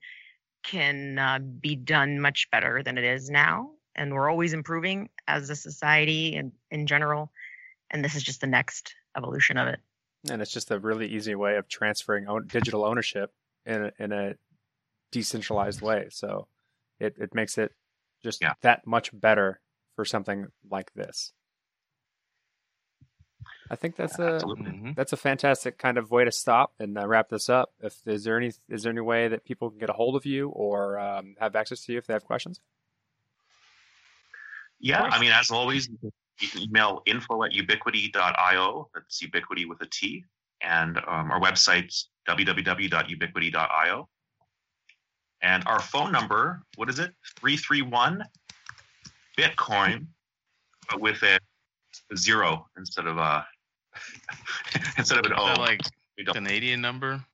can 0.64 1.18
uh, 1.18 1.38
be 1.38 1.76
done 1.76 2.20
much 2.20 2.48
better 2.50 2.82
than 2.82 2.98
it 2.98 3.04
is 3.04 3.30
now, 3.30 3.70
and 3.94 4.12
we're 4.12 4.28
always 4.30 4.52
improving 4.52 5.08
as 5.26 5.48
a 5.50 5.56
society 5.56 6.34
and 6.36 6.52
in 6.70 6.86
general. 6.86 7.30
And 7.90 8.04
this 8.04 8.14
is 8.16 8.22
just 8.22 8.40
the 8.42 8.46
next 8.46 8.94
evolution 9.16 9.56
of 9.56 9.68
it. 9.68 9.80
And 10.30 10.42
it's 10.42 10.52
just 10.52 10.70
a 10.70 10.78
really 10.78 11.06
easy 11.08 11.34
way 11.34 11.56
of 11.56 11.68
transferring 11.68 12.26
own, 12.26 12.46
digital 12.46 12.84
ownership 12.84 13.32
in 13.64 13.84
a, 13.84 13.92
in 13.98 14.12
a 14.12 14.34
decentralized 15.12 15.80
way. 15.80 16.08
So 16.10 16.48
it, 16.98 17.14
it 17.18 17.34
makes 17.34 17.56
it 17.58 17.72
just 18.22 18.40
Yeah. 18.42 18.54
that 18.62 18.86
much 18.86 19.10
better 19.18 19.60
for 19.94 20.04
something 20.04 20.46
like 20.68 20.92
this. 20.94 21.32
I 23.70 23.76
think 23.76 23.96
that's 23.96 24.18
a 24.18 24.34
Absolutely. 24.34 24.72
Mhm. 24.72 24.96
that's 24.96 25.12
a 25.12 25.16
fantastic 25.16 25.78
kind 25.78 25.98
of 25.98 26.10
way 26.10 26.24
to 26.24 26.32
stop 26.32 26.72
and 26.78 26.96
uh, 26.98 27.06
wrap 27.06 27.28
this 27.28 27.48
up. 27.48 27.72
If 27.80 27.96
is 28.06 28.24
there 28.24 28.36
any 28.38 28.52
is 28.68 28.82
there 28.82 28.90
any 28.92 29.00
way 29.02 29.28
that 29.28 29.44
people 29.44 29.68
can 29.70 29.78
get 29.78 29.90
a 29.90 29.92
hold 29.92 30.16
of 30.16 30.24
you 30.26 30.48
or 30.48 30.98
um, 30.98 31.34
have 31.38 31.54
access 31.54 31.82
to 31.84 31.92
you 31.92 31.98
if 31.98 32.06
they 32.06 32.14
have 32.14 32.24
questions? 32.24 32.60
Yeah. 34.80 35.02
I 35.02 35.20
mean, 35.20 35.32
as 35.32 35.50
always, 35.50 35.88
you 35.88 35.98
can- 35.98 36.12
you 36.40 36.48
can 36.48 36.62
email 36.62 37.02
info 37.06 37.42
at 37.44 37.52
ubitquity.io. 37.52 38.88
That's 38.94 39.20
ubiquity 39.22 39.64
with 39.66 39.80
a 39.82 39.86
T. 39.86 40.24
And 40.62 40.98
um, 40.98 41.30
our 41.30 41.40
website's 41.40 42.10
www.ubitquity.io. 42.28 44.08
And 45.40 45.62
our 45.66 45.80
phone 45.80 46.10
number, 46.12 46.62
what 46.76 46.88
is 46.88 46.98
it? 46.98 47.12
331 47.40 48.24
Bitcoin, 49.38 50.06
but 50.90 51.00
with 51.00 51.22
a 51.22 51.38
zero 52.16 52.66
instead 52.76 53.06
of 53.06 53.18
a 53.18 53.46
instead 54.98 55.18
of 55.18 55.26
an 55.26 55.32
Is 55.32 55.38
O. 55.40 55.46
that 55.46 55.58
like 55.58 55.80
We 56.16 56.24
don't- 56.24 56.34
Canadian 56.34 56.80
number? 56.80 57.24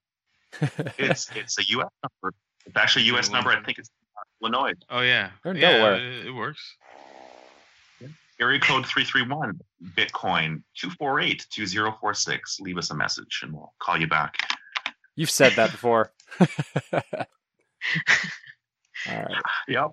it's 0.99 1.31
it's 1.35 1.59
a 1.59 1.65
U.S. 1.71 1.89
number. 2.03 2.35
It's 2.67 2.77
actually 2.77 3.03
a 3.03 3.07
U.S. 3.07 3.31
number. 3.31 3.51
I 3.51 3.63
think 3.63 3.79
it's 3.79 3.91
Illinois. 4.43 4.73
Oh 4.91 5.01
yeah, 5.01 5.31
yeah, 5.45 5.53
Delaware. 5.55 5.95
It, 5.97 6.27
it 6.27 6.31
works. 6.31 6.77
Area 8.41 8.59
code 8.59 8.87
331 8.87 9.61
Bitcoin 9.97 10.63
248 10.77 11.47
2046. 11.51 12.61
Leave 12.61 12.79
us 12.79 12.91
a 12.91 12.95
message 12.95 13.41
and 13.43 13.53
we'll 13.53 13.73
call 13.79 13.99
you 13.99 14.09
back. 14.09 14.37
You've 15.17 15.31
said 15.31 15.53
that 15.53 15.71
before. 15.71 16.13
All 16.41 16.47
right. 19.09 19.43
Yep. 19.69 19.91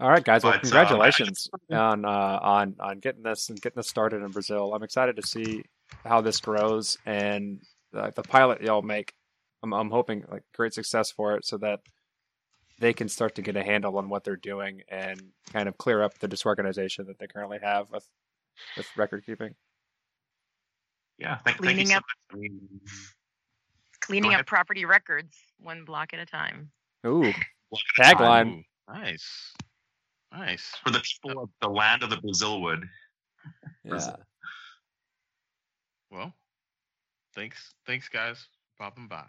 All 0.00 0.10
right, 0.10 0.24
guys. 0.24 0.42
Well, 0.42 0.52
But, 0.52 0.58
uh, 0.58 0.60
congratulations 0.62 1.48
on 1.70 2.04
uh, 2.04 2.08
on 2.42 2.76
on 2.80 2.98
getting 2.98 3.22
this 3.22 3.48
and 3.48 3.60
getting 3.60 3.76
this 3.76 3.88
started 3.88 4.22
in 4.22 4.30
Brazil. 4.30 4.74
I'm 4.74 4.82
excited 4.82 5.16
to 5.16 5.22
see 5.22 5.62
how 6.04 6.20
this 6.20 6.40
grows 6.40 6.98
and 7.06 7.60
uh, 7.96 8.10
the 8.14 8.22
pilot 8.22 8.62
y'all 8.62 8.82
make. 8.82 9.14
I'm, 9.62 9.72
I'm 9.72 9.90
hoping 9.90 10.24
like 10.28 10.42
great 10.54 10.74
success 10.74 11.12
for 11.12 11.36
it, 11.36 11.46
so 11.46 11.56
that 11.58 11.80
they 12.82 12.92
can 12.92 13.08
start 13.08 13.36
to 13.36 13.42
get 13.42 13.56
a 13.56 13.62
handle 13.62 13.96
on 13.96 14.08
what 14.08 14.24
they're 14.24 14.34
doing 14.34 14.82
and 14.88 15.22
kind 15.52 15.68
of 15.68 15.78
clear 15.78 16.02
up 16.02 16.18
the 16.18 16.26
disorganization 16.26 17.06
that 17.06 17.16
they 17.20 17.28
currently 17.28 17.58
have 17.62 17.88
with 17.92 18.04
with 18.76 18.86
record 18.96 19.24
keeping. 19.24 19.54
Yeah. 21.16 21.38
Thank, 21.44 21.44
thank 21.44 21.56
you 21.58 21.62
Cleaning 21.62 21.86
so 21.86 21.96
up- 21.98 22.02
much. 22.32 22.36
I 22.36 22.36
mean, 22.40 22.60
Cleaning 24.00 24.34
up 24.34 24.46
property 24.46 24.84
records 24.84 25.36
one 25.60 25.84
block 25.84 26.12
at 26.12 26.18
a 26.18 26.26
time. 26.26 26.72
Ooh, 27.06 27.32
tagline. 27.98 28.64
Nice, 28.92 29.52
nice. 30.32 30.74
for 30.82 30.90
the 30.90 31.00
people 31.00 31.44
of 31.44 31.50
the 31.60 31.68
land 31.68 32.02
of 32.02 32.10
the 32.10 32.16
Brazilwood. 32.16 32.82
Yeah. 33.84 34.16
Well, 36.10 36.34
thanks, 37.36 37.74
thanks, 37.86 38.08
guys, 38.08 38.48
for 38.76 38.84
popping 38.84 39.06
by. 39.06 39.24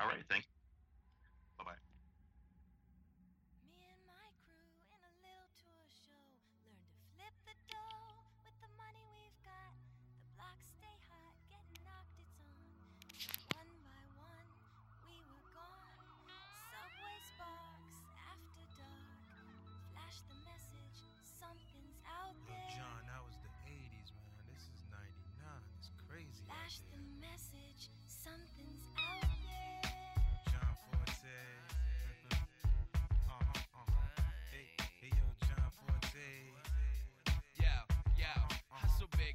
All 0.00 0.08
right. 0.08 0.24
Thank 0.30 0.44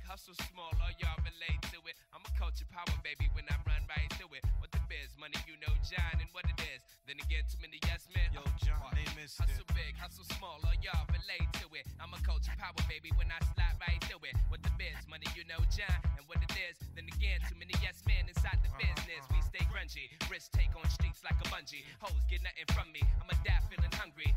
hustle 0.07 0.39
small, 0.47 0.71
all 0.79 0.95
y'all 1.03 1.19
relate 1.19 1.59
to 1.67 1.83
it. 1.83 1.99
I'm 2.15 2.23
a 2.23 2.31
culture 2.39 2.63
power 2.71 2.95
baby 3.03 3.27
when 3.35 3.43
I 3.51 3.59
run 3.67 3.83
right 3.91 4.07
through 4.15 4.39
it. 4.39 4.43
What 4.63 4.71
the 4.71 4.79
biz, 4.87 5.11
money, 5.19 5.35
you 5.43 5.59
know 5.59 5.75
John 5.83 6.15
and 6.23 6.31
what 6.31 6.47
it 6.47 6.55
is. 6.63 6.79
Then 7.03 7.19
again, 7.19 7.43
too 7.51 7.59
many 7.59 7.75
yes 7.83 8.07
men. 8.15 8.31
Yo, 8.31 8.39
John, 8.63 8.79
they 8.95 9.03
missed 9.19 9.35
it. 9.43 9.51
Hustle 9.51 9.67
big, 9.75 9.99
hustle 9.99 10.23
small, 10.39 10.63
all 10.63 10.77
y'all 10.79 11.03
relate 11.11 11.51
to 11.59 11.67
it. 11.75 11.83
I'm 11.99 12.15
a 12.15 12.21
culture 12.23 12.55
power 12.55 12.79
baby 12.87 13.11
when 13.19 13.27
I 13.27 13.39
slide 13.51 13.75
right 13.83 13.99
through 14.07 14.23
it. 14.23 14.39
What 14.47 14.63
the 14.63 14.71
biz, 14.79 14.95
money, 15.11 15.27
you 15.35 15.43
know 15.43 15.59
John 15.67 15.99
and 16.15 16.23
what 16.31 16.39
it 16.39 16.55
is. 16.55 16.79
Then 16.95 17.11
again, 17.11 17.43
too 17.43 17.59
many 17.59 17.75
yes 17.83 17.99
men 18.07 18.31
inside 18.31 18.63
the 18.63 18.71
business. 18.79 19.27
We 19.27 19.43
stay 19.43 19.67
grungy, 19.67 20.07
risk 20.31 20.55
take 20.55 20.71
on 20.71 20.87
streets 20.87 21.19
like 21.27 21.35
a 21.43 21.47
bungee. 21.51 21.83
Hoes 21.99 22.23
get 22.31 22.39
nothing 22.47 22.71
from 22.71 22.95
me. 22.95 23.03
I'm 23.19 23.27
a 23.27 23.35
dad 23.43 23.59
feeling 23.67 23.91
hungry. 23.91 24.31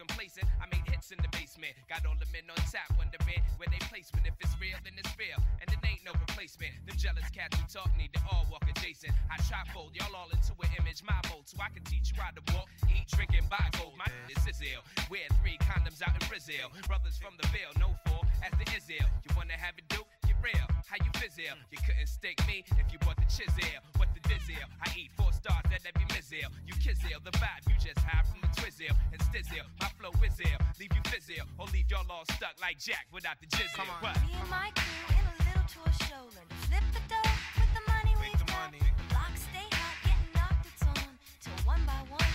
Complacent. 0.00 0.48
I 0.56 0.64
made 0.72 0.88
hits 0.88 1.12
in 1.12 1.20
the 1.20 1.28
basement. 1.28 1.76
Got 1.84 2.08
all 2.08 2.16
the 2.16 2.24
men 2.32 2.48
on 2.48 2.56
tap, 2.72 2.88
wondering 2.96 3.44
where 3.60 3.68
they 3.68 3.76
placement. 3.92 4.24
If 4.24 4.32
it's 4.40 4.56
real, 4.56 4.80
then 4.80 4.96
it's 4.96 5.12
real, 5.20 5.36
and 5.60 5.68
it 5.68 5.76
ain't 5.84 6.00
no 6.08 6.16
replacement. 6.16 6.72
Them 6.88 6.96
jealous 6.96 7.28
cats 7.28 7.52
who 7.60 7.68
talk 7.68 7.92
need 8.00 8.08
to 8.16 8.20
all 8.32 8.48
walk 8.48 8.64
adjacent. 8.64 9.12
I 9.28 9.36
try 9.44 9.60
fold 9.76 9.92
y'all 9.92 10.16
all 10.16 10.32
into 10.32 10.56
an 10.56 10.72
image, 10.80 11.04
my 11.04 11.20
mold, 11.28 11.52
so 11.52 11.60
I 11.60 11.68
can 11.68 11.84
teach 11.84 12.16
you 12.16 12.16
how 12.16 12.32
to 12.32 12.40
walk, 12.56 12.72
eat, 12.88 13.12
drink, 13.12 13.36
and 13.36 13.44
buy 13.52 13.68
gold. 13.76 13.92
My 14.00 14.08
this 14.24 14.40
is 14.48 14.56
ill. 14.64 14.80
Wear 15.12 15.28
three 15.44 15.60
condoms 15.60 16.00
out 16.00 16.16
in 16.16 16.24
Brazil. 16.32 16.72
Brothers 16.88 17.20
from 17.20 17.36
the 17.36 17.44
Ville, 17.52 17.76
no 17.76 17.92
four 18.08 18.24
as 18.40 18.56
the 18.56 18.64
Israel. 18.72 19.04
You 19.20 19.36
wanna 19.36 19.60
have 19.60 19.76
it 19.76 19.84
do? 19.92 20.00
Get 20.40 20.54
real. 20.54 20.66
How 20.86 20.96
you 21.04 21.10
fizz 21.20 21.38
You 21.38 21.78
couldn't 21.84 22.06
stick 22.08 22.38
me 22.46 22.64
if 22.78 22.92
you 22.92 22.98
bought 23.00 23.16
the 23.16 23.28
chisel. 23.28 23.60
What 23.96 24.08
the 24.14 24.20
dizzle? 24.28 24.56
I 24.82 24.88
eat 24.96 25.10
four 25.16 25.32
stars 25.32 25.64
at 25.72 25.80
every 25.84 26.06
mizzle. 26.08 26.50
You 26.66 26.74
kizzle 26.74 27.20
the 27.24 27.30
vibe, 27.32 27.62
you 27.68 27.74
just 27.80 27.98
hide 28.00 28.26
from 28.26 28.40
the 28.40 28.48
twizzle 28.60 28.96
and 29.12 29.20
stizzle. 29.20 29.64
My 29.80 29.88
flow 29.98 30.10
is 30.24 30.40
ill. 30.40 30.58
Leave 30.78 30.92
you 30.94 31.02
fizzle 31.10 31.46
or 31.58 31.66
leave 31.72 31.90
y'all 31.90 32.06
all 32.10 32.24
stuck 32.36 32.54
like 32.60 32.78
Jack 32.78 33.06
without 33.12 33.36
the 33.40 33.46
jizzle. 33.46 33.76
Come 33.76 33.90
on. 33.90 34.02
What? 34.02 34.16
Me 34.22 34.32
and 34.40 34.50
my 34.50 34.70
crew 34.74 35.14
in 35.14 35.24
a 35.28 35.34
little 35.44 35.66
tour 35.68 35.92
show 36.08 36.22
learn 36.34 36.48
to 36.48 36.56
flip 36.68 36.84
the 36.96 37.02
dough 37.08 37.32
with 37.60 37.72
the 37.76 37.84
money 37.90 38.12
Make 38.20 38.32
we've 38.32 38.40
the 38.40 38.48
got. 38.50 38.64
money. 38.72 38.80
The 38.80 39.06
blocks 39.12 39.40
stay 39.44 39.68
hot, 39.76 39.96
getting 40.04 40.30
knocked 40.34 40.66
it's 40.72 40.82
on. 40.88 41.12
Till 41.44 41.58
one 41.68 41.82
by 41.84 42.00
one, 42.08 42.32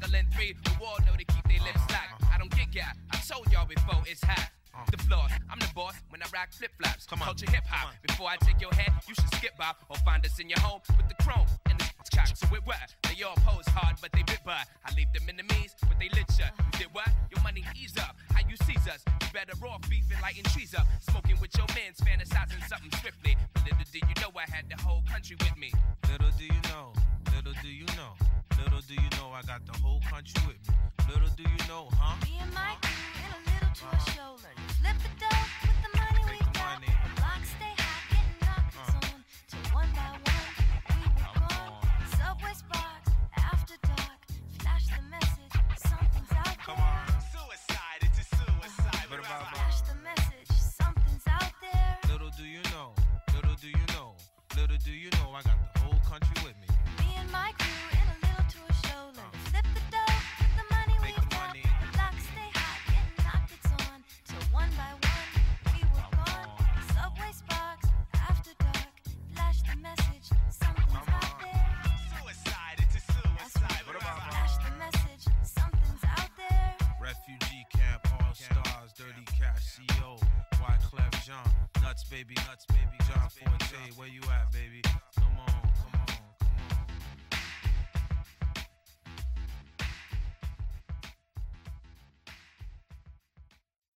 Juggling 0.00 0.26
three, 0.32 0.54
the 0.64 0.70
wall 0.80 0.96
know 1.06 1.16
to 1.16 1.24
keep 1.24 1.44
their 1.44 1.60
lips 1.64 1.80
locked. 1.90 2.22
I 2.32 2.38
don't 2.38 2.50
get 2.50 2.72
got. 2.74 2.94
I 3.10 3.16
told 3.18 3.50
y'all 3.52 3.66
before 3.66 4.02
it's 4.06 4.22
hot. 4.22 4.50
The 4.92 4.98
floor, 4.98 5.26
I'm 5.50 5.58
the 5.58 5.68
boss 5.74 5.94
when 6.10 6.22
I 6.22 6.26
rock 6.32 6.52
flip 6.52 6.70
flops. 6.80 7.06
Come 7.06 7.20
on, 7.20 7.26
Culture 7.26 7.50
hip 7.50 7.66
hop. 7.66 7.94
Before 8.06 8.28
I 8.28 8.36
take 8.36 8.60
your 8.60 8.72
head, 8.72 8.92
you 9.08 9.14
should 9.14 9.34
skip 9.34 9.58
by 9.58 9.72
or 9.88 9.96
find 10.06 10.24
us 10.24 10.38
in 10.38 10.48
your 10.48 10.60
home 10.60 10.80
with 10.96 11.08
the 11.08 11.18
chrome 11.24 11.46
and 11.68 11.80
the 11.80 11.86
cock. 12.14 12.30
So 12.36 12.46
it 12.54 12.62
what? 12.64 12.94
They 13.02 13.22
all 13.24 13.34
pose 13.42 13.66
hard, 13.74 13.96
but 14.00 14.12
they 14.12 14.22
bit 14.22 14.38
by. 14.46 14.62
I 14.86 14.94
leave 14.94 15.12
them 15.12 15.26
enemies, 15.28 15.74
but 15.80 15.98
they 15.98 16.08
lit 16.14 16.30
ya. 16.38 16.46
You 16.72 16.78
did 16.86 16.94
what? 16.94 17.10
Your 17.34 17.42
money 17.42 17.64
ease 17.74 17.98
up. 17.98 18.14
How 18.30 18.46
you 18.48 18.56
seize 18.62 18.86
us? 18.86 19.02
You 19.20 19.26
better 19.34 19.58
off 19.66 19.82
beefing, 19.90 20.20
lighting 20.22 20.44
trees 20.44 20.74
up. 20.78 20.86
Smoking 21.10 21.40
with 21.40 21.50
your 21.58 21.66
mans, 21.74 21.98
fantasizing 21.98 22.62
something 22.70 22.92
swiftly. 23.00 23.36
But 23.54 23.64
little 23.64 23.84
did 23.90 24.02
you 24.06 24.14
know 24.22 24.30
I 24.38 24.46
had 24.46 24.70
the 24.70 24.80
whole 24.80 25.02
country 25.10 25.36
with 25.40 25.58
me. 25.58 25.72
Little 26.06 26.30
do 26.38 26.44
you 26.44 26.62
know, 26.70 26.94
little 27.34 27.52
do 27.60 27.68
you 27.68 27.86
know, 27.98 28.14
little 28.62 28.80
do 28.86 28.94
you 28.94 29.10
know 29.18 29.30
I 29.34 29.42
got 29.42 29.64
the 29.66 29.76
whole 29.82 30.00
country 30.08 30.40
with 30.46 30.60
me. 30.68 30.74
Little 31.12 31.28
do 31.36 31.42
you 31.42 31.62
know, 31.68 31.88
huh? 31.98 32.16
Me 32.24 32.38
and 32.40 32.52
my 32.54 32.74
crew 32.82 33.12
in 33.24 33.30
a 33.32 33.40
little 33.52 33.72
tour 33.74 33.98
show 34.14 34.30
learn 34.44 34.56
to 34.56 34.74
flip 34.80 34.96
the 35.04 35.12
dough 35.22 35.44
with 35.64 35.78
the 35.84 35.90
money 35.98 36.38
the 36.38 36.44
got. 36.58 36.80
money. 36.80 36.92
The 37.04 37.10
blocks 37.20 37.48
stay 37.56 37.74
hot, 37.78 38.02
getting 38.12 38.38
knocked 38.44 38.76
Uh. 38.78 39.08
on. 39.08 39.18
Till 39.50 39.64
one 39.74 39.90
by 39.96 40.08
one, 40.28 40.52
we 40.90 40.96
were 41.06 41.16
gone. 41.22 41.48
gone. 41.48 41.82
Subway 42.18 42.54
sparks 42.54 43.10
after 43.36 43.76
dark. 43.88 44.18
Flash 44.60 44.84
the 44.92 45.02
message, 45.08 45.54
something's 45.88 46.32
out 46.32 46.56
Come 46.66 46.76
there. 46.76 46.84
on. 46.84 47.07